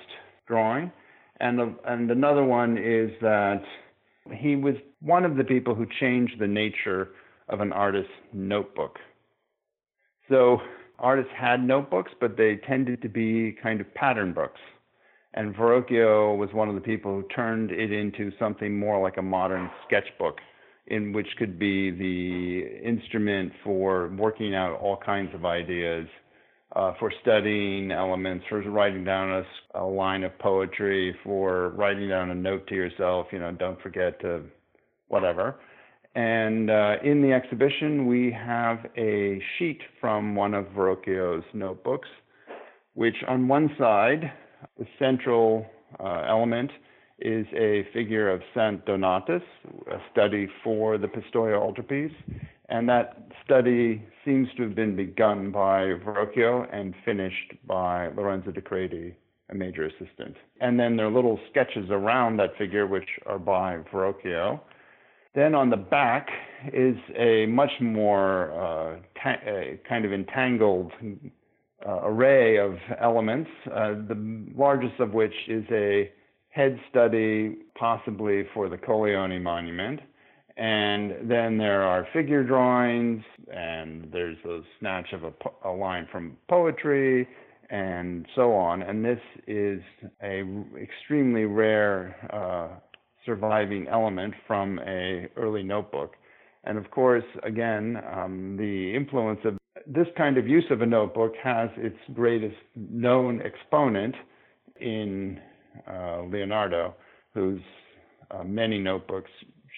drawing. 0.47 0.91
And, 1.41 1.77
and 1.87 2.11
another 2.11 2.45
one 2.45 2.77
is 2.77 3.11
that 3.23 3.63
he 4.33 4.57
was 4.57 4.75
one 5.01 5.25
of 5.25 5.37
the 5.37 5.45
people 5.45 5.75
who 5.75 5.87
changed 6.01 6.35
the 6.39 6.47
nature 6.47 7.11
of 7.51 7.61
an 7.61 7.73
artist's 7.73 8.13
notebook. 8.33 8.99
So 10.29 10.59
artists 10.99 11.33
had 11.37 11.63
notebooks, 11.63 12.13
but 12.21 12.37
they 12.37 12.57
tended 12.67 13.03
to 13.03 13.09
be 13.09 13.57
kind 13.63 13.81
of 13.81 13.93
pattern 13.95 14.33
books. 14.33 14.61
And 15.35 15.55
Verrocchio 15.55 16.37
was 16.37 16.49
one 16.53 16.69
of 16.69 16.75
the 16.75 16.81
people 16.81 17.15
who 17.15 17.29
turned 17.35 17.71
it 17.71 17.93
into 17.93 18.33
something 18.39 18.79
more 18.79 19.01
like 19.01 19.17
a 19.17 19.23
modern 19.23 19.71
sketchbook, 19.87 20.39
in 20.87 21.13
which 21.13 21.29
could 21.39 21.59
be 21.59 21.91
the 21.91 22.81
instrument 22.85 23.53
for 23.63 24.09
working 24.17 24.55
out 24.55 24.79
all 24.81 24.97
kinds 24.97 25.33
of 25.35 25.45
ideas, 25.45 26.09
uh, 26.75 26.93
for 26.99 27.13
studying 27.23 27.91
elements, 27.91 28.45
for 28.49 28.61
writing 28.63 29.05
down 29.05 29.31
a, 29.31 29.81
a 29.81 29.85
line 29.85 30.25
of 30.25 30.37
poetry, 30.39 31.17
for 31.25 31.71
writing 31.71 32.09
down 32.09 32.31
a 32.31 32.35
note 32.35 32.67
to 32.69 32.75
yourself, 32.75 33.27
you 33.33 33.39
know, 33.39 33.53
don't 33.53 33.81
forget 33.83 34.21
to 34.21 34.43
whatever. 35.09 35.57
And 36.15 36.71
uh, 36.71 36.97
in 37.05 37.23
the 37.23 37.33
exhibition, 37.33 38.07
we 38.07 38.33
have 38.33 38.79
a 38.97 39.41
sheet 39.59 39.81
from 40.01 40.35
one 40.35 40.55
of 40.55 40.67
Verrocchio's 40.67 41.45
notebooks, 41.55 42.09
which 42.95 43.17
on 43.29 43.47
one 43.47 43.71
side, 43.79 44.33
the 44.79 44.87
central 44.99 45.67
uh, 46.01 46.25
element 46.29 46.71
is 47.21 47.47
a 47.55 47.87
figure 47.93 48.31
of 48.31 48.41
Saint 48.55 48.85
Donatus, 48.87 49.43
a 49.91 49.99
study 50.11 50.49
for 50.65 50.99
the 50.99 51.07
Pistoia 51.07 51.57
altarpiece. 51.57 52.13
And 52.69 52.89
that 52.89 53.29
study 53.45 54.03
seems 54.25 54.49
to 54.57 54.63
have 54.63 54.75
been 54.75 54.97
begun 54.97 55.51
by 55.51 55.95
Verrocchio 56.05 56.67
and 56.73 56.95
finished 57.05 57.53
by 57.67 58.09
Lorenzo 58.09 58.51
di 58.53 58.61
Credi, 58.61 59.15
a 59.51 59.55
major 59.55 59.87
assistant. 59.87 60.37
And 60.61 60.79
then 60.79 60.97
there 60.97 61.07
are 61.07 61.13
little 61.13 61.39
sketches 61.51 61.91
around 61.91 62.39
that 62.39 62.57
figure, 62.57 62.87
which 62.87 63.09
are 63.27 63.39
by 63.39 63.79
Verrocchio. 63.93 64.61
Then 65.35 65.55
on 65.55 65.71
the 65.71 65.77
back 65.77 66.29
is 66.73 66.97
a 67.17 67.47
much 67.47 67.71
more 67.81 68.53
uh, 68.53 68.97
ta- 69.23 69.41
kind 69.89 70.05
of 70.05 70.13
entangled 70.13 70.93
uh, 71.87 72.01
array 72.03 72.59
of 72.59 72.77
elements, 73.01 73.49
uh, 73.67 73.93
the 74.09 74.45
largest 74.57 74.99
of 74.99 75.13
which 75.13 75.33
is 75.49 75.65
a 75.71 76.11
head 76.49 76.79
study, 76.91 77.59
possibly 77.79 78.45
for 78.53 78.69
the 78.69 78.77
Colleoni 78.77 79.41
monument. 79.41 80.01
And 80.57 81.31
then 81.31 81.57
there 81.57 81.83
are 81.83 82.07
figure 82.13 82.43
drawings, 82.43 83.23
and 83.55 84.11
there's 84.13 84.37
a 84.45 84.61
snatch 84.79 85.13
of 85.13 85.25
a, 85.25 85.33
a 85.65 85.71
line 85.71 86.07
from 86.11 86.37
poetry, 86.49 87.27
and 87.71 88.27
so 88.35 88.53
on. 88.53 88.83
And 88.83 89.05
this 89.05 89.21
is 89.47 89.81
a 90.23 90.43
extremely 90.77 91.45
rare 91.45 92.17
uh, 92.33 92.81
surviving 93.25 93.87
element 93.89 94.35
from 94.47 94.79
a 94.81 95.27
early 95.37 95.63
notebook. 95.63 96.15
And 96.65 96.77
of 96.77 96.91
course, 96.91 97.25
again, 97.43 97.99
um, 98.15 98.57
the 98.57 98.95
influence 98.95 99.41
of 99.45 99.57
this 99.87 100.07
kind 100.17 100.37
of 100.37 100.47
use 100.47 100.65
of 100.71 100.83
a 100.83 100.87
notebook 100.87 101.33
has 101.43 101.71
its 101.77 101.97
greatest 102.13 102.57
known 102.77 103.41
exponent 103.43 104.15
in 104.81 105.41
uh, 105.89 106.23
Leonardo, 106.23 106.95
whose 107.35 107.61
uh, 108.31 108.45
many 108.45 108.79
notebooks 108.79 109.31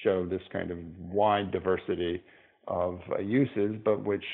show 0.02 0.26
this 0.26 0.42
kind 0.52 0.70
of 0.70 0.78
wide 0.98 1.50
diversity 1.52 2.22
of 2.66 3.00
uh, 3.12 3.20
uses, 3.20 3.76
but 3.84 4.04
which 4.04 4.24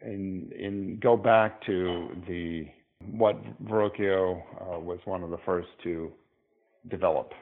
in, 0.00 0.50
in 0.58 0.98
go 1.02 1.16
back 1.16 1.64
to 1.66 2.08
the 2.26 2.66
what 3.12 3.36
Verrocchio 3.64 4.42
uh, 4.60 4.78
was 4.78 4.98
one 5.04 5.22
of 5.22 5.30
the 5.30 5.38
first 5.44 5.68
to 5.84 6.10
develop. 6.90 7.32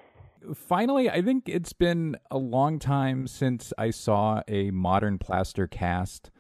Finally, 0.55 1.11
I 1.11 1.23
think 1.23 1.49
it's 1.49 1.73
been 1.73 2.17
a 2.31 2.39
long 2.39 2.79
time 2.79 3.27
since 3.27 3.73
I 3.79 3.91
saw 3.91 4.43
a 4.49 4.71
modern 4.71 5.19
plaster 5.19 5.67
cast 5.67 6.31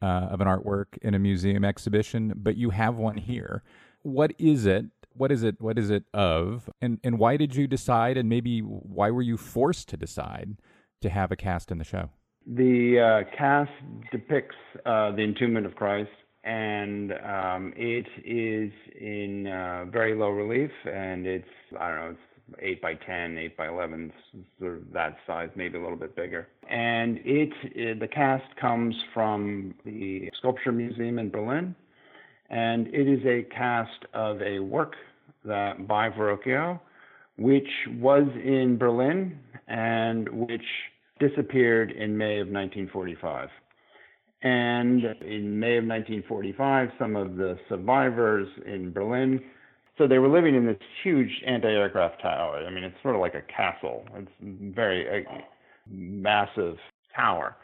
uh, 0.00 0.06
of 0.30 0.40
an 0.40 0.48
artwork 0.48 0.98
in 1.00 1.14
a 1.14 1.18
museum 1.18 1.64
exhibition, 1.64 2.32
but 2.36 2.56
you 2.56 2.70
have 2.70 2.96
one 2.96 3.16
here. 3.16 3.62
What 4.02 4.32
is 4.38 4.66
it? 4.66 4.86
What 5.14 5.30
is 5.30 5.42
it? 5.42 5.60
What 5.60 5.78
is 5.78 5.90
it 5.90 6.04
of? 6.14 6.70
And 6.80 6.98
and 7.04 7.18
why 7.18 7.36
did 7.36 7.54
you 7.54 7.66
decide? 7.66 8.16
And 8.16 8.28
maybe 8.28 8.60
why 8.60 9.10
were 9.10 9.22
you 9.22 9.36
forced 9.36 9.88
to 9.90 9.96
decide 9.96 10.56
to 11.02 11.10
have 11.10 11.30
a 11.30 11.36
cast 11.36 11.70
in 11.70 11.78
the 11.78 11.84
show? 11.84 12.10
The 12.46 13.26
uh, 13.28 13.36
cast 13.36 13.70
depicts 14.10 14.56
uh, 14.84 15.12
the 15.12 15.22
entombment 15.22 15.66
of 15.66 15.76
Christ 15.76 16.10
and 16.44 17.12
um, 17.12 17.72
it 17.76 18.06
is 18.24 18.72
in 19.00 19.46
uh, 19.46 19.84
very 19.90 20.16
low 20.16 20.30
relief, 20.30 20.70
and 20.84 21.26
it's 21.26 21.48
I 21.78 21.88
don't 21.88 21.96
know, 21.98 22.10
it's 22.10 22.31
eight 22.60 22.82
by 22.82 22.94
10, 22.94 23.38
8 23.38 23.56
by 23.56 23.68
11, 23.68 24.12
sort 24.58 24.78
of 24.78 24.92
that 24.92 25.16
size, 25.26 25.48
maybe 25.56 25.78
a 25.78 25.82
little 25.82 25.96
bit 25.96 26.16
bigger. 26.16 26.48
And 26.68 27.18
it, 27.24 27.52
it 27.64 28.00
the 28.00 28.08
cast 28.08 28.44
comes 28.60 28.94
from 29.14 29.74
the 29.84 30.30
Sculpture 30.38 30.72
Museum 30.72 31.18
in 31.18 31.30
Berlin, 31.30 31.74
and 32.50 32.88
it 32.88 33.08
is 33.08 33.24
a 33.26 33.42
cast 33.54 34.04
of 34.14 34.40
a 34.42 34.58
work 34.58 34.94
that 35.44 35.86
by 35.86 36.08
Verrocchio, 36.10 36.80
which 37.38 37.68
was 37.98 38.24
in 38.44 38.76
Berlin 38.78 39.38
and 39.68 40.28
which 40.28 40.64
disappeared 41.18 41.92
in 41.92 42.16
May 42.16 42.40
of 42.40 42.48
1945. 42.48 43.48
And 44.42 45.04
in 45.22 45.58
May 45.58 45.76
of 45.76 45.84
1945, 45.84 46.88
some 46.98 47.14
of 47.14 47.36
the 47.36 47.56
survivors 47.68 48.48
in 48.66 48.92
Berlin, 48.92 49.40
so 49.98 50.06
they 50.06 50.18
were 50.18 50.28
living 50.28 50.54
in 50.54 50.66
this 50.66 50.78
huge 51.02 51.30
anti-aircraft 51.46 52.22
tower. 52.22 52.64
I 52.66 52.70
mean, 52.70 52.84
it's 52.84 52.96
sort 53.02 53.14
of 53.14 53.20
like 53.20 53.34
a 53.34 53.42
castle. 53.42 54.04
It's 54.14 54.30
very 54.40 55.22
a 55.22 55.44
massive 55.88 56.76
tower, 57.14 57.56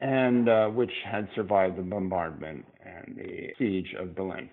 and 0.00 0.48
uh, 0.48 0.68
which 0.68 0.90
had 1.10 1.28
survived 1.34 1.78
the 1.78 1.82
bombardment 1.82 2.64
and 2.84 3.16
the 3.16 3.48
siege 3.58 3.94
of 3.98 4.14
Berlin. 4.14 4.50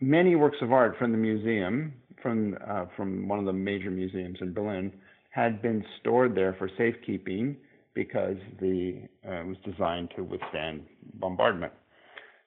Many 0.00 0.34
works 0.34 0.58
of 0.62 0.72
art 0.72 0.96
from 0.98 1.12
the 1.12 1.18
museum, 1.18 1.92
from 2.22 2.56
uh, 2.66 2.86
from 2.96 3.28
one 3.28 3.38
of 3.38 3.44
the 3.44 3.52
major 3.52 3.90
museums 3.90 4.38
in 4.40 4.52
Berlin, 4.52 4.92
had 5.30 5.62
been 5.62 5.84
stored 6.00 6.34
there 6.34 6.54
for 6.58 6.70
safekeeping 6.76 7.56
because 7.94 8.36
the 8.60 9.02
uh, 9.26 9.44
was 9.46 9.56
designed 9.64 10.10
to 10.16 10.22
withstand 10.22 10.82
bombardment. 11.14 11.72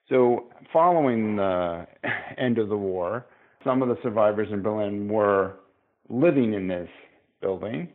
So, 0.09 0.45
following 0.71 1.37
the 1.37 1.87
end 2.37 2.57
of 2.57 2.69
the 2.69 2.77
war, 2.77 3.25
some 3.63 3.81
of 3.81 3.89
the 3.89 3.97
survivors 4.03 4.47
in 4.51 4.61
Berlin 4.61 5.07
were 5.07 5.55
living 6.09 6.53
in 6.53 6.67
this 6.67 6.89
building, 7.41 7.89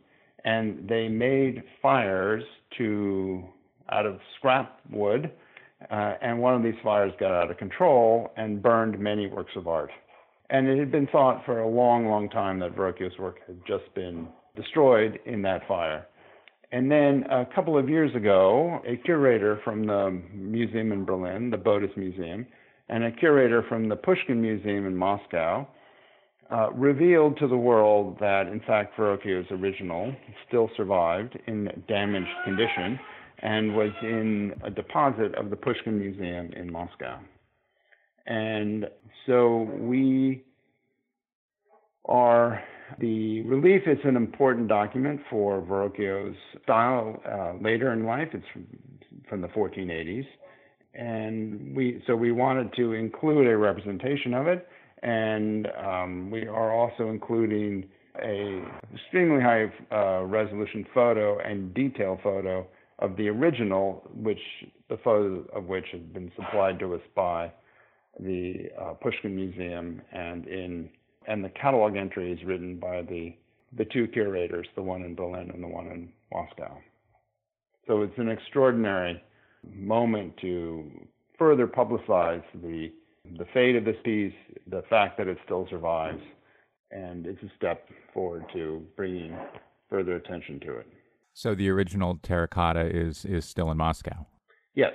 and 0.45 0.87
they 0.87 1.07
made 1.07 1.63
fires 1.81 2.43
to 2.77 3.43
out 3.91 4.05
of 4.05 4.19
scrap 4.37 4.79
wood, 4.91 5.31
uh, 5.89 6.13
and 6.21 6.39
one 6.39 6.55
of 6.55 6.63
these 6.63 6.79
fires 6.83 7.11
got 7.19 7.31
out 7.31 7.49
of 7.49 7.57
control 7.57 8.31
and 8.37 8.61
burned 8.61 8.99
many 8.99 9.27
works 9.27 9.51
of 9.55 9.67
art. 9.67 9.91
And 10.49 10.67
it 10.67 10.79
had 10.79 10.91
been 10.91 11.07
thought 11.07 11.45
for 11.45 11.59
a 11.59 11.67
long, 11.67 12.07
long 12.07 12.29
time 12.29 12.59
that 12.59 12.75
Verrocchio's 12.75 13.17
work 13.19 13.37
had 13.47 13.59
just 13.67 13.93
been 13.93 14.27
destroyed 14.55 15.19
in 15.25 15.41
that 15.43 15.67
fire. 15.67 16.07
And 16.71 16.91
then 16.91 17.23
a 17.31 17.45
couple 17.53 17.77
of 17.77 17.89
years 17.89 18.13
ago, 18.15 18.79
a 18.87 18.97
curator 18.97 19.59
from 19.63 19.87
the 19.87 20.21
museum 20.33 20.91
in 20.91 21.05
Berlin, 21.05 21.49
the 21.49 21.57
Bode 21.57 21.89
Museum, 21.95 22.45
and 22.89 23.03
a 23.03 23.11
curator 23.11 23.63
from 23.69 23.87
the 23.87 23.95
Pushkin 23.95 24.41
Museum 24.41 24.85
in 24.85 24.95
Moscow 24.95 25.67
uh, 26.51 26.71
revealed 26.71 27.37
to 27.37 27.47
the 27.47 27.57
world 27.57 28.17
that, 28.19 28.47
in 28.47 28.59
fact, 28.61 28.97
Verrocchio's 28.97 29.45
original 29.51 30.13
still 30.47 30.69
survived 30.75 31.37
in 31.47 31.69
damaged 31.87 32.27
condition 32.43 32.99
and 33.41 33.75
was 33.75 33.91
in 34.01 34.53
a 34.63 34.69
deposit 34.69 35.35
of 35.35 35.49
the 35.49 35.55
Pushkin 35.55 35.99
Museum 35.99 36.51
in 36.53 36.71
Moscow. 36.71 37.19
And 38.25 38.87
so 39.25 39.69
we 39.79 40.43
are 42.05 42.61
the 42.99 43.41
relief 43.41 43.83
is 43.85 43.99
an 44.03 44.15
important 44.15 44.67
document 44.67 45.21
for 45.29 45.61
Verrocchio's 45.61 46.35
style 46.63 47.21
uh, 47.31 47.53
later 47.61 47.93
in 47.93 48.05
life. 48.05 48.29
It's 48.33 48.45
from, 48.51 48.65
from 49.29 49.41
the 49.41 49.47
1480s, 49.49 50.25
and 50.93 51.75
we 51.75 52.03
so 52.07 52.15
we 52.15 52.31
wanted 52.31 52.73
to 52.75 52.93
include 52.93 53.47
a 53.47 53.57
representation 53.57 54.33
of 54.33 54.47
it, 54.47 54.67
and 55.03 55.67
um, 55.77 56.31
we 56.31 56.47
are 56.47 56.71
also 56.71 57.09
including 57.09 57.85
a 58.21 58.63
extremely 58.93 59.41
high 59.41 59.71
uh, 59.91 60.23
resolution 60.25 60.85
photo 60.93 61.39
and 61.39 61.73
detail 61.73 62.19
photo 62.23 62.67
of 62.99 63.15
the 63.15 63.27
original, 63.29 64.03
which 64.13 64.41
the 64.89 64.97
photo 64.97 65.45
of 65.53 65.65
which 65.65 65.85
have 65.91 66.13
been 66.13 66.31
supplied 66.35 66.79
to 66.79 66.95
us 66.95 67.01
by 67.15 67.51
the 68.19 68.69
uh, 68.79 68.93
Pushkin 68.93 69.35
Museum 69.35 70.01
and 70.11 70.47
in 70.47 70.89
and 71.27 71.43
the 71.43 71.49
catalog 71.49 71.95
entry 71.95 72.31
is 72.31 72.39
written 72.45 72.77
by 72.77 73.01
the 73.03 73.35
the 73.77 73.85
two 73.85 74.07
curators, 74.07 74.67
the 74.75 74.81
one 74.81 75.03
in 75.03 75.15
Berlin 75.15 75.51
and 75.53 75.63
the 75.63 75.67
one 75.67 75.87
in 75.87 76.09
Moscow. 76.33 76.77
So 77.87 78.01
it's 78.01 78.17
an 78.17 78.29
extraordinary 78.29 79.21
moment 79.73 80.35
to 80.41 80.89
further 81.37 81.67
publicize 81.67 82.43
the 82.53 82.91
the 83.37 83.45
fate 83.53 83.75
of 83.75 83.85
this 83.85 83.97
piece, 84.03 84.33
the 84.67 84.81
fact 84.89 85.17
that 85.17 85.27
it 85.27 85.37
still 85.45 85.67
survives, 85.69 86.21
and 86.89 87.27
it's 87.27 87.41
a 87.43 87.51
step 87.55 87.87
forward 88.13 88.45
to 88.53 88.83
bringing 88.95 89.37
further 89.89 90.15
attention 90.15 90.59
to 90.61 90.77
it. 90.77 90.87
So 91.33 91.53
the 91.53 91.69
original 91.69 92.17
terracotta 92.23 92.85
is 92.85 93.25
is 93.25 93.45
still 93.45 93.69
in 93.71 93.77
Moscow. 93.77 94.25
Yes, 94.73 94.93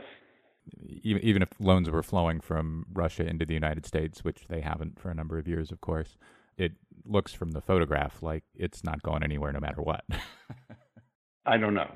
even 1.02 1.42
if 1.42 1.48
loans 1.60 1.90
were 1.90 2.02
flowing 2.02 2.40
from 2.40 2.86
Russia 2.92 3.26
into 3.26 3.44
the 3.44 3.54
United 3.54 3.86
States, 3.86 4.24
which 4.24 4.46
they 4.48 4.60
haven't 4.60 4.98
for 4.98 5.10
a 5.10 5.14
number 5.14 5.38
of 5.38 5.46
years, 5.46 5.70
of 5.70 5.80
course, 5.80 6.16
it 6.56 6.72
looks 7.04 7.32
from 7.32 7.52
the 7.52 7.60
photograph 7.60 8.22
like 8.22 8.44
it's 8.54 8.82
not 8.82 9.02
going 9.02 9.22
anywhere 9.22 9.52
no 9.52 9.60
matter 9.60 9.82
what. 9.82 10.04
I 11.46 11.58
don't 11.58 11.74
know. 11.74 11.90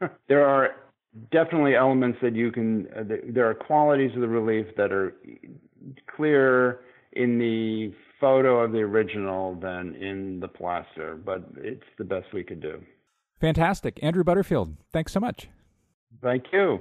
there 0.28 0.46
are 0.46 0.76
definitely 1.30 1.74
elements 1.74 2.18
that 2.22 2.34
you 2.34 2.50
can, 2.50 2.86
uh, 2.96 3.02
there 3.28 3.48
are 3.48 3.54
qualities 3.54 4.14
of 4.14 4.20
the 4.20 4.28
relief 4.28 4.66
that 4.76 4.92
are 4.92 5.14
clearer 6.14 6.80
in 7.12 7.38
the 7.38 7.92
photo 8.20 8.60
of 8.60 8.72
the 8.72 8.78
original 8.78 9.54
than 9.54 9.94
in 9.96 10.40
the 10.40 10.48
plaster, 10.48 11.16
but 11.16 11.46
it's 11.56 11.84
the 11.98 12.04
best 12.04 12.26
we 12.32 12.42
could 12.42 12.60
do. 12.60 12.82
Fantastic. 13.40 13.98
Andrew 14.02 14.24
Butterfield, 14.24 14.76
thanks 14.92 15.12
so 15.12 15.20
much. 15.20 15.48
Thank 16.22 16.44
you. 16.52 16.80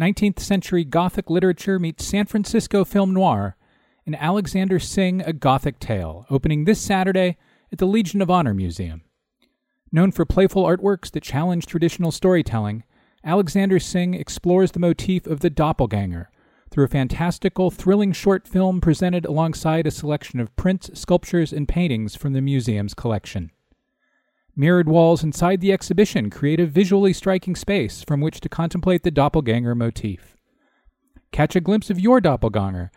19th 0.00 0.38
century 0.38 0.82
Gothic 0.82 1.28
literature 1.28 1.78
meets 1.78 2.06
San 2.06 2.24
Francisco 2.24 2.86
film 2.86 3.12
noir 3.12 3.56
in 4.06 4.14
Alexander 4.14 4.78
Singh 4.78 5.20
A 5.22 5.32
Gothic 5.32 5.78
Tale, 5.78 6.26
opening 6.30 6.64
this 6.64 6.80
Saturday 6.80 7.36
at 7.72 7.78
the 7.78 7.86
Legion 7.86 8.22
of 8.22 8.30
Honor 8.30 8.54
Museum. 8.54 9.02
Known 9.92 10.12
for 10.12 10.24
playful 10.24 10.64
artworks 10.64 11.10
that 11.10 11.22
challenge 11.22 11.66
traditional 11.66 12.12
storytelling, 12.12 12.84
Alexander 13.24 13.78
Singh 13.78 14.14
explores 14.14 14.72
the 14.72 14.80
motif 14.80 15.26
of 15.26 15.40
the 15.40 15.50
doppelganger 15.50 16.30
through 16.70 16.84
a 16.84 16.88
fantastical, 16.88 17.70
thrilling 17.70 18.12
short 18.12 18.46
film 18.46 18.80
presented 18.80 19.26
alongside 19.26 19.86
a 19.86 19.90
selection 19.90 20.38
of 20.38 20.54
prints, 20.56 20.90
sculptures, 20.98 21.52
and 21.52 21.68
paintings 21.68 22.14
from 22.14 22.32
the 22.32 22.40
museum's 22.40 22.94
collection. 22.94 23.50
Mirrored 24.54 24.88
walls 24.88 25.24
inside 25.24 25.60
the 25.60 25.72
exhibition 25.72 26.30
create 26.30 26.60
a 26.60 26.66
visually 26.66 27.12
striking 27.12 27.56
space 27.56 28.02
from 28.04 28.20
which 28.20 28.40
to 28.40 28.48
contemplate 28.48 29.02
the 29.02 29.10
doppelganger 29.10 29.74
motif. 29.74 30.36
Catch 31.32 31.56
a 31.56 31.60
glimpse 31.60 31.90
of 31.90 32.00
your 32.00 32.20
doppelganger 32.20 32.90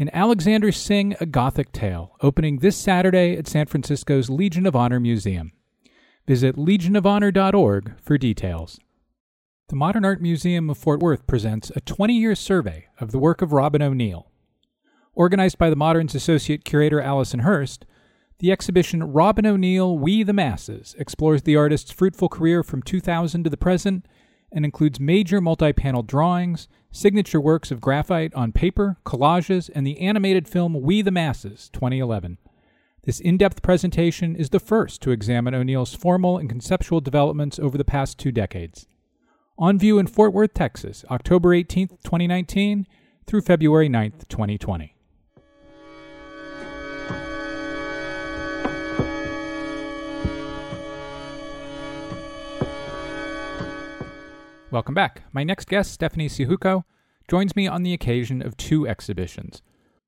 in 0.00 0.08
Alexander 0.14 0.72
Singh 0.72 1.14
A 1.20 1.26
Gothic 1.26 1.72
Tale, 1.72 2.16
opening 2.22 2.60
this 2.60 2.74
Saturday 2.74 3.36
at 3.36 3.46
San 3.46 3.66
Francisco's 3.66 4.30
Legion 4.30 4.64
of 4.64 4.74
Honor 4.74 4.98
Museum. 4.98 5.52
Visit 6.26 6.56
legionofhonor.org 6.56 8.00
for 8.00 8.16
details. 8.16 8.80
The 9.68 9.76
Modern 9.76 10.06
Art 10.06 10.22
Museum 10.22 10.70
of 10.70 10.78
Fort 10.78 11.00
Worth 11.00 11.26
presents 11.26 11.70
a 11.76 11.82
20 11.82 12.14
year 12.14 12.34
survey 12.34 12.86
of 12.98 13.10
the 13.10 13.18
work 13.18 13.42
of 13.42 13.52
Robyn 13.52 13.82
O'Neil. 13.82 14.30
Organized 15.12 15.58
by 15.58 15.68
the 15.68 15.76
Modern's 15.76 16.14
Associate 16.14 16.64
Curator 16.64 17.02
Alison 17.02 17.40
Hearst, 17.40 17.84
the 18.38 18.50
exhibition 18.50 19.02
Robyn 19.02 19.44
O'Neil 19.44 19.98
We 19.98 20.22
the 20.22 20.32
Masses 20.32 20.96
explores 20.98 21.42
the 21.42 21.56
artist's 21.56 21.90
fruitful 21.90 22.30
career 22.30 22.62
from 22.62 22.80
2000 22.80 23.44
to 23.44 23.50
the 23.50 23.58
present 23.58 24.06
and 24.50 24.64
includes 24.64 24.98
major 24.98 25.42
multi 25.42 25.74
panel 25.74 26.02
drawings, 26.02 26.68
signature 26.92 27.40
works 27.40 27.70
of 27.70 27.80
graphite 27.80 28.34
on 28.34 28.52
paper, 28.52 28.96
collages, 29.04 29.70
and 29.74 29.86
the 29.86 30.00
animated 30.00 30.48
film 30.48 30.80
We 30.80 31.02
the 31.02 31.10
Masses 31.10 31.70
2011. 31.72 32.38
This 33.04 33.20
in 33.20 33.38
depth 33.38 33.62
presentation 33.62 34.36
is 34.36 34.50
the 34.50 34.60
first 34.60 35.00
to 35.02 35.10
examine 35.10 35.54
O'Neil's 35.54 35.94
formal 35.94 36.36
and 36.36 36.48
conceptual 36.48 37.00
developments 37.00 37.58
over 37.58 37.78
the 37.78 37.84
past 37.84 38.18
two 38.18 38.30
decades. 38.30 38.86
On 39.58 39.78
view 39.78 39.98
in 39.98 40.06
Fort 40.06 40.32
Worth, 40.32 40.54
Texas, 40.54 41.04
October 41.10 41.54
18, 41.54 41.88
2019 41.88 42.86
through 43.26 43.42
February 43.42 43.88
9, 43.88 44.12
2020. 44.28 44.94
Welcome 54.72 54.94
back. 54.94 55.22
My 55.32 55.42
next 55.42 55.66
guest, 55.68 55.90
Stephanie 55.90 56.28
Syjuco, 56.28 56.84
joins 57.28 57.56
me 57.56 57.66
on 57.66 57.82
the 57.82 57.92
occasion 57.92 58.40
of 58.40 58.56
two 58.56 58.86
exhibitions. 58.86 59.62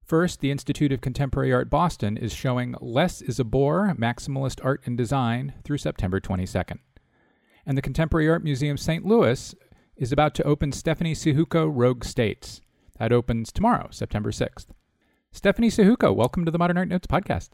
First, 0.05 0.39
the 0.39 0.53
Institute 0.53 0.93
of 0.93 1.01
Contemporary 1.01 1.53
Art 1.53 1.69
Boston 1.69 2.17
is 2.17 2.33
showing 2.33 2.77
Less 2.81 3.21
is 3.23 3.41
a 3.41 3.45
Bore 3.45 3.93
Maximalist 3.99 4.65
Art 4.65 4.81
and 4.85 4.97
Design 4.97 5.55
through 5.65 5.79
September 5.79 6.21
22nd. 6.21 6.79
And 7.67 7.77
the 7.77 7.83
Contemporary 7.83 8.29
Art 8.29 8.45
Museum 8.45 8.77
St. 8.77 9.05
Louis 9.05 9.53
is 9.97 10.13
about 10.13 10.33
to 10.37 10.45
open 10.45 10.71
Stephanie 10.71 11.15
Syjuco 11.15 11.69
Rogue 11.69 12.05
States. 12.05 12.61
That 13.01 13.13
opens 13.13 13.51
tomorrow, 13.51 13.89
September 13.91 14.31
6th. 14.31 14.67
Stephanie 15.33 15.71
Syjuco, 15.71 16.15
welcome 16.15 16.45
to 16.45 16.53
the 16.53 16.59
Modern 16.59 16.79
Art 16.79 16.89
Notes 16.89 17.09
podcast. 17.09 17.49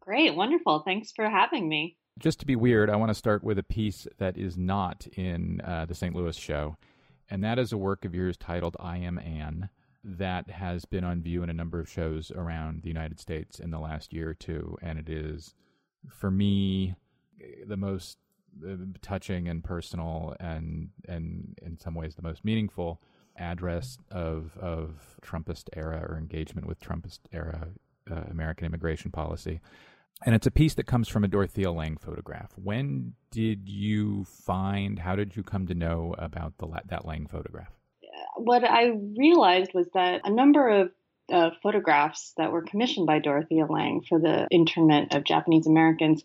Great, 0.00 0.34
wonderful. 0.34 0.80
Thanks 0.86 1.12
for 1.12 1.28
having 1.28 1.68
me. 1.68 1.98
Just 2.18 2.38
to 2.40 2.46
be 2.46 2.54
weird, 2.54 2.90
I 2.90 2.96
want 2.96 3.10
to 3.10 3.14
start 3.14 3.42
with 3.42 3.58
a 3.58 3.64
piece 3.64 4.06
that 4.18 4.38
is 4.38 4.56
not 4.56 5.06
in 5.16 5.60
uh, 5.62 5.84
the 5.86 5.96
St. 5.96 6.14
Louis 6.14 6.36
show, 6.36 6.76
and 7.28 7.42
that 7.42 7.58
is 7.58 7.72
a 7.72 7.76
work 7.76 8.04
of 8.04 8.14
yours 8.14 8.36
titled 8.36 8.76
I 8.78 8.98
Am 8.98 9.18
Anne 9.18 9.68
that 10.04 10.48
has 10.50 10.84
been 10.84 11.02
on 11.02 11.22
view 11.22 11.42
in 11.42 11.50
a 11.50 11.54
number 11.54 11.80
of 11.80 11.88
shows 11.88 12.30
around 12.30 12.82
the 12.82 12.88
United 12.88 13.18
States 13.18 13.58
in 13.58 13.70
the 13.70 13.80
last 13.80 14.12
year 14.12 14.30
or 14.30 14.34
two, 14.34 14.76
and 14.80 14.98
it 14.98 15.08
is, 15.08 15.54
for 16.08 16.30
me, 16.30 16.94
the 17.66 17.76
most 17.76 18.18
touching 19.02 19.48
and 19.48 19.64
personal, 19.64 20.36
and 20.38 20.90
and 21.08 21.58
in 21.62 21.78
some 21.80 21.94
ways 21.94 22.14
the 22.14 22.22
most 22.22 22.44
meaningful 22.44 23.00
address 23.36 23.98
of 24.12 24.56
of 24.58 25.18
Trumpist 25.20 25.68
era 25.72 26.06
or 26.08 26.16
engagement 26.16 26.68
with 26.68 26.78
Trumpist 26.78 27.20
era 27.32 27.68
uh, 28.08 28.22
American 28.30 28.66
immigration 28.66 29.10
policy. 29.10 29.60
And 30.24 30.34
it's 30.34 30.46
a 30.46 30.50
piece 30.50 30.74
that 30.74 30.86
comes 30.86 31.08
from 31.08 31.24
a 31.24 31.28
Dorothea 31.28 31.70
Lange 31.70 31.96
photograph. 31.96 32.52
When 32.56 33.14
did 33.30 33.68
you 33.68 34.24
find? 34.24 34.98
How 34.98 35.16
did 35.16 35.36
you 35.36 35.42
come 35.42 35.66
to 35.66 35.74
know 35.74 36.14
about 36.18 36.56
the 36.58 36.68
that 36.86 37.04
Lange 37.04 37.26
photograph? 37.26 37.72
What 38.36 38.64
I 38.64 38.92
realized 39.18 39.72
was 39.74 39.88
that 39.94 40.22
a 40.24 40.30
number 40.30 40.68
of 40.68 40.90
uh, 41.30 41.50
photographs 41.62 42.32
that 42.36 42.52
were 42.52 42.62
commissioned 42.62 43.06
by 43.06 43.18
Dorothea 43.18 43.66
Lange 43.66 44.02
for 44.08 44.18
the 44.18 44.46
internment 44.50 45.14
of 45.14 45.24
Japanese 45.24 45.66
Americans 45.66 46.22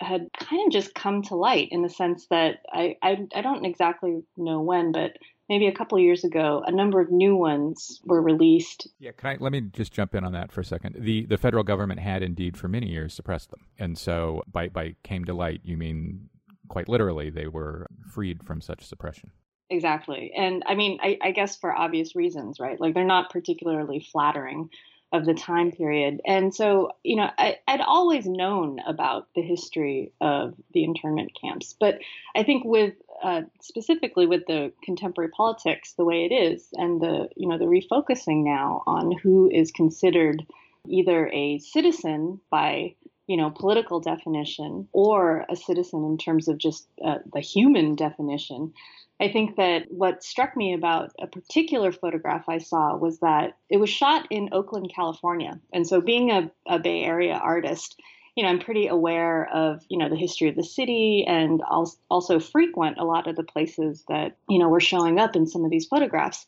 had 0.00 0.30
kind 0.32 0.66
of 0.66 0.72
just 0.72 0.94
come 0.94 1.22
to 1.22 1.34
light 1.34 1.68
in 1.70 1.82
the 1.82 1.88
sense 1.88 2.26
that 2.26 2.60
I, 2.70 2.96
I, 3.02 3.26
I 3.34 3.40
don't 3.40 3.64
exactly 3.64 4.22
know 4.36 4.60
when, 4.60 4.92
but 4.92 5.16
maybe 5.48 5.66
a 5.66 5.72
couple 5.72 5.98
years 5.98 6.24
ago, 6.24 6.62
a 6.66 6.72
number 6.72 7.00
of 7.00 7.10
new 7.10 7.36
ones 7.36 8.00
were 8.04 8.22
released. 8.22 8.88
Yeah, 8.98 9.12
can 9.12 9.30
I 9.30 9.36
let 9.40 9.52
me 9.52 9.60
just 9.60 9.92
jump 9.92 10.14
in 10.14 10.24
on 10.24 10.32
that 10.32 10.52
for 10.52 10.60
a 10.60 10.64
second? 10.64 10.96
The 10.98 11.26
the 11.26 11.38
federal 11.38 11.64
government 11.64 12.00
had 12.00 12.22
indeed 12.22 12.56
for 12.56 12.68
many 12.68 12.88
years 12.88 13.14
suppressed 13.14 13.50
them. 13.50 13.60
And 13.78 13.96
so 13.96 14.42
by 14.50 14.68
by 14.68 14.96
came 15.02 15.24
to 15.26 15.34
light, 15.34 15.60
you 15.64 15.76
mean 15.76 16.28
quite 16.68 16.88
literally 16.88 17.30
they 17.30 17.46
were 17.46 17.86
freed 18.12 18.44
from 18.44 18.60
such 18.60 18.84
suppression. 18.84 19.30
Exactly. 19.68 20.32
And 20.36 20.62
I 20.66 20.74
mean, 20.74 20.98
I, 21.02 21.18
I 21.20 21.30
guess 21.32 21.56
for 21.56 21.74
obvious 21.74 22.14
reasons, 22.14 22.60
right? 22.60 22.80
Like 22.80 22.94
they're 22.94 23.04
not 23.04 23.30
particularly 23.30 24.00
flattering 24.00 24.70
of 25.12 25.24
the 25.24 25.34
time 25.34 25.72
period. 25.72 26.20
And 26.26 26.54
so, 26.54 26.92
you 27.02 27.16
know, 27.16 27.30
I, 27.38 27.56
would 27.68 27.80
always 27.80 28.26
known 28.26 28.80
about 28.86 29.28
the 29.34 29.42
history 29.42 30.12
of 30.20 30.54
the 30.72 30.84
internment 30.84 31.32
camps, 31.40 31.74
but 31.78 31.98
I 32.34 32.42
think 32.42 32.64
with 32.64 32.94
uh, 33.26 33.42
specifically 33.60 34.24
with 34.24 34.46
the 34.46 34.72
contemporary 34.84 35.30
politics 35.30 35.94
the 35.94 36.04
way 36.04 36.28
it 36.30 36.32
is, 36.32 36.68
and 36.74 37.00
the 37.00 37.28
you 37.36 37.48
know 37.48 37.58
the 37.58 37.64
refocusing 37.64 38.44
now 38.44 38.84
on 38.86 39.10
who 39.18 39.50
is 39.50 39.72
considered 39.72 40.46
either 40.86 41.28
a 41.32 41.58
citizen 41.58 42.40
by 42.52 42.94
you 43.26 43.36
know 43.36 43.50
political 43.50 43.98
definition 43.98 44.86
or 44.92 45.44
a 45.50 45.56
citizen 45.56 46.04
in 46.04 46.16
terms 46.16 46.46
of 46.46 46.56
just 46.56 46.86
uh, 47.04 47.18
the 47.32 47.40
human 47.40 47.96
definition 47.96 48.72
I 49.18 49.32
think 49.32 49.56
that 49.56 49.86
what 49.88 50.22
struck 50.22 50.56
me 50.56 50.74
about 50.74 51.10
a 51.20 51.26
particular 51.26 51.90
photograph 51.90 52.44
I 52.48 52.58
saw 52.58 52.96
was 52.96 53.20
that 53.20 53.56
it 53.70 53.78
was 53.78 53.88
shot 53.88 54.26
in 54.30 54.50
Oakland, 54.52 54.92
California. 54.94 55.58
And 55.72 55.86
so, 55.86 56.02
being 56.02 56.30
a, 56.30 56.50
a, 56.66 56.78
Bay 56.78 57.02
Area 57.02 57.34
artist, 57.34 57.98
you 58.36 58.42
know, 58.42 58.50
I'm 58.50 58.58
pretty 58.58 58.86
aware 58.86 59.48
of, 59.52 59.82
you 59.88 59.96
know, 59.96 60.10
the 60.10 60.16
history 60.16 60.48
of 60.48 60.56
the 60.56 60.62
city 60.62 61.24
and 61.26 61.62
also 62.10 62.38
frequent 62.38 62.98
a 62.98 63.04
lot 63.04 63.26
of 63.26 63.34
the 63.34 63.42
places 63.42 64.04
that, 64.08 64.36
you 64.48 64.58
know, 64.58 64.68
were 64.68 64.80
showing 64.80 65.18
up 65.18 65.34
in 65.34 65.46
some 65.46 65.64
of 65.64 65.70
these 65.70 65.86
photographs. 65.86 66.46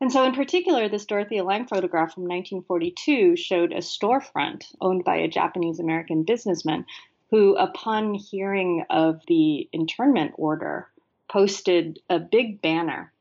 And 0.00 0.10
so, 0.10 0.24
in 0.24 0.34
particular, 0.34 0.88
this 0.88 1.06
Dorothea 1.06 1.44
Lange 1.44 1.68
photograph 1.68 2.14
from 2.14 2.24
1942 2.24 3.36
showed 3.36 3.72
a 3.72 3.76
storefront 3.76 4.64
owned 4.80 5.04
by 5.04 5.16
a 5.16 5.28
Japanese 5.28 5.78
American 5.78 6.24
businessman 6.24 6.84
who, 7.30 7.56
upon 7.56 8.14
hearing 8.14 8.84
of 8.90 9.22
the 9.28 9.68
internment 9.72 10.32
order, 10.34 10.88
posted 11.30 12.00
a 12.10 12.18
big 12.18 12.60
banner 12.60 13.12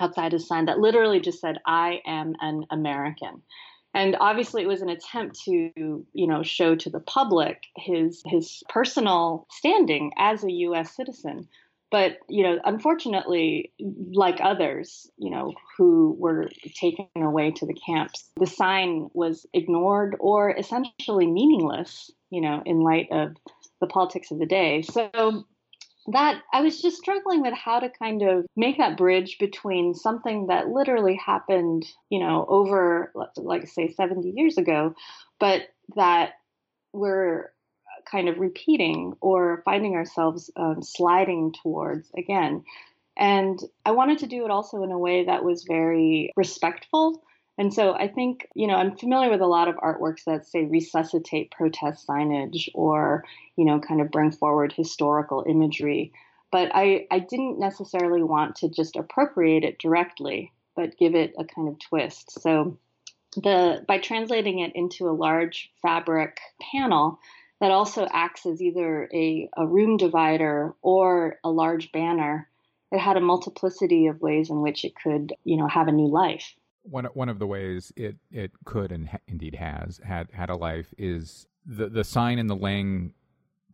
outside 0.00 0.32
his 0.32 0.48
sign 0.48 0.64
that 0.64 0.80
literally 0.80 1.20
just 1.20 1.40
said, 1.40 1.58
I 1.64 2.00
am 2.04 2.34
an 2.40 2.66
American. 2.70 3.42
And 3.94 4.16
obviously, 4.20 4.62
it 4.62 4.68
was 4.68 4.82
an 4.82 4.90
attempt 4.90 5.40
to, 5.44 5.70
you 5.74 6.06
know, 6.14 6.42
show 6.42 6.76
to 6.76 6.90
the 6.90 7.00
public 7.00 7.64
his 7.76 8.22
his 8.26 8.62
personal 8.68 9.46
standing 9.50 10.12
as 10.18 10.44
a 10.44 10.52
U.S. 10.52 10.94
citizen. 10.94 11.48
But 11.90 12.18
you 12.28 12.42
know, 12.42 12.58
unfortunately, 12.64 13.72
like 14.12 14.40
others, 14.42 15.10
you 15.16 15.30
know, 15.30 15.54
who 15.76 16.14
were 16.18 16.50
taken 16.74 17.06
away 17.16 17.50
to 17.52 17.66
the 17.66 17.74
camps, 17.86 18.30
the 18.36 18.46
sign 18.46 19.08
was 19.14 19.46
ignored 19.54 20.16
or 20.20 20.54
essentially 20.54 21.26
meaningless. 21.26 22.10
You 22.30 22.42
know, 22.42 22.62
in 22.66 22.80
light 22.80 23.08
of 23.10 23.36
the 23.80 23.86
politics 23.86 24.30
of 24.30 24.38
the 24.38 24.46
day. 24.46 24.82
So 24.82 25.44
that 26.12 26.42
I 26.52 26.62
was 26.62 26.80
just 26.80 26.96
struggling 26.96 27.42
with 27.42 27.54
how 27.54 27.80
to 27.80 27.90
kind 27.90 28.22
of 28.22 28.46
make 28.56 28.78
that 28.78 28.96
bridge 28.96 29.36
between 29.38 29.94
something 29.94 30.46
that 30.46 30.68
literally 30.68 31.16
happened, 31.16 31.86
you 32.08 32.18
know, 32.18 32.46
over 32.48 33.12
like 33.36 33.66
say 33.68 33.92
70 33.92 34.30
years 34.30 34.56
ago, 34.56 34.94
but 35.38 35.62
that 35.96 36.32
we're 36.92 37.52
kind 38.10 38.28
of 38.28 38.38
repeating 38.38 39.14
or 39.20 39.62
finding 39.64 39.96
ourselves 39.96 40.50
um, 40.56 40.82
sliding 40.82 41.52
towards 41.62 42.10
again. 42.16 42.64
And 43.16 43.60
I 43.84 43.90
wanted 43.90 44.18
to 44.18 44.26
do 44.26 44.44
it 44.44 44.50
also 44.50 44.82
in 44.84 44.92
a 44.92 44.98
way 44.98 45.24
that 45.24 45.44
was 45.44 45.64
very 45.64 46.32
respectful 46.36 47.22
and 47.58 47.74
so 47.74 47.92
I 47.92 48.06
think, 48.06 48.46
you 48.54 48.68
know, 48.68 48.76
I'm 48.76 48.96
familiar 48.96 49.30
with 49.30 49.40
a 49.40 49.46
lot 49.46 49.66
of 49.66 49.74
artworks 49.76 50.22
that 50.24 50.46
say 50.46 50.64
resuscitate 50.64 51.50
protest 51.50 52.06
signage 52.06 52.68
or, 52.72 53.24
you 53.56 53.64
know, 53.64 53.80
kind 53.80 54.00
of 54.00 54.12
bring 54.12 54.30
forward 54.30 54.72
historical 54.72 55.44
imagery. 55.46 56.12
But 56.52 56.70
I, 56.72 57.08
I 57.10 57.18
didn't 57.18 57.58
necessarily 57.58 58.22
want 58.22 58.54
to 58.56 58.68
just 58.68 58.94
appropriate 58.94 59.64
it 59.64 59.80
directly, 59.80 60.52
but 60.76 60.96
give 60.96 61.16
it 61.16 61.34
a 61.36 61.44
kind 61.44 61.68
of 61.68 61.80
twist. 61.80 62.40
So 62.40 62.78
the 63.34 63.84
by 63.88 63.98
translating 63.98 64.60
it 64.60 64.72
into 64.76 65.08
a 65.08 65.10
large 65.10 65.70
fabric 65.82 66.38
panel 66.72 67.18
that 67.60 67.72
also 67.72 68.06
acts 68.12 68.46
as 68.46 68.62
either 68.62 69.08
a, 69.12 69.50
a 69.56 69.66
room 69.66 69.96
divider 69.96 70.74
or 70.80 71.40
a 71.42 71.50
large 71.50 71.90
banner, 71.90 72.48
it 72.92 73.00
had 73.00 73.16
a 73.16 73.20
multiplicity 73.20 74.06
of 74.06 74.22
ways 74.22 74.48
in 74.48 74.62
which 74.62 74.84
it 74.84 74.94
could, 74.94 75.34
you 75.42 75.56
know, 75.56 75.66
have 75.66 75.88
a 75.88 75.92
new 75.92 76.06
life 76.06 76.54
one 76.90 77.04
one 77.06 77.28
of 77.28 77.38
the 77.38 77.46
ways 77.46 77.92
it 77.96 78.16
it 78.30 78.52
could 78.64 78.92
and 78.92 79.08
ha- 79.08 79.18
indeed 79.26 79.54
has 79.54 80.00
had 80.04 80.28
had 80.32 80.50
a 80.50 80.56
life 80.56 80.92
is 80.98 81.46
the 81.66 81.88
the 81.88 82.04
sign 82.04 82.38
in 82.38 82.46
the 82.46 82.56
Lange 82.56 83.12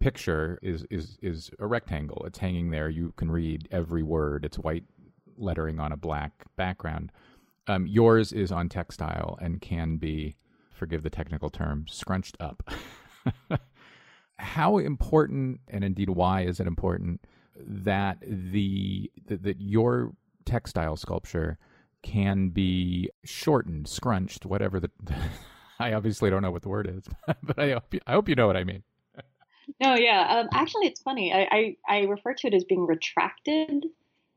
picture 0.01 0.59
is 0.63 0.85
is 0.91 1.19
is 1.23 1.51
a 1.59 1.67
rectangle. 1.67 2.23
It's 2.27 2.39
hanging 2.39 2.71
there. 2.71 2.89
You 2.89 3.13
can 3.17 3.31
read 3.31 3.69
every 3.71 4.03
word. 4.03 4.45
It's 4.45 4.59
white 4.59 4.85
lettering 5.37 5.81
on 5.81 5.93
a 5.93 5.97
black 5.97 6.45
background. 6.57 7.11
Um, 7.67 7.87
yours 7.87 8.33
is 8.33 8.53
on 8.53 8.69
textile 8.69 9.39
and 9.41 9.61
can 9.61 9.97
be, 9.97 10.37
forgive 10.71 11.03
the 11.03 11.11
technical 11.11 11.49
term, 11.49 11.87
scrunched 11.89 12.37
up. 12.39 12.71
How 14.39 14.77
important, 14.77 15.61
and 15.69 15.83
indeed 15.83 16.11
why 16.11 16.43
is 16.43 16.61
it 16.61 16.67
important 16.67 17.25
that 17.57 18.19
the 18.21 19.11
that, 19.27 19.43
that 19.43 19.61
your 19.61 20.13
textile 20.45 20.97
sculpture 20.97 21.57
can 22.05 22.51
be 22.51 23.11
shortened, 23.25 23.89
scrunched, 23.89 24.47
whatever 24.47 24.79
the. 24.79 24.91
I 25.81 25.95
obviously 25.95 26.31
don't 26.31 26.43
know 26.43 26.53
what 26.53 26.63
the 26.63 26.69
word 26.69 26.89
is, 26.89 27.05
but 27.43 27.59
I 27.59 27.73
hope 27.73 27.93
you, 27.93 28.01
I 28.07 28.13
hope 28.13 28.29
you 28.29 28.37
know 28.37 28.47
what 28.47 28.57
I 28.57 28.63
mean. 28.63 28.85
no, 29.81 29.97
yeah. 29.97 30.39
Um, 30.39 30.49
actually, 30.53 30.87
it's 30.87 31.03
funny. 31.03 31.33
I, 31.33 31.49
I, 31.51 31.77
I 31.89 32.01
refer 32.03 32.35
to 32.35 32.47
it 32.47 32.55
as 32.55 32.63
being 32.63 32.87
retracted, 32.87 33.87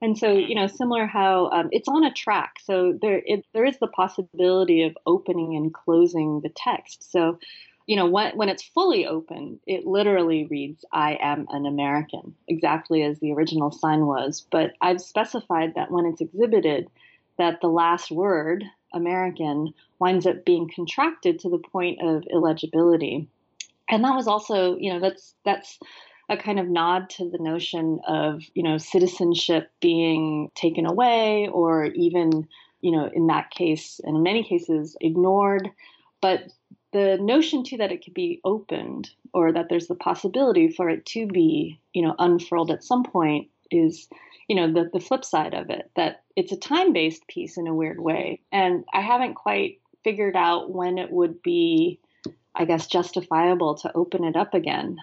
and 0.01 0.17
so 0.17 0.31
you 0.31 0.55
know, 0.55 0.65
similar 0.65 1.05
how 1.05 1.49
um, 1.51 1.69
it's 1.71 1.87
on 1.87 2.03
a 2.03 2.13
track. 2.13 2.53
So 2.63 2.97
there 2.99 3.21
it, 3.23 3.45
there 3.53 3.65
is 3.65 3.77
the 3.77 3.87
possibility 3.87 4.83
of 4.83 4.97
opening 5.05 5.55
and 5.55 5.71
closing 5.71 6.41
the 6.41 6.49
text. 6.49 7.11
So 7.11 7.37
you 7.85 7.95
know, 7.95 8.05
when, 8.05 8.35
when 8.35 8.49
it's 8.49 8.63
fully 8.63 9.07
open, 9.07 9.59
it 9.65 9.87
literally 9.87 10.45
reads, 10.45 10.83
I 10.91 11.17
am 11.21 11.47
an 11.49 11.65
American, 11.65 12.35
exactly 12.47 13.01
as 13.03 13.17
the 13.19 13.31
original 13.31 13.71
sign 13.71 14.05
was. 14.05 14.45
But 14.51 14.73
I've 14.81 14.99
specified 14.99 15.75
that 15.75 15.89
when 15.89 16.05
it's 16.05 16.19
exhibited, 16.19 16.89
that 17.37 17.61
the 17.61 17.67
last 17.67 18.11
word, 18.11 18.63
American, 18.93 19.73
winds 19.99 20.25
up 20.25 20.45
being 20.45 20.69
contracted 20.73 21.39
to 21.39 21.49
the 21.49 21.59
point 21.59 21.99
of 22.01 22.23
illegibility. 22.31 23.27
And 23.89 24.03
that 24.03 24.15
was 24.15 24.27
also, 24.27 24.77
you 24.77 24.93
know, 24.93 24.99
that's 24.99 25.35
that's 25.45 25.79
a 26.29 26.35
kind 26.35 26.59
of 26.59 26.67
nod 26.67 27.09
to 27.11 27.29
the 27.29 27.37
notion 27.37 27.99
of, 28.05 28.41
you 28.53 28.63
know, 28.63 28.77
citizenship 28.77 29.71
being 29.79 30.51
taken 30.55 30.85
away 30.85 31.47
or 31.47 31.85
even, 31.85 32.47
you 32.81 32.91
know, 32.91 33.09
in 33.13 33.27
that 33.27 33.49
case, 33.49 34.01
and 34.03 34.17
in 34.17 34.23
many 34.23 34.43
cases, 34.43 34.97
ignored 34.99 35.69
but 36.21 36.51
the 36.93 37.17
notion 37.19 37.63
too 37.63 37.77
that 37.77 37.91
it 37.91 38.03
could 38.03 38.13
be 38.13 38.41
opened 38.43 39.09
or 39.33 39.51
that 39.51 39.69
there's 39.69 39.87
the 39.87 39.95
possibility 39.95 40.69
for 40.69 40.89
it 40.89 41.05
to 41.05 41.27
be, 41.27 41.79
you 41.93 42.01
know, 42.01 42.15
unfurled 42.17 42.71
at 42.71 42.83
some 42.83 43.03
point 43.03 43.49
is, 43.71 44.07
you 44.47 44.55
know, 44.55 44.71
the, 44.71 44.89
the 44.91 44.99
flip 44.99 45.25
side 45.25 45.53
of 45.53 45.69
it, 45.69 45.91
that 45.95 46.23
it's 46.35 46.51
a 46.51 46.57
time 46.57 46.93
based 46.93 47.27
piece 47.27 47.57
in 47.57 47.67
a 47.67 47.75
weird 47.75 47.99
way. 47.99 48.41
And 48.51 48.85
I 48.93 49.01
haven't 49.01 49.35
quite 49.35 49.79
figured 50.03 50.35
out 50.35 50.71
when 50.71 50.97
it 50.97 51.11
would 51.11 51.41
be, 51.41 51.99
I 52.55 52.65
guess, 52.65 52.87
justifiable 52.87 53.75
to 53.75 53.91
open 53.95 54.23
it 54.23 54.35
up 54.35 54.53
again. 54.53 54.97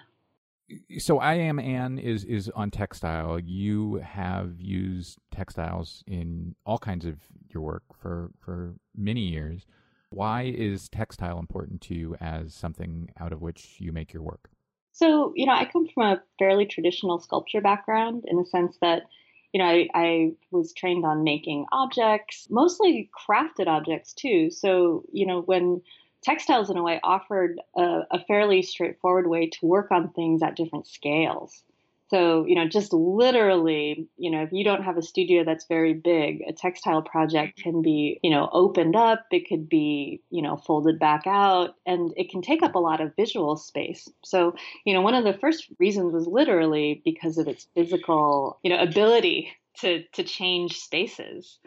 So 0.97 1.19
I 1.19 1.35
am 1.35 1.59
Anne 1.59 1.99
is 1.99 2.23
is 2.23 2.49
on 2.49 2.71
textile. 2.71 3.39
You 3.39 3.95
have 4.03 4.59
used 4.59 5.19
textiles 5.29 6.03
in 6.07 6.55
all 6.65 6.79
kinds 6.79 7.05
of 7.05 7.17
your 7.53 7.61
work 7.61 7.83
for 7.93 8.31
for 8.39 8.73
many 8.95 9.21
years. 9.21 9.67
Why 10.09 10.43
is 10.43 10.89
textile 10.89 11.37
important 11.37 11.81
to 11.81 11.93
you 11.93 12.15
as 12.19 12.55
something 12.55 13.09
out 13.19 13.31
of 13.31 13.41
which 13.41 13.75
you 13.79 13.91
make 13.91 14.11
your 14.11 14.23
work? 14.23 14.49
So, 14.95 15.33
you 15.35 15.45
know, 15.45 15.51
I 15.51 15.65
come 15.65 15.89
from 15.93 16.03
a 16.03 16.23
fairly 16.39 16.65
traditional 16.65 17.19
sculpture 17.19 17.59
background 17.59 18.23
in 18.27 18.37
the 18.37 18.45
sense 18.45 18.77
that, 18.79 19.03
you 19.51 19.59
know, 19.59 19.65
I, 19.65 19.89
I 19.93 20.31
was 20.51 20.71
trained 20.71 21.03
on 21.05 21.25
making 21.25 21.65
objects, 21.73 22.47
mostly 22.49 23.09
crafted 23.13 23.67
objects 23.67 24.13
too. 24.13 24.49
So, 24.51 25.03
you 25.11 25.25
know, 25.25 25.41
when 25.41 25.81
textiles 26.23 26.69
in 26.69 26.77
a 26.77 26.83
way 26.83 27.01
offered 27.03 27.59
a, 27.75 28.03
a 28.09 28.23
fairly 28.25 28.61
straightforward 28.61 29.27
way 29.27 29.49
to 29.49 29.65
work 29.65 29.91
on 29.91 30.13
things 30.13 30.41
at 30.41 30.55
different 30.55 30.87
scales. 30.87 31.61
So, 32.09 32.45
you 32.45 32.53
know, 32.53 32.67
just 32.67 32.93
literally, 32.93 34.07
you 34.17 34.29
know, 34.29 34.43
if 34.43 34.51
you 34.51 34.63
don't 34.63 34.83
have 34.83 34.97
a 34.97 35.01
studio 35.01 35.43
that's 35.43 35.65
very 35.65 35.93
big, 35.93 36.41
a 36.47 36.53
textile 36.53 37.01
project 37.01 37.57
mm-hmm. 37.57 37.69
can 37.69 37.81
be, 37.81 38.19
you 38.21 38.29
know, 38.29 38.47
opened 38.51 38.95
up, 38.95 39.25
it 39.31 39.47
could 39.49 39.67
be, 39.67 40.21
you 40.29 40.43
know, 40.43 40.55
folded 40.55 40.99
back 40.99 41.23
out, 41.25 41.75
and 41.85 42.13
it 42.15 42.29
can 42.29 42.43
take 42.43 42.61
up 42.61 42.75
a 42.75 42.79
lot 42.79 43.01
of 43.01 43.15
visual 43.15 43.57
space. 43.57 44.07
So, 44.23 44.55
you 44.85 44.93
know, 44.93 45.01
one 45.01 45.15
of 45.15 45.23
the 45.23 45.33
first 45.33 45.67
reasons 45.79 46.13
was 46.13 46.27
literally 46.27 47.01
because 47.03 47.39
of 47.39 47.47
its 47.47 47.67
physical, 47.73 48.59
you 48.61 48.69
know, 48.69 48.79
ability 48.79 49.51
to 49.79 50.03
to 50.13 50.23
change 50.23 50.77
spaces. 50.77 51.57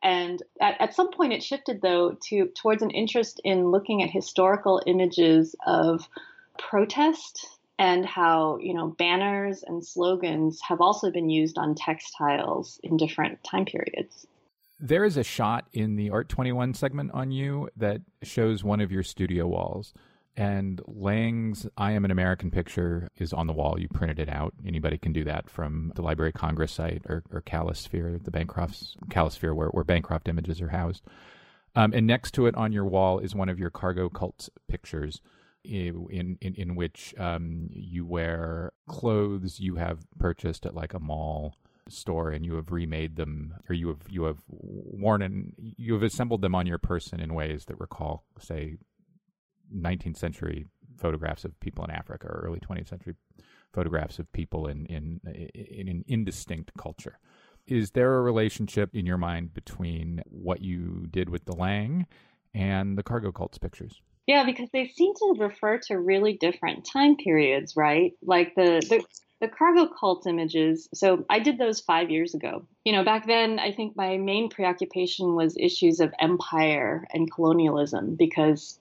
And 0.00 0.40
at, 0.60 0.80
at 0.80 0.94
some 0.94 1.10
point 1.10 1.32
it 1.32 1.42
shifted 1.42 1.82
though 1.82 2.16
to 2.28 2.46
towards 2.54 2.82
an 2.82 2.90
interest 2.90 3.40
in 3.42 3.72
looking 3.72 4.02
at 4.02 4.10
historical 4.10 4.80
images 4.86 5.56
of 5.66 6.08
protest 6.56 7.57
and 7.78 8.04
how 8.04 8.58
you 8.58 8.74
know 8.74 8.88
banners 8.98 9.62
and 9.66 9.84
slogans 9.84 10.60
have 10.66 10.80
also 10.80 11.10
been 11.10 11.30
used 11.30 11.58
on 11.58 11.74
textiles 11.74 12.80
in 12.82 12.96
different 12.96 13.42
time 13.44 13.64
periods. 13.64 14.26
There 14.80 15.04
is 15.04 15.16
a 15.16 15.24
shot 15.24 15.66
in 15.72 15.96
the 15.96 16.10
Art 16.10 16.28
21 16.28 16.74
segment 16.74 17.10
on 17.12 17.32
you 17.32 17.68
that 17.76 18.00
shows 18.22 18.62
one 18.62 18.80
of 18.80 18.92
your 18.92 19.02
studio 19.02 19.46
walls. 19.46 19.92
And 20.36 20.80
Lange's 20.86 21.66
I 21.76 21.92
Am 21.92 22.04
an 22.04 22.12
American 22.12 22.52
picture 22.52 23.08
is 23.16 23.32
on 23.32 23.48
the 23.48 23.52
wall. 23.52 23.76
You 23.80 23.88
printed 23.88 24.20
it 24.20 24.28
out. 24.28 24.54
Anybody 24.64 24.96
can 24.96 25.12
do 25.12 25.24
that 25.24 25.50
from 25.50 25.92
the 25.96 26.02
Library 26.02 26.30
of 26.30 26.40
Congress 26.40 26.70
site 26.70 27.02
or, 27.06 27.24
or 27.32 27.40
Calisphere, 27.40 28.20
the 28.22 28.30
Bancroft's 28.30 28.96
Calisphere, 29.10 29.52
where, 29.52 29.66
where 29.70 29.82
Bancroft 29.82 30.28
images 30.28 30.60
are 30.60 30.68
housed. 30.68 31.02
Um, 31.74 31.92
and 31.92 32.06
next 32.06 32.34
to 32.34 32.46
it 32.46 32.54
on 32.54 32.72
your 32.72 32.84
wall 32.84 33.18
is 33.18 33.34
one 33.34 33.48
of 33.48 33.58
your 33.58 33.70
cargo 33.70 34.08
cults 34.08 34.48
pictures 34.68 35.20
in 35.64 36.38
in 36.40 36.54
in 36.54 36.74
which 36.74 37.14
um, 37.18 37.68
you 37.70 38.06
wear 38.06 38.72
clothes 38.88 39.60
you 39.60 39.76
have 39.76 40.06
purchased 40.18 40.64
at 40.64 40.74
like 40.74 40.94
a 40.94 41.00
mall 41.00 41.54
store 41.88 42.30
and 42.30 42.44
you 42.44 42.54
have 42.54 42.70
remade 42.70 43.16
them 43.16 43.54
or 43.68 43.74
you 43.74 43.88
have 43.88 44.02
you 44.08 44.24
have 44.24 44.38
worn 44.48 45.22
and 45.22 45.54
you 45.58 45.94
have 45.94 46.02
assembled 46.02 46.42
them 46.42 46.54
on 46.54 46.66
your 46.66 46.78
person 46.78 47.20
in 47.20 47.34
ways 47.34 47.64
that 47.66 47.80
recall 47.80 48.24
say 48.38 48.76
19th 49.74 50.16
century 50.16 50.66
photographs 50.96 51.44
of 51.44 51.58
people 51.60 51.84
in 51.84 51.90
Africa 51.90 52.26
or 52.28 52.42
early 52.46 52.60
20th 52.60 52.88
century 52.88 53.14
photographs 53.72 54.18
of 54.18 54.30
people 54.32 54.66
in 54.66 54.86
in 54.86 55.20
in 55.54 55.88
an 55.88 56.04
indistinct 56.06 56.72
culture. 56.78 57.18
Is 57.66 57.90
there 57.90 58.16
a 58.16 58.22
relationship 58.22 58.94
in 58.94 59.04
your 59.04 59.18
mind 59.18 59.52
between 59.52 60.22
what 60.24 60.62
you 60.62 61.06
did 61.10 61.28
with 61.28 61.44
the 61.44 61.54
Lange 61.54 62.06
and 62.54 62.96
the 62.96 63.02
cargo 63.02 63.30
cults 63.30 63.58
pictures 63.58 64.00
yeah, 64.28 64.44
because 64.44 64.68
they 64.74 64.86
seem 64.86 65.14
to 65.14 65.36
refer 65.38 65.78
to 65.86 65.98
really 65.98 66.34
different 66.34 66.84
time 66.84 67.16
periods, 67.16 67.74
right? 67.76 68.12
Like 68.22 68.54
the, 68.54 68.84
the 68.88 69.02
the 69.40 69.48
cargo 69.48 69.86
cult 69.86 70.26
images. 70.26 70.88
So 70.92 71.24
I 71.30 71.38
did 71.38 71.58
those 71.58 71.80
five 71.80 72.10
years 72.10 72.34
ago. 72.34 72.66
You 72.84 72.92
know, 72.92 73.04
back 73.04 73.26
then 73.26 73.58
I 73.58 73.72
think 73.72 73.96
my 73.96 74.18
main 74.18 74.50
preoccupation 74.50 75.34
was 75.34 75.56
issues 75.56 76.00
of 76.00 76.12
empire 76.20 77.06
and 77.14 77.32
colonialism 77.32 78.16
because 78.16 78.78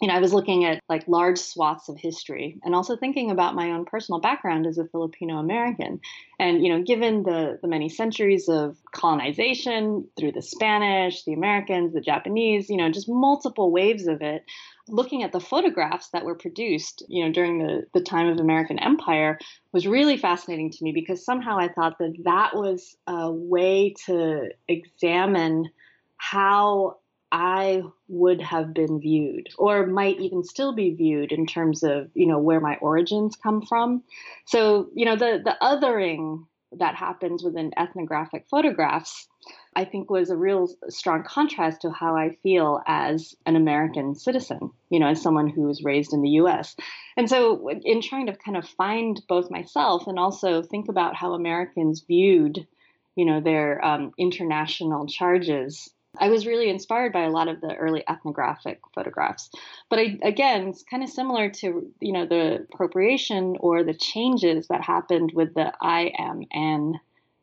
you 0.00 0.08
know, 0.08 0.14
I 0.14 0.20
was 0.20 0.34
looking 0.34 0.64
at 0.64 0.82
like 0.88 1.06
large 1.06 1.38
swaths 1.38 1.88
of 1.88 1.96
history 1.96 2.60
and 2.62 2.74
also 2.74 2.96
thinking 2.96 3.30
about 3.30 3.54
my 3.54 3.70
own 3.70 3.84
personal 3.84 4.20
background 4.20 4.66
as 4.66 4.76
a 4.76 4.84
Filipino 4.84 5.38
American. 5.38 6.00
And, 6.38 6.62
you 6.62 6.68
know, 6.68 6.82
given 6.82 7.22
the, 7.22 7.58
the 7.62 7.68
many 7.68 7.88
centuries 7.88 8.48
of 8.48 8.76
colonization 8.92 10.06
through 10.18 10.32
the 10.32 10.42
Spanish, 10.42 11.24
the 11.24 11.32
Americans, 11.32 11.94
the 11.94 12.00
Japanese, 12.00 12.68
you 12.68 12.76
know, 12.76 12.90
just 12.90 13.08
multiple 13.08 13.70
waves 13.70 14.06
of 14.06 14.20
it, 14.20 14.44
looking 14.88 15.22
at 15.22 15.32
the 15.32 15.40
photographs 15.40 16.10
that 16.10 16.24
were 16.24 16.34
produced, 16.34 17.02
you 17.08 17.24
know, 17.24 17.32
during 17.32 17.58
the, 17.58 17.84
the 17.94 18.00
time 18.00 18.28
of 18.28 18.38
American 18.38 18.78
Empire 18.78 19.38
was 19.72 19.86
really 19.86 20.16
fascinating 20.16 20.70
to 20.70 20.84
me 20.84 20.92
because 20.92 21.24
somehow 21.24 21.58
I 21.58 21.68
thought 21.68 21.98
that 21.98 22.14
that 22.24 22.54
was 22.54 22.96
a 23.06 23.30
way 23.30 23.94
to 24.06 24.50
examine 24.68 25.70
how 26.16 26.98
I 27.32 27.82
would 28.08 28.40
have 28.42 28.72
been 28.74 29.00
viewed 29.00 29.48
or 29.58 29.86
might 29.86 30.20
even 30.20 30.44
still 30.44 30.74
be 30.74 30.94
viewed 30.94 31.32
in 31.32 31.46
terms 31.46 31.82
of, 31.82 32.10
you 32.14 32.26
know, 32.26 32.38
where 32.38 32.60
my 32.60 32.76
origins 32.76 33.36
come 33.36 33.62
from. 33.62 34.04
So, 34.46 34.88
you 34.94 35.04
know, 35.04 35.16
the, 35.16 35.40
the 35.44 35.56
othering 35.60 36.46
that 36.78 36.94
happens 36.94 37.42
within 37.42 37.72
ethnographic 37.76 38.46
photographs, 38.50 39.28
I 39.76 39.84
think 39.84 40.10
was 40.10 40.30
a 40.30 40.36
real 40.36 40.68
strong 40.88 41.24
contrast 41.24 41.82
to 41.82 41.90
how 41.90 42.16
I 42.16 42.36
feel 42.42 42.80
as 42.86 43.34
an 43.46 43.56
American 43.56 44.14
citizen, 44.14 44.70
you 44.90 45.00
know, 45.00 45.08
as 45.08 45.20
someone 45.20 45.48
who 45.48 45.62
was 45.62 45.84
raised 45.84 46.12
in 46.12 46.22
the 46.22 46.30
US. 46.40 46.76
And 47.16 47.28
so, 47.28 47.68
in 47.68 48.00
trying 48.00 48.26
to 48.26 48.36
kind 48.36 48.56
of 48.56 48.68
find 48.68 49.20
both 49.28 49.50
myself 49.50 50.06
and 50.06 50.18
also 50.18 50.62
think 50.62 50.88
about 50.88 51.16
how 51.16 51.32
Americans 51.32 52.04
viewed, 52.06 52.66
you 53.16 53.24
know, 53.24 53.40
their 53.40 53.84
um, 53.84 54.12
international 54.18 55.06
charges 55.06 55.90
I 56.18 56.28
was 56.28 56.46
really 56.46 56.68
inspired 56.68 57.12
by 57.12 57.22
a 57.24 57.30
lot 57.30 57.48
of 57.48 57.60
the 57.60 57.74
early 57.74 58.04
ethnographic 58.08 58.80
photographs. 58.94 59.50
But 59.88 59.98
I, 59.98 60.18
again, 60.22 60.68
it's 60.68 60.82
kind 60.82 61.02
of 61.02 61.08
similar 61.08 61.50
to 61.50 61.92
you 62.00 62.12
know 62.12 62.26
the 62.26 62.66
appropriation 62.72 63.56
or 63.60 63.82
the 63.82 63.94
changes 63.94 64.68
that 64.68 64.82
happened 64.82 65.32
with 65.34 65.54
the 65.54 65.72
I 65.80 66.12
am 66.18 66.42
Anne 66.52 67.00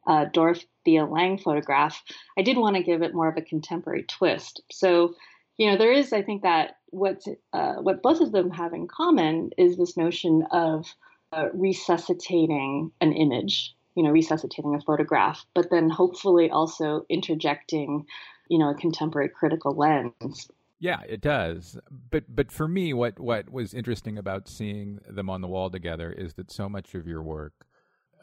uh, 0.08 0.26
Dorothea 0.26 1.06
Lange 1.06 1.38
photograph. 1.38 2.02
I 2.38 2.42
did 2.42 2.58
want 2.58 2.76
to 2.76 2.84
give 2.84 3.02
it 3.02 3.14
more 3.14 3.28
of 3.28 3.38
a 3.38 3.42
contemporary 3.42 4.04
twist. 4.04 4.62
So 4.72 5.16
you 5.58 5.70
know 5.70 5.78
there 5.78 5.92
is, 5.92 6.14
I 6.14 6.22
think 6.22 6.44
that 6.44 6.78
what 6.90 7.24
uh, 7.54 7.76
what 7.76 8.02
both 8.02 8.22
of 8.22 8.32
them 8.32 8.52
have 8.52 8.74
in 8.74 8.88
common 8.88 9.52
is 9.58 9.78
this 9.78 9.98
notion 9.98 10.46
of 10.52 10.94
uh, 11.34 11.48
resuscitating 11.54 12.92
an 13.00 13.14
image 13.14 13.76
you 13.96 14.04
know, 14.04 14.10
resuscitating 14.10 14.76
a 14.76 14.82
photograph, 14.82 15.46
but 15.54 15.70
then 15.70 15.90
hopefully 15.90 16.50
also 16.50 17.06
interjecting 17.10 18.06
you 18.52 18.58
know 18.58 18.70
a 18.70 18.76
contemporary 18.76 19.30
critical 19.30 19.74
lens. 19.74 20.50
Yeah, 20.78 21.00
it 21.08 21.22
does. 21.22 21.80
But 22.12 22.26
but 22.28 22.52
for 22.52 22.68
me, 22.68 22.94
what 22.94 23.18
what 23.18 23.50
was 23.50 23.74
interesting 23.74 24.18
about 24.18 24.50
seeing 24.50 25.00
them 25.10 25.30
on 25.30 25.40
the 25.40 25.48
wall 25.48 25.70
together 25.70 26.12
is 26.12 26.34
that 26.34 26.52
so 26.52 26.68
much 26.68 26.94
of 26.94 27.08
your 27.08 27.24
work 27.24 27.54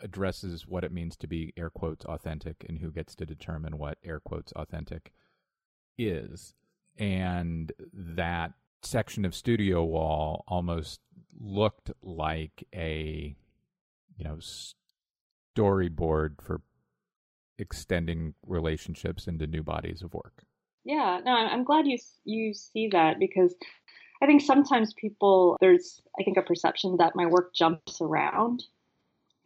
addresses 0.03 0.67
what 0.69 0.85
it 0.85 0.93
means 0.93 1.17
to 1.17 1.27
be 1.27 1.55
air 1.57 1.71
quotes 1.71 2.05
authentic 2.05 2.67
and 2.69 2.79
who 2.79 2.93
gets 2.93 3.15
to 3.17 3.27
determine 3.27 3.79
what 3.79 3.97
air 4.05 4.21
quotes 4.21 4.53
authentic 4.53 5.13
is, 5.97 6.53
and 6.99 7.73
that 7.95 8.53
section 8.83 9.25
of 9.25 9.35
studio 9.35 9.83
wall 9.83 10.45
almost 10.47 11.01
looked 11.41 11.91
like 12.03 12.65
a 12.75 13.35
you 14.19 14.25
know 14.25 14.39
storyboard 15.57 16.43
for 16.43 16.61
extending 17.59 18.35
relationships 18.47 19.27
into 19.27 19.47
new 19.47 19.63
bodies 19.63 20.03
of 20.03 20.15
work. 20.15 20.45
Yeah, 20.85 21.21
no, 21.25 21.33
I'm 21.33 21.65
glad 21.65 21.87
you 21.87 21.99
you 22.25 22.55
see 22.55 22.89
that 22.89 23.19
because 23.19 23.55
I 24.23 24.27
think 24.27 24.41
sometimes 24.43 24.95
people 24.95 25.57
there's 25.61 26.01
I 26.19 26.23
think 26.23 26.37
a 26.37 26.43
perception 26.43 26.97
that 26.99 27.17
my 27.17 27.27
work 27.27 27.55
jumps 27.55 28.01
around 28.01 28.65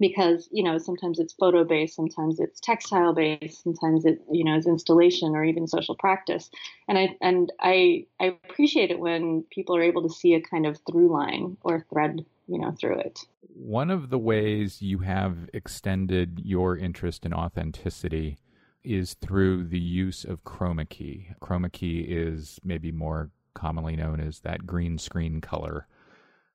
because 0.03 0.49
you 0.51 0.65
know 0.65 0.79
sometimes 0.79 1.19
it's 1.19 1.33
photo 1.35 1.65
based 1.65 1.95
sometimes 1.95 2.41
it's 2.41 2.61
textile 2.61 3.15
based 3.15 3.63
sometimes 3.63 4.05
it 4.05 4.21
you 4.31 4.45
know 4.45 4.57
is 4.57 4.67
installation 4.67 5.35
or 5.35 5.45
even 5.45 5.67
social 5.67 5.95
practice 5.95 6.51
and 6.89 6.99
i 6.99 7.17
and 7.21 7.53
i 7.61 8.05
i 8.21 8.37
appreciate 8.45 8.91
it 8.91 8.99
when 8.99 9.45
people 9.51 9.77
are 9.77 9.83
able 9.83 10.03
to 10.03 10.13
see 10.13 10.35
a 10.35 10.41
kind 10.41 10.67
of 10.67 10.79
through 10.91 11.11
line 11.11 11.57
or 11.63 11.87
thread 11.89 12.25
you 12.53 12.59
know 12.59 12.73
through 12.79 12.99
it 12.99 13.19
one 13.55 13.91
of 13.91 14.11
the 14.11 14.19
ways 14.19 14.81
you 14.81 15.01
have 15.01 15.51
extended 15.53 16.41
your 16.45 16.77
interest 16.77 17.27
in 17.27 17.35
authenticity 17.35 18.39
is 18.85 19.15
through 19.15 19.65
the 19.65 19.79
use 19.79 20.25
of 20.25 20.45
chroma 20.45 20.89
key. 20.89 21.29
Chroma 21.41 21.71
key 21.71 22.01
is 22.01 22.59
maybe 22.65 22.91
more 22.91 23.31
commonly 23.55 23.97
known 23.97 24.21
as 24.21 24.41
that 24.41 24.67
green 24.67 24.99
screen 24.99 25.41
color 25.41 25.87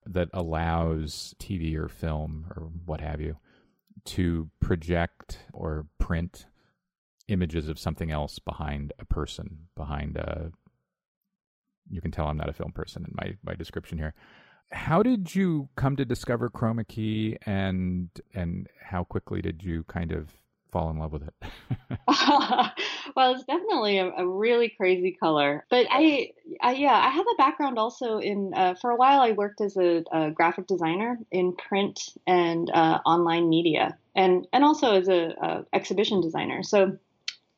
that 0.06 0.30
allows 0.34 1.36
TV 1.40 1.76
or 1.76 1.88
film 1.88 2.48
or 2.56 2.70
what 2.86 3.02
have 3.02 3.22
you 3.22 3.38
to 4.06 4.50
project 4.60 5.40
or 5.54 5.86
print 6.00 6.46
images 7.28 7.68
of 7.68 7.80
something 7.80 8.12
else 8.12 8.40
behind 8.40 8.94
a 9.00 9.06
person, 9.06 9.68
behind 9.76 10.18
a. 10.18 10.52
You 11.90 12.02
can 12.02 12.12
tell 12.12 12.28
I'm 12.28 12.38
not 12.38 12.50
a 12.50 12.54
film 12.54 12.72
person 12.74 13.06
in 13.06 13.14
my, 13.16 13.38
my 13.44 13.56
description 13.56 13.98
here. 13.98 14.14
How 14.72 15.02
did 15.02 15.34
you 15.34 15.70
come 15.76 15.96
to 15.96 16.06
discover 16.06 16.50
chroma 16.50 16.88
key 16.88 17.38
and 17.46 18.10
and 18.34 18.68
how 18.82 19.04
quickly 19.04 19.42
did 19.42 19.64
you 19.64 19.84
kind 19.84 20.12
of 20.12 20.34
fall 20.72 20.90
in 20.90 20.98
love 20.98 21.14
with 21.14 21.24
it? 21.24 21.34
well, 23.16 23.34
it's 23.34 23.44
definitely 23.46 23.98
a, 23.98 24.10
a, 24.12 24.28
really 24.28 24.70
crazy 24.70 25.12
color. 25.12 25.66
But 25.70 25.88
I, 25.90 26.32
I, 26.62 26.74
yeah, 26.74 26.94
I 26.94 27.10
have 27.10 27.26
a 27.26 27.36
background 27.38 27.78
also 27.78 28.20
in. 28.20 28.54
Uh, 28.56 28.76
for 28.80 28.92
a 28.92 28.96
while, 28.96 29.22
I 29.22 29.32
worked 29.32 29.62
as 29.62 29.78
a, 29.78 30.04
a 30.12 30.32
graphic 30.32 30.68
designer 30.68 31.18
in 31.32 31.54
print 31.54 32.10
and 32.26 32.70
uh, 32.70 33.00
online 33.06 33.50
media, 33.50 33.98
and 34.16 34.48
and 34.54 34.64
also 34.64 34.96
as 34.96 35.08
a, 35.08 35.34
a, 35.42 35.66
exhibition 35.74 36.22
designer. 36.22 36.64
So 36.64 36.98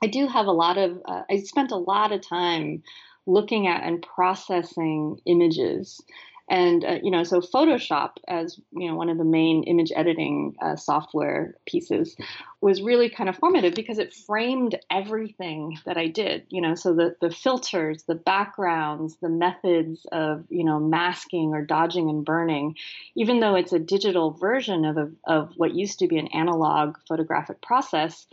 I 0.04 0.08
do 0.08 0.28
have 0.28 0.48
a 0.48 0.52
lot 0.52 0.78
of. 0.78 1.02
Uh, 1.06 1.24
I 1.30 1.38
spent 1.40 1.72
a 1.72 1.78
lot 1.78 2.12
of 2.12 2.22
time 2.22 2.84
looking 3.26 3.68
at 3.68 3.84
and 3.84 4.02
processing 4.02 5.20
images 5.26 6.02
and 6.50 6.84
uh, 6.84 6.98
you 7.04 7.12
know, 7.12 7.24
so 7.24 7.42
Photoshop, 7.42 8.14
as 8.28 8.60
you 8.72 8.88
know, 8.88 8.96
one 8.96 9.10
of 9.10 9.20
the 9.20 9.24
main 9.24 9.64
image 9.64 9.92
editing 9.96 10.56
uh, 10.62 10.76
software 10.76 11.56
pieces, 11.68 12.16
was 12.60 12.82
really 12.82 13.10
kind 13.10 13.30
of 13.30 13.38
formative 13.38 13.76
because 13.76 14.00
it 14.00 14.14
framed 14.14 14.76
everything 14.90 15.78
that 15.86 15.98
I 15.98 16.08
did. 16.08 16.48
You 16.50 16.62
know, 16.62 16.74
so 16.74 16.96
the 16.96 17.16
the 17.22 17.30
filters, 17.30 18.04
the 18.04 18.16
backgrounds, 18.16 19.18
the 19.22 19.30
methods 19.30 20.08
of 20.12 20.46
you 20.50 20.64
know 20.64 20.80
masking 20.80 21.54
or 21.54 21.64
dodging 21.64 22.10
and 22.10 22.26
burning, 22.26 22.76
even 23.16 23.40
though 23.40 23.54
it's 23.54 23.74
a 23.74 23.80
digital 23.80 24.32
version 24.32 24.86
of 24.86 24.98
a, 24.98 25.12
of 25.28 25.54
what 25.56 25.76
used 25.76 26.00
to 26.00 26.08
be 26.08 26.18
an 26.18 26.28
analog 26.28 26.98
photographic 27.08 27.62
process. 27.62 28.26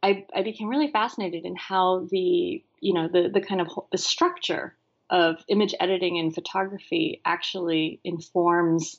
I, 0.00 0.26
I 0.36 0.42
became 0.42 0.68
really 0.68 0.92
fascinated 0.92 1.44
in 1.46 1.56
how 1.56 2.06
the 2.10 2.62
you 2.80 2.94
know 2.94 3.08
the 3.08 3.30
the 3.32 3.40
kind 3.40 3.60
of 3.60 3.68
the 3.90 3.98
structure 3.98 4.76
of 5.14 5.36
image 5.48 5.74
editing 5.78 6.18
and 6.18 6.34
photography 6.34 7.20
actually 7.24 8.00
informs 8.02 8.98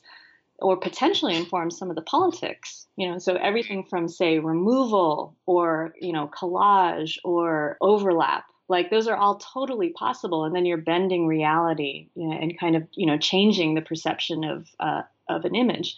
or 0.58 0.78
potentially 0.78 1.36
informs 1.36 1.76
some 1.76 1.90
of 1.90 1.96
the 1.96 2.02
politics 2.02 2.86
you 2.96 3.06
know? 3.06 3.18
So 3.18 3.34
everything 3.34 3.84
from 3.84 4.08
say 4.08 4.38
removal 4.38 5.36
or 5.44 5.94
you 6.00 6.12
know 6.12 6.28
collage 6.28 7.18
or 7.22 7.76
overlap 7.82 8.44
like 8.68 8.90
those 8.90 9.06
are 9.06 9.16
all 9.16 9.36
totally 9.36 9.90
possible 9.90 10.44
and 10.44 10.56
then 10.56 10.64
you're 10.64 10.78
bending 10.78 11.26
reality 11.26 12.08
you 12.14 12.28
know, 12.28 12.36
and 12.36 12.58
kind 12.58 12.76
of 12.76 12.84
you 12.92 13.06
know 13.06 13.18
changing 13.18 13.74
the 13.74 13.82
perception 13.82 14.42
of 14.42 14.66
uh, 14.80 15.02
of 15.28 15.44
an 15.44 15.54
image. 15.54 15.96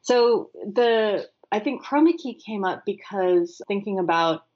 So 0.00 0.50
the 0.54 1.28
i 1.52 1.58
think 1.58 1.84
chroma 1.84 2.16
key 2.16 2.40
came 2.46 2.64
up 2.64 2.86
because 2.86 3.60
thinking 3.68 3.98
about 3.98 4.46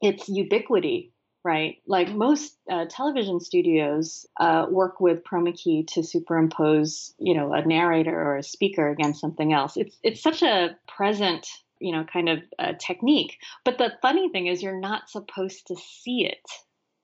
its 0.00 0.28
ubiquity 0.28 1.12
right? 1.46 1.80
Like 1.86 2.08
most 2.10 2.58
uh, 2.68 2.86
television 2.90 3.38
studios 3.38 4.26
uh, 4.40 4.66
work 4.68 5.00
with 5.00 5.22
chroma 5.22 5.56
key 5.56 5.84
to 5.92 6.00
superimpose, 6.02 7.14
you 7.18 7.34
know, 7.34 7.52
a 7.52 7.64
narrator 7.64 8.20
or 8.20 8.36
a 8.36 8.42
speaker 8.42 8.90
against 8.90 9.20
something 9.20 9.52
else. 9.52 9.76
It's 9.76 9.96
it's 10.02 10.20
such 10.20 10.42
a 10.42 10.76
present, 10.88 11.46
you 11.78 11.92
know, 11.92 12.04
kind 12.04 12.28
of 12.28 12.40
uh, 12.58 12.72
technique. 12.80 13.38
But 13.64 13.78
the 13.78 13.92
funny 14.02 14.28
thing 14.28 14.48
is, 14.48 14.60
you're 14.60 14.80
not 14.80 15.08
supposed 15.08 15.68
to 15.68 15.76
see 15.76 16.26
it. 16.26 16.46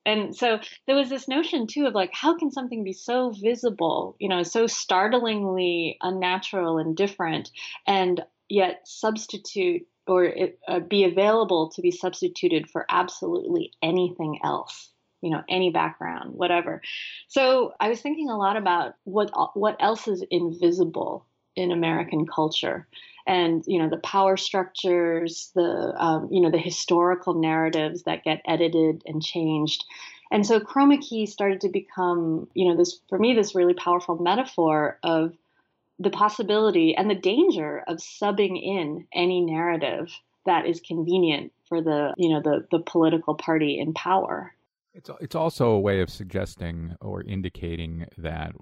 And 0.04 0.36
so 0.36 0.58
there 0.88 0.96
was 0.96 1.08
this 1.08 1.28
notion 1.28 1.68
too 1.68 1.86
of 1.86 1.94
like, 1.94 2.10
how 2.12 2.36
can 2.36 2.50
something 2.50 2.82
be 2.82 2.92
so 2.92 3.30
visible, 3.30 4.16
you 4.18 4.28
know, 4.28 4.42
so 4.42 4.66
startlingly 4.66 5.96
unnatural 6.02 6.78
and 6.78 6.96
different, 6.96 7.52
and 7.86 8.20
yet 8.48 8.80
substitute 8.84 9.86
or 10.06 10.24
it, 10.24 10.58
uh, 10.68 10.80
be 10.80 11.04
available 11.04 11.70
to 11.70 11.82
be 11.82 11.90
substituted 11.90 12.68
for 12.70 12.84
absolutely 12.88 13.72
anything 13.82 14.38
else 14.42 14.92
you 15.22 15.30
know 15.30 15.42
any 15.48 15.70
background 15.70 16.34
whatever. 16.34 16.82
So 17.28 17.72
i 17.80 17.88
was 17.88 18.00
thinking 18.00 18.28
a 18.28 18.36
lot 18.36 18.56
about 18.56 18.94
what 19.04 19.30
what 19.56 19.76
else 19.80 20.06
is 20.08 20.22
invisible 20.30 21.26
in 21.56 21.70
american 21.70 22.26
culture. 22.26 22.86
And 23.26 23.62
you 23.66 23.78
know 23.78 23.88
the 23.88 23.98
power 23.98 24.36
structures 24.36 25.52
the 25.54 25.94
um, 25.96 26.28
you 26.30 26.42
know 26.42 26.50
the 26.50 26.58
historical 26.58 27.34
narratives 27.34 28.02
that 28.02 28.24
get 28.24 28.42
edited 28.44 29.02
and 29.06 29.22
changed. 29.22 29.84
And 30.32 30.46
so 30.46 30.60
chroma 30.60 31.00
key 31.00 31.26
started 31.26 31.60
to 31.60 31.68
become 31.68 32.48
you 32.54 32.68
know 32.68 32.76
this 32.76 33.00
for 33.08 33.18
me 33.18 33.32
this 33.32 33.54
really 33.54 33.74
powerful 33.74 34.18
metaphor 34.18 34.98
of 35.02 35.32
the 35.98 36.10
possibility 36.10 36.94
and 36.96 37.10
the 37.10 37.14
danger 37.14 37.82
of 37.86 37.98
subbing 37.98 38.60
in 38.60 39.06
any 39.12 39.40
narrative 39.40 40.10
that 40.46 40.66
is 40.66 40.80
convenient 40.80 41.52
for 41.68 41.80
the 41.80 42.12
you 42.16 42.28
know 42.28 42.40
the 42.42 42.66
the 42.70 42.80
political 42.80 43.34
party 43.34 43.78
in 43.78 43.94
power. 43.94 44.54
It's 44.94 45.08
it's 45.20 45.34
also 45.34 45.70
a 45.70 45.80
way 45.80 46.00
of 46.00 46.10
suggesting 46.10 46.96
or 47.00 47.22
indicating 47.22 48.06
that 48.18 48.52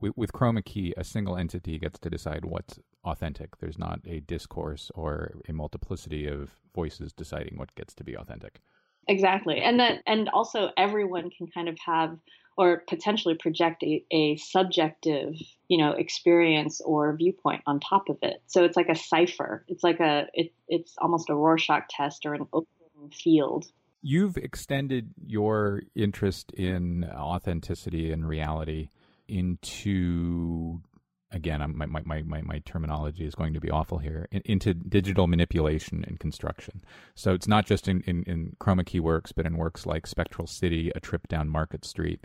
with 0.00 0.32
chroma 0.32 0.64
key, 0.64 0.94
a 0.96 1.02
single 1.02 1.36
entity 1.36 1.78
gets 1.78 1.98
to 2.00 2.10
decide 2.10 2.44
what's 2.44 2.78
authentic. 3.04 3.58
There's 3.58 3.78
not 3.78 4.00
a 4.06 4.20
discourse 4.20 4.92
or 4.94 5.40
a 5.48 5.52
multiplicity 5.52 6.26
of 6.26 6.50
voices 6.74 7.12
deciding 7.12 7.58
what 7.58 7.74
gets 7.74 7.94
to 7.94 8.04
be 8.04 8.16
authentic. 8.16 8.60
Exactly, 9.08 9.60
and 9.60 9.80
that 9.80 10.02
and 10.06 10.28
also 10.28 10.70
everyone 10.76 11.30
can 11.30 11.48
kind 11.48 11.68
of 11.68 11.76
have 11.84 12.16
or 12.56 12.82
potentially 12.88 13.34
project 13.34 13.82
a, 13.82 14.04
a 14.10 14.36
subjective 14.36 15.34
you 15.68 15.78
know 15.78 15.92
experience 15.92 16.80
or 16.80 17.14
viewpoint 17.16 17.62
on 17.66 17.80
top 17.80 18.08
of 18.08 18.18
it. 18.22 18.42
So 18.46 18.64
it's 18.64 18.76
like 18.76 18.88
a 18.88 18.96
cipher. 18.96 19.64
It's 19.68 19.84
like 19.84 20.00
a 20.00 20.26
it, 20.32 20.52
it's 20.68 20.94
almost 20.98 21.30
a 21.30 21.34
rorschach 21.34 21.88
test 21.88 22.26
or 22.26 22.34
an 22.34 22.46
open 22.52 22.68
field. 23.12 23.66
You've 24.02 24.36
extended 24.36 25.12
your 25.26 25.82
interest 25.94 26.52
in 26.52 27.04
authenticity 27.04 28.12
and 28.12 28.28
reality 28.28 28.90
into 29.28 30.80
again 31.32 31.60
my, 31.74 31.86
my, 31.86 32.22
my, 32.22 32.40
my, 32.42 32.58
terminology 32.60 33.26
is 33.26 33.34
going 33.34 33.52
to 33.52 33.60
be 33.60 33.68
awful 33.68 33.98
here 33.98 34.28
in, 34.30 34.42
into 34.44 34.72
digital 34.72 35.26
manipulation 35.26 36.04
and 36.06 36.20
construction. 36.20 36.84
So 37.16 37.32
it's 37.32 37.48
not 37.48 37.66
just 37.66 37.88
in, 37.88 38.02
in, 38.02 38.22
in 38.24 38.56
chroma 38.60 38.86
key 38.86 39.00
works 39.00 39.32
but 39.32 39.44
in 39.44 39.56
works 39.56 39.86
like 39.86 40.06
spectral 40.06 40.46
city 40.46 40.92
a 40.94 41.00
trip 41.00 41.26
down 41.26 41.48
market 41.48 41.84
street 41.84 42.20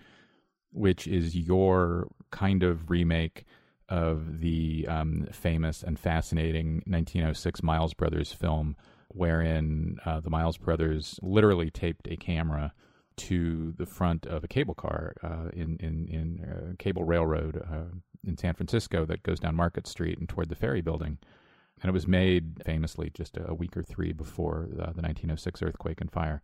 which 0.72 1.08
is 1.08 1.36
your 1.36 2.08
kind 2.32 2.64
of 2.64 2.90
remake 2.90 3.46
of 3.90 4.40
the 4.40 4.88
um, 4.88 5.28
famous 5.32 5.84
and 5.84 6.00
fascinating 6.00 6.76
1906 6.86 7.62
Miles 7.62 7.94
Brothers 7.94 8.32
film, 8.32 8.78
wherein 9.10 9.98
uh, 10.06 10.22
the 10.22 10.30
Miles 10.30 10.58
Brothers 10.58 11.20
literally 11.22 11.70
taped 11.70 12.08
a 12.10 12.16
camera 12.16 12.74
to 13.18 13.74
the 13.78 13.86
front 13.86 14.26
of 14.26 14.44
a 14.44 14.48
cable 14.48 14.74
car 14.74 15.14
uh, 15.22 15.50
in 15.54 15.78
in 15.78 16.08
in 16.08 16.46
uh, 16.50 16.74
cable 16.80 17.04
railroad 17.04 17.62
uh, 17.70 17.94
in 18.26 18.38
San 18.38 18.54
Francisco 18.54 19.06
that 19.06 19.24
goes 19.24 19.40
down 19.40 19.56
Market 19.56 19.86
Street 19.88 20.18
and 20.18 20.30
toward 20.30 20.50
the 20.50 20.56
ferry 20.56 20.82
building. 20.82 21.18
And 21.82 21.90
it 21.90 21.94
was 21.94 22.08
made 22.08 22.62
famously 22.64 23.12
just 23.14 23.38
a 23.44 23.54
week 23.54 23.76
or 23.76 23.84
three 23.84 24.14
before 24.14 24.68
the, 24.70 24.76
the 24.76 25.02
1906 25.02 25.64
earthquake 25.64 26.00
and 26.00 26.12
fire. 26.12 26.42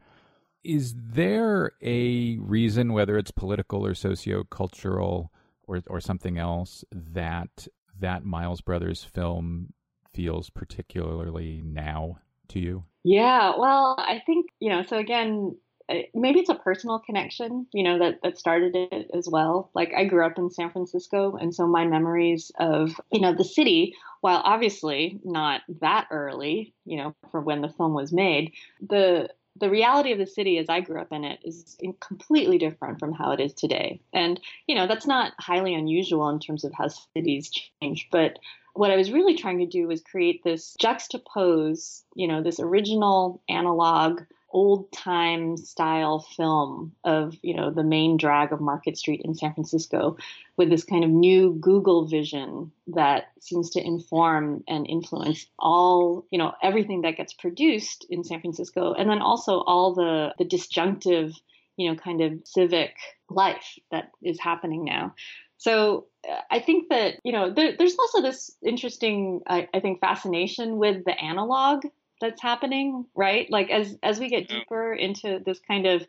Is 0.63 0.95
there 0.97 1.71
a 1.81 2.37
reason, 2.39 2.93
whether 2.93 3.17
it's 3.17 3.31
political 3.31 3.85
or 3.85 3.93
socio-cultural 3.93 5.31
or 5.67 5.81
or 5.87 6.01
something 6.01 6.37
else, 6.37 6.83
that 6.91 7.67
that 7.99 8.25
Miles 8.25 8.61
Brothers 8.61 9.03
film 9.03 9.73
feels 10.13 10.49
particularly 10.49 11.61
now 11.63 12.19
to 12.49 12.59
you? 12.59 12.83
Yeah, 13.03 13.53
well, 13.57 13.95
I 13.97 14.21
think 14.25 14.47
you 14.59 14.69
know. 14.69 14.83
So 14.83 14.97
again, 14.97 15.55
uh, 15.89 15.99
maybe 16.13 16.39
it's 16.41 16.49
a 16.49 16.55
personal 16.55 16.99
connection, 16.99 17.67
you 17.71 17.83
know, 17.83 17.99
that 17.99 18.21
that 18.23 18.37
started 18.37 18.75
it 18.75 19.09
as 19.13 19.29
well. 19.29 19.69
Like 19.73 19.93
I 19.95 20.03
grew 20.05 20.25
up 20.25 20.37
in 20.37 20.49
San 20.49 20.71
Francisco, 20.71 21.37
and 21.37 21.55
so 21.55 21.67
my 21.67 21.85
memories 21.85 22.51
of 22.59 22.99
you 23.11 23.21
know 23.21 23.33
the 23.33 23.45
city, 23.45 23.95
while 24.21 24.41
obviously 24.43 25.19
not 25.23 25.61
that 25.79 26.07
early, 26.11 26.73
you 26.85 26.97
know, 26.97 27.15
for 27.31 27.39
when 27.39 27.61
the 27.61 27.69
film 27.69 27.93
was 27.93 28.11
made, 28.11 28.53
the 28.81 29.29
the 29.59 29.69
reality 29.69 30.11
of 30.11 30.17
the 30.17 30.27
city 30.27 30.57
as 30.57 30.69
I 30.69 30.81
grew 30.81 31.01
up 31.01 31.11
in 31.11 31.23
it 31.23 31.39
is 31.43 31.77
completely 31.99 32.57
different 32.57 32.99
from 32.99 33.13
how 33.13 33.31
it 33.31 33.39
is 33.39 33.53
today. 33.53 33.99
And, 34.13 34.39
you 34.67 34.75
know, 34.75 34.87
that's 34.87 35.07
not 35.07 35.33
highly 35.39 35.73
unusual 35.73 36.29
in 36.29 36.39
terms 36.39 36.63
of 36.63 36.73
how 36.73 36.87
cities 36.87 37.51
change. 37.81 38.07
But 38.11 38.39
what 38.73 38.91
I 38.91 38.95
was 38.95 39.11
really 39.11 39.35
trying 39.35 39.59
to 39.59 39.65
do 39.65 39.87
was 39.87 40.01
create 40.01 40.43
this 40.43 40.75
juxtapose, 40.79 42.03
you 42.15 42.27
know, 42.27 42.43
this 42.43 42.59
original 42.59 43.41
analog 43.49 44.21
old 44.49 44.91
time 44.91 45.57
style 45.57 46.19
film 46.19 46.93
of 47.03 47.35
you 47.41 47.55
know 47.55 47.71
the 47.71 47.83
main 47.83 48.17
drag 48.17 48.53
of 48.53 48.61
Market 48.61 48.97
Street 48.97 49.21
in 49.23 49.35
San 49.35 49.53
Francisco 49.53 50.17
with 50.55 50.69
this 50.69 50.83
kind 50.83 51.03
of 51.03 51.09
new 51.09 51.53
Google 51.59 52.07
vision 52.07 52.71
that 52.87 53.25
seems 53.41 53.69
to 53.71 53.85
inform 53.85 54.63
and 54.67 54.87
influence 54.87 55.45
all 55.59 56.25
you 56.31 56.37
know 56.37 56.53
everything 56.63 57.01
that 57.01 57.17
gets 57.17 57.33
produced 57.33 58.05
in 58.09 58.23
San 58.23 58.41
Francisco 58.41 58.93
and 58.93 59.09
then 59.09 59.19
also 59.19 59.61
all 59.61 59.93
the 59.93 60.33
the 60.37 60.45
disjunctive 60.45 61.33
you 61.77 61.89
know, 61.89 61.95
kind 61.95 62.21
of 62.21 62.41
civic 62.43 62.95
life 63.29 63.77
that 63.91 64.11
is 64.21 64.39
happening 64.39 64.83
now. 64.83 65.13
So 65.57 66.07
uh, 66.29 66.41
I 66.51 66.59
think 66.59 66.89
that 66.89 67.15
you 67.23 67.31
know 67.31 67.53
there, 67.53 67.75
there's 67.77 67.97
also 67.97 68.21
this 68.21 68.51
interesting, 68.65 69.41
I, 69.47 69.67
I, 69.73 69.79
think, 69.79 70.01
fascination 70.01 70.77
with 70.77 71.05
the 71.05 71.17
analog 71.17 71.85
that's 72.21 72.41
happening, 72.41 73.05
right? 73.15 73.49
Like 73.49 73.69
as 73.69 73.97
as 74.03 74.19
we 74.19 74.29
get 74.29 74.47
deeper 74.47 74.93
into 74.93 75.41
this 75.45 75.59
kind 75.59 75.85
of 75.85 76.05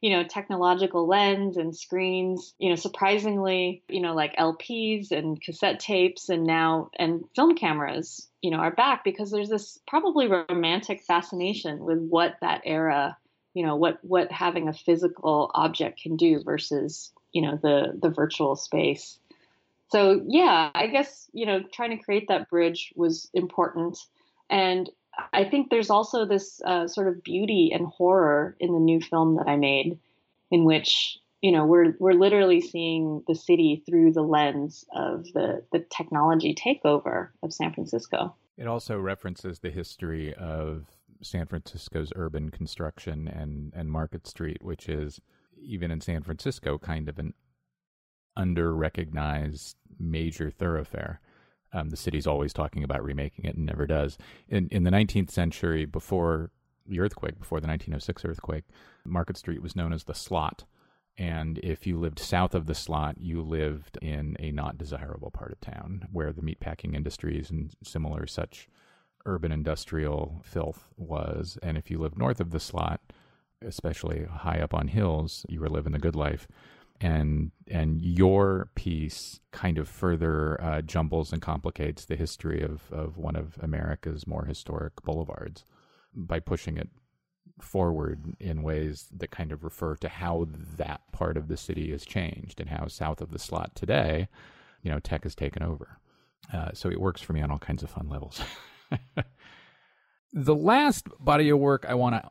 you 0.00 0.10
know 0.10 0.24
technological 0.24 1.06
lens 1.06 1.58
and 1.58 1.76
screens 1.76 2.54
you 2.58 2.70
know 2.70 2.74
surprisingly 2.74 3.82
you 3.86 4.00
know 4.00 4.14
like 4.14 4.34
lps 4.36 5.12
and 5.12 5.42
cassette 5.42 5.78
tapes 5.78 6.30
and 6.30 6.44
now 6.44 6.88
and 6.98 7.22
film 7.36 7.54
cameras 7.54 8.26
you 8.40 8.50
know 8.50 8.56
are 8.56 8.70
back 8.70 9.04
because 9.04 9.30
there's 9.30 9.50
this 9.50 9.78
probably 9.86 10.26
romantic 10.26 11.02
fascination 11.02 11.84
with 11.84 11.98
what 11.98 12.36
that 12.40 12.62
era 12.64 13.14
you 13.54 13.64
know 13.64 13.76
what 13.76 13.98
what 14.02 14.30
having 14.30 14.68
a 14.68 14.72
physical 14.72 15.50
object 15.54 16.00
can 16.00 16.16
do 16.16 16.42
versus 16.42 17.12
you 17.32 17.42
know 17.42 17.58
the 17.62 17.98
the 18.00 18.10
virtual 18.10 18.56
space. 18.56 19.18
So 19.88 20.22
yeah 20.26 20.70
i 20.74 20.86
guess 20.86 21.28
you 21.32 21.46
know 21.46 21.60
trying 21.72 21.90
to 21.90 22.02
create 22.02 22.28
that 22.28 22.48
bridge 22.48 22.92
was 22.96 23.28
important. 23.34 23.98
And 24.48 24.90
i 25.32 25.44
think 25.44 25.70
there's 25.70 25.90
also 25.90 26.24
this 26.24 26.60
uh, 26.64 26.86
sort 26.86 27.08
of 27.08 27.22
beauty 27.22 27.70
and 27.72 27.86
horror 27.86 28.56
in 28.60 28.72
the 28.72 28.80
new 28.80 29.00
film 29.00 29.36
that 29.36 29.48
i 29.48 29.56
made 29.56 29.98
in 30.50 30.64
which 30.64 31.18
you 31.40 31.52
know 31.52 31.64
we're 31.64 31.94
we're 31.98 32.12
literally 32.12 32.60
seeing 32.60 33.22
the 33.26 33.34
city 33.34 33.82
through 33.86 34.12
the 34.12 34.22
lens 34.22 34.84
of 34.94 35.24
the 35.32 35.64
the 35.72 35.84
technology 35.90 36.54
takeover 36.54 37.28
of 37.42 37.52
san 37.52 37.72
francisco 37.72 38.34
it 38.56 38.66
also 38.66 38.98
references 38.98 39.60
the 39.60 39.70
history 39.70 40.34
of 40.34 40.84
San 41.22 41.46
Francisco's 41.46 42.12
urban 42.16 42.50
construction 42.50 43.28
and, 43.28 43.72
and 43.74 43.90
Market 43.90 44.26
Street, 44.26 44.62
which 44.62 44.88
is 44.88 45.20
even 45.60 45.90
in 45.90 46.00
San 46.00 46.22
Francisco 46.22 46.78
kind 46.78 47.08
of 47.08 47.18
an 47.18 47.34
under 48.36 48.74
recognized 48.74 49.76
major 49.98 50.50
thoroughfare. 50.50 51.20
Um, 51.72 51.90
the 51.90 51.96
city's 51.96 52.26
always 52.26 52.52
talking 52.52 52.82
about 52.82 53.04
remaking 53.04 53.44
it 53.44 53.56
and 53.56 53.66
never 53.66 53.86
does. 53.86 54.18
In 54.48 54.68
in 54.68 54.84
the 54.84 54.90
19th 54.90 55.30
century, 55.30 55.84
before 55.84 56.50
the 56.86 57.00
earthquake, 57.00 57.38
before 57.38 57.60
the 57.60 57.68
1906 57.68 58.24
earthquake, 58.24 58.64
Market 59.04 59.36
Street 59.36 59.62
was 59.62 59.76
known 59.76 59.92
as 59.92 60.04
the 60.04 60.14
Slot. 60.14 60.64
And 61.16 61.58
if 61.58 61.86
you 61.86 61.98
lived 61.98 62.18
south 62.18 62.54
of 62.54 62.66
the 62.66 62.74
slot, 62.74 63.16
you 63.20 63.42
lived 63.42 63.98
in 64.00 64.36
a 64.38 64.52
not 64.52 64.78
desirable 64.78 65.30
part 65.30 65.52
of 65.52 65.60
town 65.60 66.08
where 66.10 66.32
the 66.32 66.40
meatpacking 66.40 66.94
industries 66.94 67.50
and 67.50 67.74
similar 67.82 68.26
such 68.26 68.68
urban 69.26 69.52
industrial 69.52 70.40
filth 70.44 70.88
was. 70.96 71.58
And 71.62 71.76
if 71.76 71.90
you 71.90 71.98
lived 71.98 72.16
north 72.16 72.40
of 72.40 72.52
the 72.52 72.60
slot, 72.60 73.00
especially 73.62 74.24
high 74.24 74.60
up 74.60 74.72
on 74.72 74.88
hills, 74.88 75.44
you 75.48 75.60
were 75.60 75.68
living 75.68 75.92
the 75.92 75.98
good 75.98 76.16
life. 76.16 76.48
And 77.00 77.52
and 77.66 78.02
your 78.02 78.68
piece 78.74 79.40
kind 79.52 79.78
of 79.78 79.88
further 79.88 80.62
uh, 80.62 80.82
jumbles 80.82 81.32
and 81.32 81.40
complicates 81.40 82.04
the 82.04 82.16
history 82.16 82.62
of, 82.62 82.82
of 82.92 83.16
one 83.16 83.36
of 83.36 83.58
America's 83.62 84.26
more 84.26 84.44
historic 84.44 85.02
boulevards 85.02 85.64
by 86.14 86.40
pushing 86.40 86.76
it 86.76 86.90
forward 87.62 88.34
in 88.38 88.62
ways 88.62 89.06
that 89.16 89.30
kind 89.30 89.52
of 89.52 89.64
refer 89.64 89.94
to 89.96 90.08
how 90.08 90.46
that 90.76 91.00
part 91.12 91.36
of 91.36 91.48
the 91.48 91.56
city 91.56 91.90
has 91.90 92.04
changed 92.04 92.60
and 92.60 92.70
how 92.70 92.86
south 92.86 93.20
of 93.20 93.30
the 93.30 93.38
slot 93.38 93.74
today, 93.74 94.28
you 94.82 94.90
know, 94.90 94.98
tech 94.98 95.22
has 95.24 95.34
taken 95.34 95.62
over. 95.62 95.98
Uh, 96.52 96.70
so 96.72 96.90
it 96.90 97.00
works 97.00 97.20
for 97.20 97.32
me 97.32 97.40
on 97.40 97.50
all 97.50 97.58
kinds 97.58 97.82
of 97.82 97.90
fun 97.90 98.08
levels. 98.08 98.40
the 100.32 100.54
last 100.54 101.06
body 101.18 101.48
of 101.50 101.58
work 101.58 101.84
I 101.88 101.94
want 101.94 102.16
to 102.16 102.30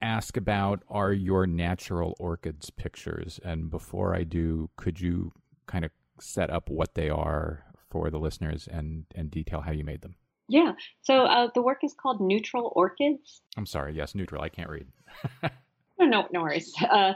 ask 0.00 0.36
about 0.36 0.82
are 0.88 1.12
your 1.12 1.46
natural 1.46 2.14
orchids 2.18 2.70
pictures. 2.70 3.40
And 3.44 3.70
before 3.70 4.14
I 4.14 4.24
do, 4.24 4.70
could 4.76 5.00
you 5.00 5.32
kind 5.66 5.84
of 5.84 5.90
set 6.20 6.50
up 6.50 6.70
what 6.70 6.94
they 6.94 7.10
are 7.10 7.64
for 7.90 8.10
the 8.10 8.18
listeners 8.18 8.68
and, 8.70 9.04
and 9.14 9.30
detail 9.30 9.60
how 9.60 9.72
you 9.72 9.84
made 9.84 10.02
them? 10.02 10.16
Yeah. 10.48 10.72
So 11.02 11.24
uh, 11.24 11.48
the 11.54 11.62
work 11.62 11.84
is 11.84 11.94
called 11.94 12.20
Neutral 12.20 12.72
Orchids. 12.74 13.42
I'm 13.56 13.66
sorry. 13.66 13.94
Yes, 13.94 14.14
neutral. 14.14 14.42
I 14.42 14.48
can't 14.48 14.70
read. 14.70 14.86
no, 15.98 16.06
no, 16.06 16.26
no 16.32 16.40
worries. 16.42 16.72
Uh, 16.80 17.12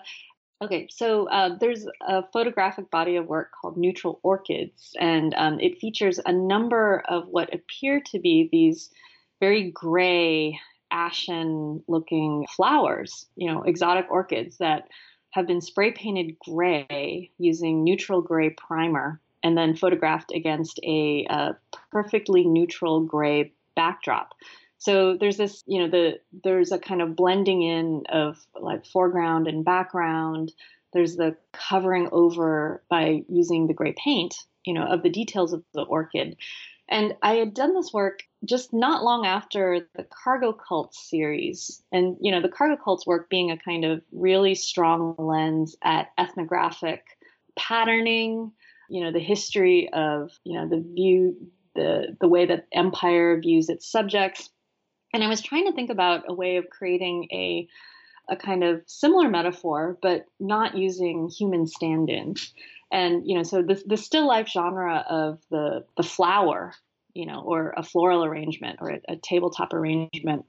okay. 0.62 0.87
So 0.91 1.28
uh, 1.28 1.57
there's 1.59 1.87
a 2.07 2.24
photographic 2.33 2.91
body 2.91 3.16
of 3.16 3.26
work 3.26 3.51
called 3.59 3.78
Neutral 3.78 4.20
Orchids, 4.22 4.95
and 5.01 5.35
um, 5.35 5.59
it 5.61 5.78
features 5.78 6.20
a 6.26 6.33
number 6.33 7.03
of 7.09 7.26
what 7.28 7.55
appear 7.55 8.03
to 8.12 8.18
be 8.18 8.51
these 8.53 8.91
very 9.41 9.70
gray, 9.70 10.59
ashen 10.93 11.82
looking 11.88 12.47
flowers, 12.55 13.26
you 13.34 13.51
know, 13.51 13.62
exotic 13.62 14.07
orchids 14.11 14.59
that 14.59 14.88
have 15.30 15.47
been 15.47 15.61
spray 15.61 15.90
painted 15.90 16.38
gray 16.38 17.30
using 17.38 17.82
neutral 17.82 18.20
gray 18.20 18.51
primer 18.51 19.20
and 19.43 19.57
then 19.57 19.74
photographed 19.74 20.30
against 20.32 20.78
a, 20.84 21.26
a 21.28 21.57
perfectly 21.90 22.45
neutral 22.45 23.01
gray 23.01 23.53
backdrop. 23.74 24.34
So 24.78 25.16
there's 25.18 25.36
this, 25.36 25.62
you 25.66 25.80
know, 25.80 25.88
the 25.88 26.20
there's 26.45 26.72
a 26.72 26.78
kind 26.78 27.01
of 27.01 27.16
blending 27.16 27.62
in 27.62 28.03
of 28.09 28.36
like 28.61 28.84
foreground 28.84 29.47
and 29.47 29.64
background. 29.64 30.53
There's 30.93 31.16
the 31.16 31.36
covering 31.53 32.09
over 32.12 32.82
by 32.90 33.22
using 33.28 33.66
the 33.66 33.74
gray 33.74 33.95
paint, 33.97 34.34
you 34.66 34.74
know, 34.74 34.84
of 34.84 35.03
the 35.03 35.09
details 35.09 35.53
of 35.53 35.62
the 35.72 35.82
orchid. 35.82 36.36
And 36.89 37.14
I 37.22 37.35
had 37.35 37.55
done 37.55 37.74
this 37.74 37.93
work 37.93 38.24
just 38.45 38.72
not 38.72 39.05
long 39.05 39.24
after 39.24 39.89
the 39.95 40.05
Cargo 40.05 40.53
Cults 40.53 41.09
series. 41.09 41.83
And, 41.93 42.16
you 42.20 42.30
know, 42.30 42.43
the 42.43 42.49
Cargo 42.49 42.76
Cults 42.83 43.07
work 43.07 43.30
being 43.30 43.51
a 43.51 43.57
kind 43.57 43.85
of 43.85 44.03
really 44.12 44.55
strong 44.55 45.14
lens 45.16 45.76
at 45.83 46.09
ethnographic 46.18 47.05
patterning, 47.57 48.53
you 48.93 49.03
know 49.03 49.11
the 49.11 49.18
history 49.18 49.89
of 49.95 50.30
you 50.45 50.55
know 50.55 50.68
the 50.68 50.85
view 50.95 51.35
the 51.74 52.14
the 52.20 52.28
way 52.28 52.45
that 52.45 52.66
empire 52.72 53.41
views 53.41 53.70
its 53.70 53.91
subjects 53.91 54.51
and 55.14 55.24
i 55.24 55.28
was 55.28 55.41
trying 55.41 55.66
to 55.66 55.72
think 55.72 55.89
about 55.89 56.24
a 56.28 56.35
way 56.35 56.59
of 56.59 56.68
creating 56.68 57.26
a 57.33 57.66
a 58.28 58.37
kind 58.37 58.62
of 58.62 58.83
similar 58.87 59.30
metaphor 59.30 59.99
but 60.03 60.26
not 60.39 60.76
using 60.76 61.30
human 61.30 61.66
stand-ins 61.66 62.53
and 62.93 63.26
you 63.26 63.36
know 63.36 63.43
so 63.43 63.62
the, 63.62 63.82
the 63.86 63.97
still 63.97 64.26
life 64.26 64.49
genre 64.49 65.05
of 65.09 65.40
the 65.51 65.84
the 65.97 66.03
flower 66.05 66.72
you 67.14 67.26
know 67.26 67.40
or 67.40 67.74
a 67.76 67.82
floral 67.82 68.24
arrangement 68.24 68.78
or 68.80 68.90
a, 68.90 69.01
a 69.09 69.16
tabletop 69.16 69.72
arrangement 69.72 70.45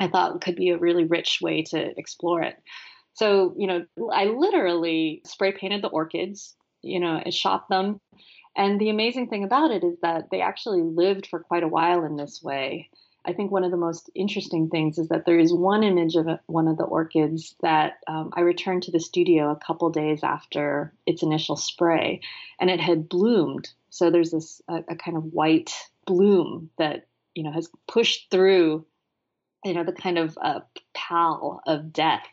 i 0.00 0.08
thought 0.08 0.40
could 0.40 0.56
be 0.56 0.70
a 0.70 0.78
really 0.78 1.04
rich 1.04 1.38
way 1.40 1.62
to 1.62 1.98
explore 1.98 2.42
it 2.42 2.56
so, 3.14 3.54
you 3.56 3.66
know, 3.66 3.86
I 4.12 4.26
literally 4.26 5.22
spray 5.24 5.52
painted 5.52 5.80
the 5.80 5.88
orchids 5.88 6.54
you 6.86 7.00
know, 7.00 7.20
and 7.22 7.34
shot 7.34 7.68
them. 7.68 8.00
And 8.56 8.80
the 8.80 8.90
amazing 8.90 9.28
thing 9.28 9.44
about 9.44 9.70
it 9.70 9.84
is 9.84 9.98
that 10.02 10.30
they 10.30 10.40
actually 10.40 10.82
lived 10.82 11.26
for 11.26 11.40
quite 11.40 11.62
a 11.62 11.68
while 11.68 12.04
in 12.04 12.16
this 12.16 12.42
way. 12.42 12.88
I 13.26 13.32
think 13.32 13.50
one 13.50 13.64
of 13.64 13.72
the 13.72 13.76
most 13.76 14.08
interesting 14.14 14.68
things 14.68 14.98
is 14.98 15.08
that 15.08 15.26
there 15.26 15.38
is 15.38 15.52
one 15.52 15.82
image 15.82 16.14
of 16.14 16.28
one 16.46 16.68
of 16.68 16.78
the 16.78 16.84
orchids 16.84 17.56
that 17.60 17.94
um, 18.06 18.30
I 18.34 18.42
returned 18.42 18.84
to 18.84 18.92
the 18.92 19.00
studio 19.00 19.50
a 19.50 19.56
couple 19.56 19.90
days 19.90 20.22
after 20.22 20.92
its 21.06 21.24
initial 21.24 21.56
spray, 21.56 22.20
and 22.60 22.70
it 22.70 22.80
had 22.80 23.08
bloomed. 23.08 23.68
So 23.90 24.10
there's 24.10 24.30
this 24.30 24.62
a, 24.68 24.84
a 24.88 24.96
kind 24.96 25.16
of 25.16 25.24
white 25.24 25.74
bloom 26.06 26.70
that 26.78 27.08
you 27.34 27.42
know 27.42 27.50
has 27.50 27.68
pushed 27.88 28.30
through, 28.30 28.86
you 29.64 29.74
know, 29.74 29.82
the 29.82 29.92
kind 29.92 30.18
of 30.18 30.38
uh, 30.40 30.60
pall 30.94 31.60
of 31.66 31.92
death 31.92 32.26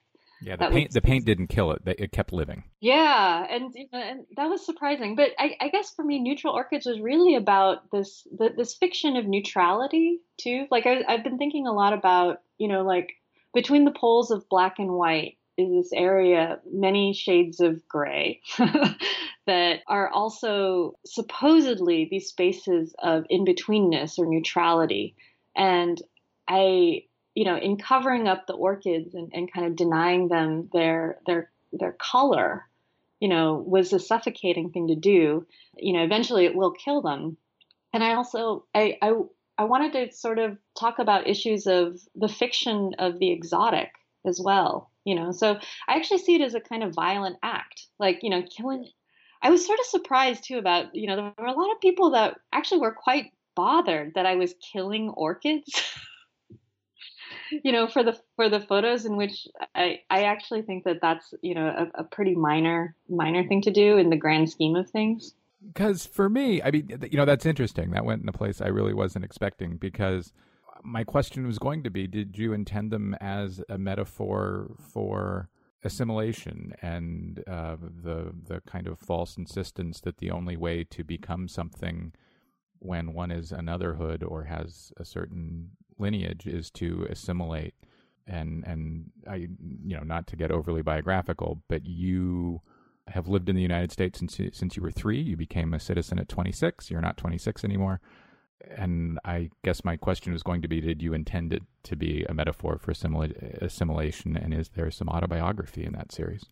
yeah, 0.43 0.55
the 0.55 0.69
paint 0.69 0.89
was, 0.89 0.93
the 0.93 1.01
paint 1.01 1.25
didn't 1.25 1.47
kill 1.47 1.71
it; 1.71 1.81
it 1.85 2.11
kept 2.11 2.33
living. 2.33 2.63
Yeah, 2.81 3.45
and, 3.49 3.73
and 3.91 4.25
that 4.35 4.49
was 4.49 4.65
surprising. 4.65 5.15
But 5.15 5.31
I, 5.39 5.55
I, 5.59 5.69
guess 5.69 5.91
for 5.91 6.03
me, 6.03 6.19
Neutral 6.19 6.53
Orchids 6.53 6.85
was 6.85 6.99
really 6.99 7.35
about 7.35 7.89
this 7.91 8.27
the, 8.37 8.49
this 8.55 8.75
fiction 8.75 9.15
of 9.15 9.25
neutrality 9.25 10.19
too. 10.37 10.65
Like 10.69 10.85
I, 10.85 11.03
I've 11.07 11.23
been 11.23 11.37
thinking 11.37 11.65
a 11.67 11.73
lot 11.73 11.93
about 11.93 12.41
you 12.57 12.67
know 12.67 12.83
like 12.83 13.13
between 13.53 13.85
the 13.85 13.91
poles 13.91 14.31
of 14.31 14.49
black 14.49 14.79
and 14.79 14.91
white 14.91 15.37
is 15.57 15.69
this 15.69 15.93
area 15.93 16.59
many 16.71 17.13
shades 17.13 17.59
of 17.59 17.87
gray 17.87 18.41
that 19.45 19.79
are 19.87 20.09
also 20.09 20.93
supposedly 21.05 22.07
these 22.09 22.27
spaces 22.27 22.95
of 22.99 23.25
in 23.29 23.45
betweenness 23.45 24.17
or 24.17 24.25
neutrality 24.25 25.15
and 25.55 26.01
i 26.47 27.03
you 27.35 27.45
know, 27.45 27.57
in 27.57 27.77
covering 27.77 28.27
up 28.27 28.45
the 28.45 28.53
orchids 28.53 29.15
and, 29.15 29.31
and 29.33 29.51
kind 29.51 29.65
of 29.65 29.75
denying 29.75 30.27
them 30.27 30.69
their 30.71 31.17
their 31.25 31.49
their 31.71 31.93
color, 31.93 32.67
you 33.19 33.27
know, 33.27 33.55
was 33.55 33.93
a 33.93 33.99
suffocating 33.99 34.69
thing 34.69 34.87
to 34.87 34.95
do. 34.95 35.45
You 35.77 35.93
know, 35.93 36.03
eventually 36.03 36.45
it 36.45 36.55
will 36.55 36.71
kill 36.71 37.01
them. 37.01 37.37
And 37.91 38.03
I 38.03 38.13
also 38.13 38.65
I 38.75 38.97
I, 39.01 39.13
I 39.57 39.63
wanted 39.63 39.93
to 39.93 40.15
sort 40.15 40.39
of 40.39 40.57
talk 40.79 40.99
about 40.99 41.27
issues 41.27 41.65
of 41.67 41.99
the 42.15 42.27
fiction 42.27 42.93
of 42.99 43.19
the 43.19 43.31
exotic 43.31 43.91
as 44.25 44.39
well. 44.39 44.91
You 45.03 45.15
know, 45.15 45.31
so 45.31 45.59
I 45.87 45.95
actually 45.95 46.19
see 46.19 46.35
it 46.35 46.41
as 46.41 46.55
a 46.55 46.61
kind 46.61 46.83
of 46.83 46.93
violent 46.93 47.37
act, 47.43 47.87
like 47.99 48.19
you 48.21 48.29
know, 48.29 48.43
killing. 48.43 48.87
I 49.41 49.49
was 49.49 49.65
sort 49.65 49.79
of 49.79 49.85
surprised 49.87 50.45
too 50.45 50.59
about 50.59 50.93
you 50.93 51.07
know 51.07 51.15
there 51.15 51.33
were 51.37 51.45
a 51.45 51.59
lot 51.59 51.71
of 51.71 51.81
people 51.81 52.11
that 52.11 52.37
actually 52.53 52.79
were 52.79 52.93
quite 52.93 53.33
bothered 53.55 54.13
that 54.13 54.25
I 54.25 54.35
was 54.35 54.53
killing 54.71 55.09
orchids. 55.09 55.81
you 57.63 57.71
know, 57.71 57.87
for 57.87 58.03
the 58.03 58.17
for 58.35 58.49
the 58.49 58.59
photos 58.59 59.05
in 59.05 59.17
which 59.17 59.47
I 59.75 60.01
I 60.09 60.23
actually 60.23 60.61
think 60.61 60.83
that 60.85 60.99
that's 61.01 61.33
you 61.41 61.55
know 61.55 61.67
a, 61.67 62.01
a 62.01 62.03
pretty 62.03 62.35
minor 62.35 62.95
minor 63.09 63.47
thing 63.47 63.61
to 63.63 63.71
do 63.71 63.97
in 63.97 64.09
the 64.09 64.17
grand 64.17 64.49
scheme 64.49 64.75
of 64.75 64.89
things. 64.89 65.33
Because 65.65 66.05
for 66.05 66.29
me, 66.29 66.61
I 66.61 66.71
mean, 66.71 66.89
you 67.09 67.17
know, 67.17 67.25
that's 67.25 67.45
interesting. 67.45 67.91
That 67.91 68.05
went 68.05 68.21
in 68.21 68.29
a 68.29 68.33
place 68.33 68.59
I 68.61 68.67
really 68.67 68.93
wasn't 68.93 69.25
expecting. 69.25 69.77
Because 69.77 70.33
my 70.83 71.03
question 71.03 71.47
was 71.47 71.59
going 71.59 71.83
to 71.83 71.89
be, 71.89 72.07
did 72.07 72.37
you 72.37 72.53
intend 72.53 72.91
them 72.91 73.15
as 73.21 73.61
a 73.69 73.77
metaphor 73.77 74.75
for 74.79 75.49
assimilation 75.83 76.73
and 76.81 77.43
uh, 77.47 77.75
the 77.79 78.33
the 78.47 78.61
kind 78.61 78.87
of 78.87 78.99
false 78.99 79.37
insistence 79.37 79.99
that 80.01 80.17
the 80.17 80.31
only 80.31 80.55
way 80.55 80.83
to 80.83 81.03
become 81.03 81.47
something 81.47 82.13
when 82.79 83.13
one 83.13 83.31
is 83.31 83.51
anotherhood 83.51 84.23
or 84.23 84.45
has 84.45 84.91
a 84.97 85.05
certain 85.05 85.71
lineage 85.97 86.45
is 86.45 86.69
to 86.71 87.07
assimilate 87.09 87.73
and 88.27 88.63
and 88.65 89.11
I 89.27 89.35
you 89.35 89.97
know 89.97 90.03
not 90.03 90.27
to 90.27 90.35
get 90.35 90.51
overly 90.51 90.81
biographical 90.81 91.61
but 91.67 91.85
you 91.85 92.61
have 93.07 93.27
lived 93.27 93.49
in 93.49 93.55
the 93.55 93.61
United 93.61 93.91
States 93.91 94.19
since 94.19 94.39
since 94.53 94.77
you 94.77 94.83
were 94.83 94.91
3 94.91 95.19
you 95.19 95.35
became 95.35 95.73
a 95.73 95.79
citizen 95.79 96.19
at 96.19 96.29
26 96.29 96.89
you're 96.89 97.01
not 97.01 97.17
26 97.17 97.63
anymore. 97.63 97.99
And 98.77 99.19
I 99.25 99.49
guess 99.65 99.83
my 99.83 99.97
question 99.97 100.31
was 100.31 100.41
going 100.41 100.61
to 100.61 100.69
be 100.69 100.79
did 100.79 101.01
you 101.01 101.13
intend 101.13 101.51
it 101.51 101.63
to 101.83 101.97
be 101.97 102.25
a 102.29 102.33
metaphor 102.33 102.77
for 102.77 102.93
assimila- 102.93 103.61
assimilation? 103.61 104.37
And 104.37 104.53
is 104.53 104.69
there 104.69 104.89
some 104.89 105.09
autobiography 105.09 105.83
in 105.83 105.91
that 105.93 106.13
series? 106.13 106.45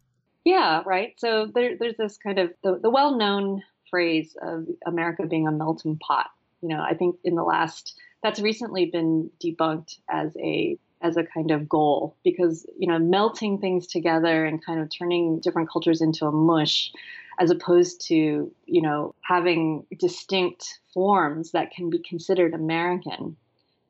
Yeah 0.43 0.81
right. 0.85 1.13
So 1.17 1.49
there, 1.53 1.77
there's 1.79 1.97
this 1.97 2.17
kind 2.17 2.39
of 2.39 2.51
the, 2.63 2.79
the 2.81 2.89
well-known 2.89 3.63
phrase 3.89 4.35
of 4.41 4.67
America 4.85 5.25
being 5.25 5.47
a 5.47 5.51
melting 5.51 5.99
pot. 5.99 6.27
You 6.61 6.69
know 6.69 6.81
I 6.81 6.95
think 6.95 7.15
in 7.23 7.35
the 7.35 7.43
last 7.43 7.95
that's 8.23 8.39
recently 8.39 8.85
been 8.85 9.29
debunked 9.43 9.97
as 10.09 10.31
a 10.37 10.77
as 11.01 11.17
a 11.17 11.23
kind 11.23 11.51
of 11.51 11.67
goal 11.67 12.15
because 12.23 12.65
you 12.77 12.87
know 12.87 12.99
melting 12.99 13.57
things 13.57 13.87
together 13.87 14.45
and 14.45 14.63
kind 14.63 14.79
of 14.79 14.89
turning 14.89 15.39
different 15.39 15.69
cultures 15.69 16.01
into 16.01 16.25
a 16.25 16.31
mush 16.31 16.91
as 17.39 17.49
opposed 17.49 18.05
to 18.07 18.51
you 18.65 18.81
know 18.81 19.15
having 19.21 19.85
distinct 19.97 20.79
forms 20.93 21.51
that 21.51 21.71
can 21.71 21.89
be 21.89 21.99
considered 21.99 22.53
American 22.53 23.35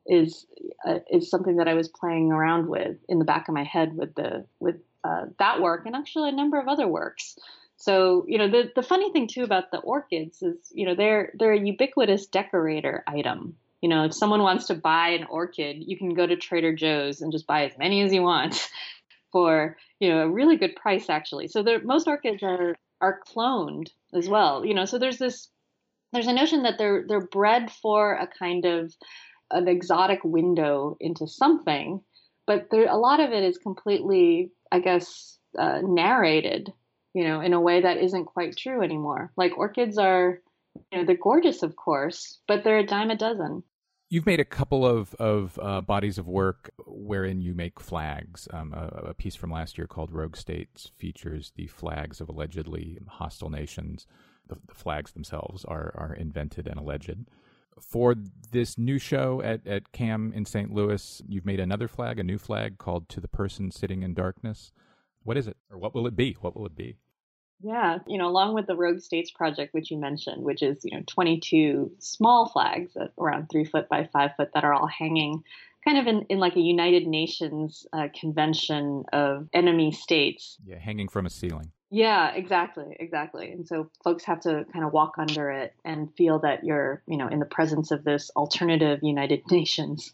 is 0.05 0.45
uh, 0.85 0.99
is 1.11 1.29
something 1.29 1.57
that 1.57 1.67
I 1.67 1.73
was 1.73 1.87
playing 1.87 2.31
around 2.31 2.67
with 2.67 2.97
in 3.07 3.19
the 3.19 3.25
back 3.25 3.47
of 3.47 3.53
my 3.53 3.63
head 3.63 3.95
with 3.95 4.15
the 4.15 4.45
with 4.59 4.77
uh, 5.03 5.25
that 5.39 5.61
work 5.61 5.85
and 5.85 5.95
actually 5.95 6.29
a 6.29 6.33
number 6.33 6.59
of 6.59 6.67
other 6.67 6.87
works. 6.87 7.37
So 7.77 8.25
you 8.27 8.37
know 8.37 8.49
the 8.49 8.71
the 8.75 8.83
funny 8.83 9.11
thing 9.11 9.27
too 9.27 9.43
about 9.43 9.71
the 9.71 9.79
orchids 9.79 10.41
is 10.41 10.57
you 10.71 10.85
know 10.85 10.95
they're 10.95 11.31
they're 11.37 11.53
a 11.53 11.59
ubiquitous 11.59 12.27
decorator 12.27 13.03
item. 13.07 13.55
You 13.81 13.89
know 13.89 14.05
if 14.05 14.13
someone 14.13 14.43
wants 14.43 14.67
to 14.67 14.75
buy 14.75 15.09
an 15.09 15.25
orchid, 15.29 15.77
you 15.79 15.97
can 15.97 16.13
go 16.13 16.25
to 16.25 16.35
Trader 16.35 16.73
Joe's 16.75 17.21
and 17.21 17.31
just 17.31 17.47
buy 17.47 17.65
as 17.65 17.77
many 17.77 18.01
as 18.01 18.13
you 18.13 18.21
want 18.21 18.69
for 19.31 19.77
you 19.99 20.09
know 20.09 20.19
a 20.19 20.29
really 20.29 20.57
good 20.57 20.75
price 20.75 21.09
actually. 21.09 21.47
So 21.47 21.63
most 21.83 22.07
orchids 22.07 22.43
are 22.43 22.75
are 23.01 23.19
cloned 23.27 23.87
as 24.13 24.29
well. 24.29 24.65
You 24.65 24.73
know 24.73 24.85
so 24.85 24.99
there's 24.99 25.17
this 25.17 25.49
there's 26.13 26.27
a 26.27 26.33
notion 26.33 26.63
that 26.63 26.77
they're 26.77 27.05
they're 27.07 27.27
bred 27.27 27.71
for 27.71 28.13
a 28.13 28.27
kind 28.27 28.65
of 28.65 28.93
an 29.51 29.67
exotic 29.67 30.19
window 30.23 30.97
into 30.99 31.27
something, 31.27 32.01
but 32.47 32.67
there 32.71 32.87
a 32.87 32.97
lot 32.97 33.19
of 33.19 33.31
it 33.31 33.43
is 33.43 33.57
completely, 33.57 34.51
I 34.71 34.79
guess, 34.79 35.37
uh, 35.57 35.79
narrated, 35.83 36.71
you 37.13 37.23
know, 37.23 37.41
in 37.41 37.53
a 37.53 37.61
way 37.61 37.81
that 37.81 37.97
isn't 37.97 38.25
quite 38.25 38.57
true 38.57 38.81
anymore. 38.81 39.31
Like 39.37 39.57
orchids 39.57 39.97
are, 39.97 40.39
you 40.91 40.99
know, 40.99 41.05
they're 41.05 41.17
gorgeous, 41.21 41.63
of 41.63 41.75
course, 41.75 42.39
but 42.47 42.63
they're 42.63 42.79
a 42.79 42.85
dime 42.85 43.11
a 43.11 43.17
dozen. 43.17 43.63
You've 44.11 44.25
made 44.25 44.41
a 44.41 44.45
couple 44.45 44.85
of 44.85 45.15
of 45.15 45.57
uh, 45.61 45.79
bodies 45.79 46.17
of 46.17 46.27
work 46.27 46.71
wherein 46.85 47.41
you 47.41 47.55
make 47.55 47.79
flags. 47.79 48.45
Um, 48.51 48.73
a, 48.73 49.11
a, 49.11 49.13
piece 49.13 49.37
from 49.37 49.51
last 49.51 49.77
year 49.77 49.87
called 49.87 50.11
"Rogue 50.11 50.35
States" 50.35 50.91
features 50.97 51.53
the 51.55 51.67
flags 51.67 52.19
of 52.19 52.27
allegedly 52.27 52.99
hostile 53.07 53.49
nations 53.49 54.07
the, 54.47 54.57
the 54.67 54.73
flags 54.73 55.13
themselves 55.13 55.63
are 55.63 55.93
are 55.95 56.13
invented 56.13 56.67
and 56.67 56.77
alleged. 56.77 57.19
For 57.79 58.13
this 58.51 58.77
new 58.77 58.99
show 58.99 59.41
at, 59.43 59.65
at 59.65 59.93
CAM 59.93 60.33
in 60.35 60.43
St. 60.43 60.73
Louis, 60.73 61.21
you've 61.29 61.45
made 61.45 61.61
another 61.61 61.87
flag, 61.87 62.19
a 62.19 62.23
new 62.23 62.37
flag 62.37 62.77
called 62.77 63.07
To 63.07 63.21
the 63.21 63.29
Person 63.29 63.71
Sitting 63.71 64.03
in 64.03 64.13
Darkness. 64.13 64.73
What 65.23 65.37
is 65.37 65.47
it? 65.47 65.55
Or 65.69 65.77
what 65.77 65.95
will 65.95 66.05
it 66.05 66.17
be? 66.17 66.35
What 66.41 66.57
will 66.57 66.65
it 66.65 66.75
be? 66.75 66.97
Yeah, 67.63 67.99
you 68.07 68.17
know, 68.17 68.27
along 68.27 68.55
with 68.55 68.67
the 68.67 68.75
Rogue 68.75 69.01
States 69.01 69.31
project, 69.31 69.73
which 69.73 69.91
you 69.91 69.97
mentioned, 69.97 70.43
which 70.43 70.63
is, 70.63 70.83
you 70.83 70.97
know, 70.97 71.03
22 71.07 71.91
small 71.99 72.49
flags 72.49 72.91
around 73.19 73.49
three 73.49 73.65
foot 73.65 73.87
by 73.89 74.09
five 74.11 74.31
foot 74.35 74.49
that 74.53 74.63
are 74.63 74.73
all 74.73 74.87
hanging 74.87 75.43
kind 75.83 75.97
of 75.97 76.07
in, 76.07 76.21
in 76.29 76.39
like 76.39 76.55
a 76.55 76.61
United 76.61 77.07
Nations 77.07 77.85
uh, 77.93 78.07
convention 78.19 79.03
of 79.13 79.47
enemy 79.53 79.91
states. 79.91 80.57
Yeah, 80.65 80.77
hanging 80.77 81.07
from 81.07 81.25
a 81.25 81.29
ceiling. 81.29 81.71
Yeah, 81.93 82.33
exactly, 82.33 82.95
exactly. 82.99 83.51
And 83.51 83.67
so 83.67 83.89
folks 84.03 84.23
have 84.23 84.39
to 84.41 84.65
kind 84.71 84.85
of 84.85 84.93
walk 84.93 85.15
under 85.17 85.51
it 85.51 85.73
and 85.83 86.13
feel 86.15 86.39
that 86.39 86.63
you're, 86.63 87.03
you 87.05 87.17
know, 87.17 87.27
in 87.27 87.39
the 87.39 87.45
presence 87.45 87.91
of 87.91 88.05
this 88.05 88.31
alternative 88.35 88.99
United 89.01 89.43
Nations. 89.51 90.13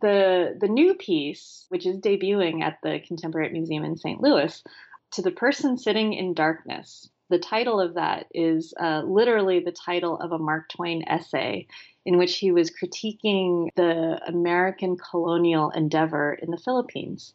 The 0.00 0.56
the 0.60 0.68
new 0.68 0.94
piece, 0.94 1.64
which 1.70 1.86
is 1.86 1.96
debuting 1.96 2.62
at 2.62 2.78
the 2.82 3.00
Contemporary 3.00 3.50
Museum 3.50 3.84
in 3.84 3.96
St. 3.96 4.20
Louis, 4.20 4.62
to 5.12 5.22
the 5.22 5.30
person 5.30 5.78
sitting 5.78 6.12
in 6.12 6.34
darkness. 6.34 7.08
The 7.30 7.38
title 7.38 7.80
of 7.80 7.94
that 7.94 8.26
is 8.32 8.72
uh, 8.80 9.02
literally 9.04 9.60
the 9.60 9.72
title 9.72 10.18
of 10.18 10.32
a 10.32 10.38
Mark 10.38 10.70
Twain 10.70 11.04
essay 11.06 11.66
in 12.06 12.16
which 12.16 12.38
he 12.38 12.52
was 12.52 12.70
critiquing 12.70 13.68
the 13.76 14.20
American 14.26 14.96
colonial 14.96 15.70
endeavor 15.70 16.32
in 16.32 16.50
the 16.50 16.56
Philippines. 16.56 17.34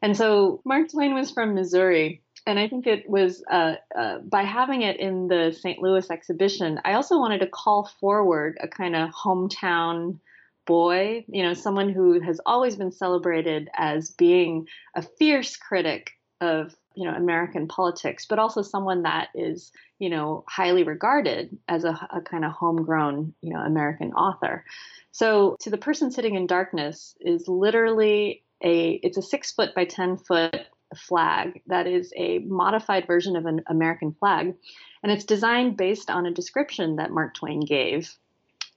And 0.00 0.16
so 0.16 0.62
Mark 0.64 0.90
Twain 0.90 1.14
was 1.14 1.30
from 1.30 1.54
Missouri 1.54 2.22
and 2.46 2.58
I 2.58 2.68
think 2.68 2.86
it 2.86 3.08
was 3.08 3.42
uh, 3.50 3.76
uh, 3.96 4.18
by 4.18 4.42
having 4.42 4.82
it 4.82 5.00
in 5.00 5.28
the 5.28 5.56
St. 5.58 5.78
Louis 5.78 6.10
exhibition, 6.10 6.78
I 6.84 6.92
also 6.92 7.18
wanted 7.18 7.40
to 7.40 7.46
call 7.46 7.90
forward 8.00 8.58
a 8.60 8.68
kind 8.68 8.94
of 8.94 9.10
hometown 9.10 10.18
boy, 10.66 11.24
you 11.28 11.42
know, 11.42 11.54
someone 11.54 11.88
who 11.88 12.20
has 12.20 12.40
always 12.44 12.76
been 12.76 12.92
celebrated 12.92 13.70
as 13.74 14.10
being 14.10 14.66
a 14.94 15.02
fierce 15.02 15.56
critic 15.56 16.10
of, 16.40 16.74
you 16.94 17.04
know, 17.04 17.14
American 17.14 17.68
politics, 17.68 18.26
but 18.26 18.38
also 18.38 18.62
someone 18.62 19.02
that 19.02 19.28
is, 19.34 19.72
you 19.98 20.10
know, 20.10 20.44
highly 20.48 20.84
regarded 20.84 21.56
as 21.68 21.84
a, 21.84 21.90
a 22.12 22.20
kind 22.20 22.44
of 22.44 22.52
homegrown, 22.52 23.34
you 23.40 23.52
know, 23.52 23.60
American 23.60 24.12
author. 24.12 24.64
So, 25.12 25.56
to 25.60 25.70
the 25.70 25.78
person 25.78 26.10
sitting 26.10 26.34
in 26.34 26.46
darkness 26.46 27.14
is 27.20 27.46
literally 27.48 28.42
a 28.62 28.92
it's 29.02 29.18
a 29.18 29.22
six 29.22 29.52
foot 29.52 29.74
by 29.74 29.84
ten 29.84 30.16
foot 30.16 30.56
flag 30.96 31.60
that 31.66 31.86
is 31.86 32.12
a 32.16 32.38
modified 32.40 33.06
version 33.06 33.36
of 33.36 33.46
an 33.46 33.62
American 33.66 34.12
flag. 34.12 34.54
And 35.02 35.12
it's 35.12 35.24
designed 35.24 35.76
based 35.76 36.10
on 36.10 36.26
a 36.26 36.32
description 36.32 36.96
that 36.96 37.10
Mark 37.10 37.34
Twain 37.34 37.60
gave. 37.60 38.14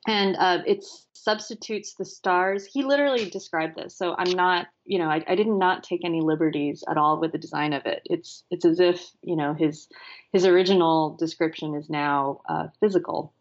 And 0.08 0.38
uh, 0.38 0.60
it 0.66 0.86
substitutes 1.14 1.96
the 1.96 2.06
stars. 2.06 2.66
He 2.66 2.84
literally 2.84 3.30
described 3.30 3.76
this. 3.76 3.98
So 3.98 4.16
I'm 4.18 4.32
not, 4.32 4.68
you 4.86 5.00
know, 5.00 5.10
I, 5.10 5.24
I 5.28 5.36
did 5.36 5.48
not 5.48 5.84
take 5.84 6.06
any 6.06 6.22
liberties 6.22 6.84
at 6.90 6.98
all 6.98 7.20
with 7.20 7.34
the 7.34 7.38
design 7.38 7.74
of 7.74 7.86
it. 7.86 8.02
It's 8.06 8.44
it's 8.50 8.64
as 8.64 8.80
if, 8.80 9.06
you 9.22 9.36
know, 9.36 9.54
his 9.54 9.90
his 10.32 10.46
original 10.46 11.18
description 11.18 11.76
is 11.76 11.90
now 11.90 12.40
uh, 12.48 12.68
physical 12.80 13.34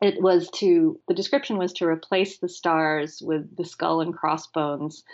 it 0.00 0.20
was 0.22 0.48
to 0.50 0.98
the 1.08 1.14
description 1.14 1.58
was 1.58 1.72
to 1.74 1.86
replace 1.86 2.38
the 2.38 2.48
stars 2.48 3.22
with 3.24 3.56
the 3.56 3.64
skull 3.64 4.00
and 4.00 4.16
crossbones 4.16 5.04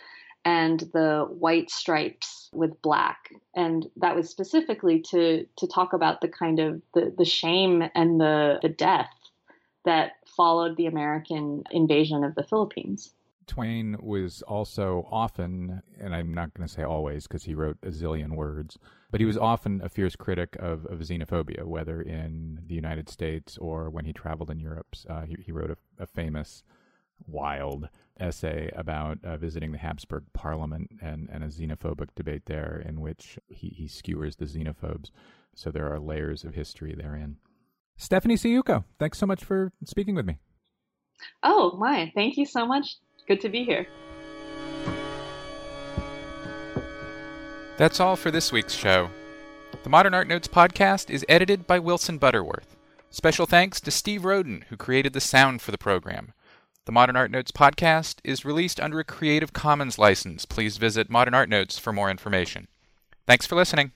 and 0.44 0.80
the 0.92 1.26
white 1.28 1.70
stripes 1.70 2.48
with 2.52 2.80
black 2.82 3.30
and 3.54 3.86
that 3.96 4.14
was 4.14 4.30
specifically 4.30 5.00
to 5.00 5.46
to 5.56 5.66
talk 5.66 5.92
about 5.92 6.20
the 6.20 6.28
kind 6.28 6.60
of 6.60 6.80
the, 6.94 7.12
the 7.18 7.24
shame 7.24 7.82
and 7.94 8.20
the 8.20 8.58
the 8.62 8.68
death 8.68 9.10
that 9.86 10.12
followed 10.26 10.76
the 10.76 10.86
american 10.86 11.64
invasion 11.70 12.22
of 12.22 12.34
the 12.34 12.42
philippines 12.42 13.12
twain 13.46 13.96
was 14.00 14.42
also 14.42 15.08
often 15.10 15.82
and 15.98 16.14
i'm 16.14 16.34
not 16.34 16.52
going 16.52 16.66
to 16.66 16.72
say 16.72 16.82
always 16.82 17.26
because 17.26 17.44
he 17.44 17.54
wrote 17.54 17.78
a 17.82 17.88
zillion 17.88 18.34
words 18.34 18.78
but 19.10 19.20
he 19.20 19.26
was 19.26 19.38
often 19.38 19.80
a 19.82 19.88
fierce 19.88 20.16
critic 20.16 20.56
of, 20.58 20.84
of 20.86 20.98
xenophobia 20.98 21.64
whether 21.64 22.02
in 22.02 22.60
the 22.66 22.74
united 22.74 23.08
states 23.08 23.56
or 23.58 23.88
when 23.88 24.04
he 24.04 24.12
traveled 24.12 24.50
in 24.50 24.60
europe 24.60 24.88
uh, 25.08 25.22
he, 25.22 25.36
he 25.40 25.52
wrote 25.52 25.70
a, 25.70 25.76
a 26.02 26.06
famous 26.06 26.62
wild 27.26 27.88
essay 28.18 28.70
about 28.74 29.18
uh, 29.24 29.36
visiting 29.36 29.72
the 29.72 29.78
Habsburg 29.78 30.24
Parliament 30.32 30.90
and, 31.00 31.28
and 31.30 31.44
a 31.44 31.48
xenophobic 31.48 32.08
debate 32.14 32.46
there, 32.46 32.82
in 32.86 33.00
which 33.00 33.38
he, 33.48 33.68
he 33.68 33.88
skewers 33.88 34.36
the 34.36 34.46
xenophobes. 34.46 35.10
So 35.54 35.70
there 35.70 35.92
are 35.92 36.00
layers 36.00 36.44
of 36.44 36.54
history 36.54 36.94
therein. 36.94 37.36
Stephanie 37.96 38.36
Syjuco, 38.36 38.84
thanks 38.98 39.18
so 39.18 39.26
much 39.26 39.42
for 39.44 39.72
speaking 39.84 40.14
with 40.14 40.26
me. 40.26 40.38
Oh, 41.42 41.76
my. 41.78 42.12
Thank 42.14 42.36
you 42.36 42.44
so 42.44 42.66
much. 42.66 42.96
Good 43.26 43.40
to 43.40 43.48
be 43.48 43.64
here. 43.64 43.86
That's 47.76 48.00
all 48.00 48.16
for 48.16 48.30
this 48.30 48.52
week's 48.52 48.74
show. 48.74 49.10
The 49.82 49.90
Modern 49.90 50.14
Art 50.14 50.28
Notes 50.28 50.48
podcast 50.48 51.10
is 51.10 51.24
edited 51.28 51.66
by 51.66 51.78
Wilson 51.78 52.18
Butterworth. 52.18 52.76
Special 53.10 53.46
thanks 53.46 53.80
to 53.80 53.90
Steve 53.90 54.24
Roden, 54.24 54.64
who 54.68 54.76
created 54.76 55.12
the 55.12 55.20
sound 55.20 55.62
for 55.62 55.70
the 55.70 55.78
program. 55.78 56.32
The 56.86 56.92
Modern 56.92 57.16
Art 57.16 57.30
Notes 57.30 57.50
podcast 57.50 58.16
is 58.24 58.44
released 58.44 58.80
under 58.80 59.00
a 59.00 59.04
Creative 59.04 59.52
Commons 59.52 59.98
license. 59.98 60.44
Please 60.44 60.76
visit 60.76 61.10
Modern 61.10 61.34
Art 61.34 61.48
Notes 61.48 61.78
for 61.78 61.92
more 61.92 62.10
information. 62.10 62.68
Thanks 63.26 63.46
for 63.46 63.56
listening. 63.56 63.92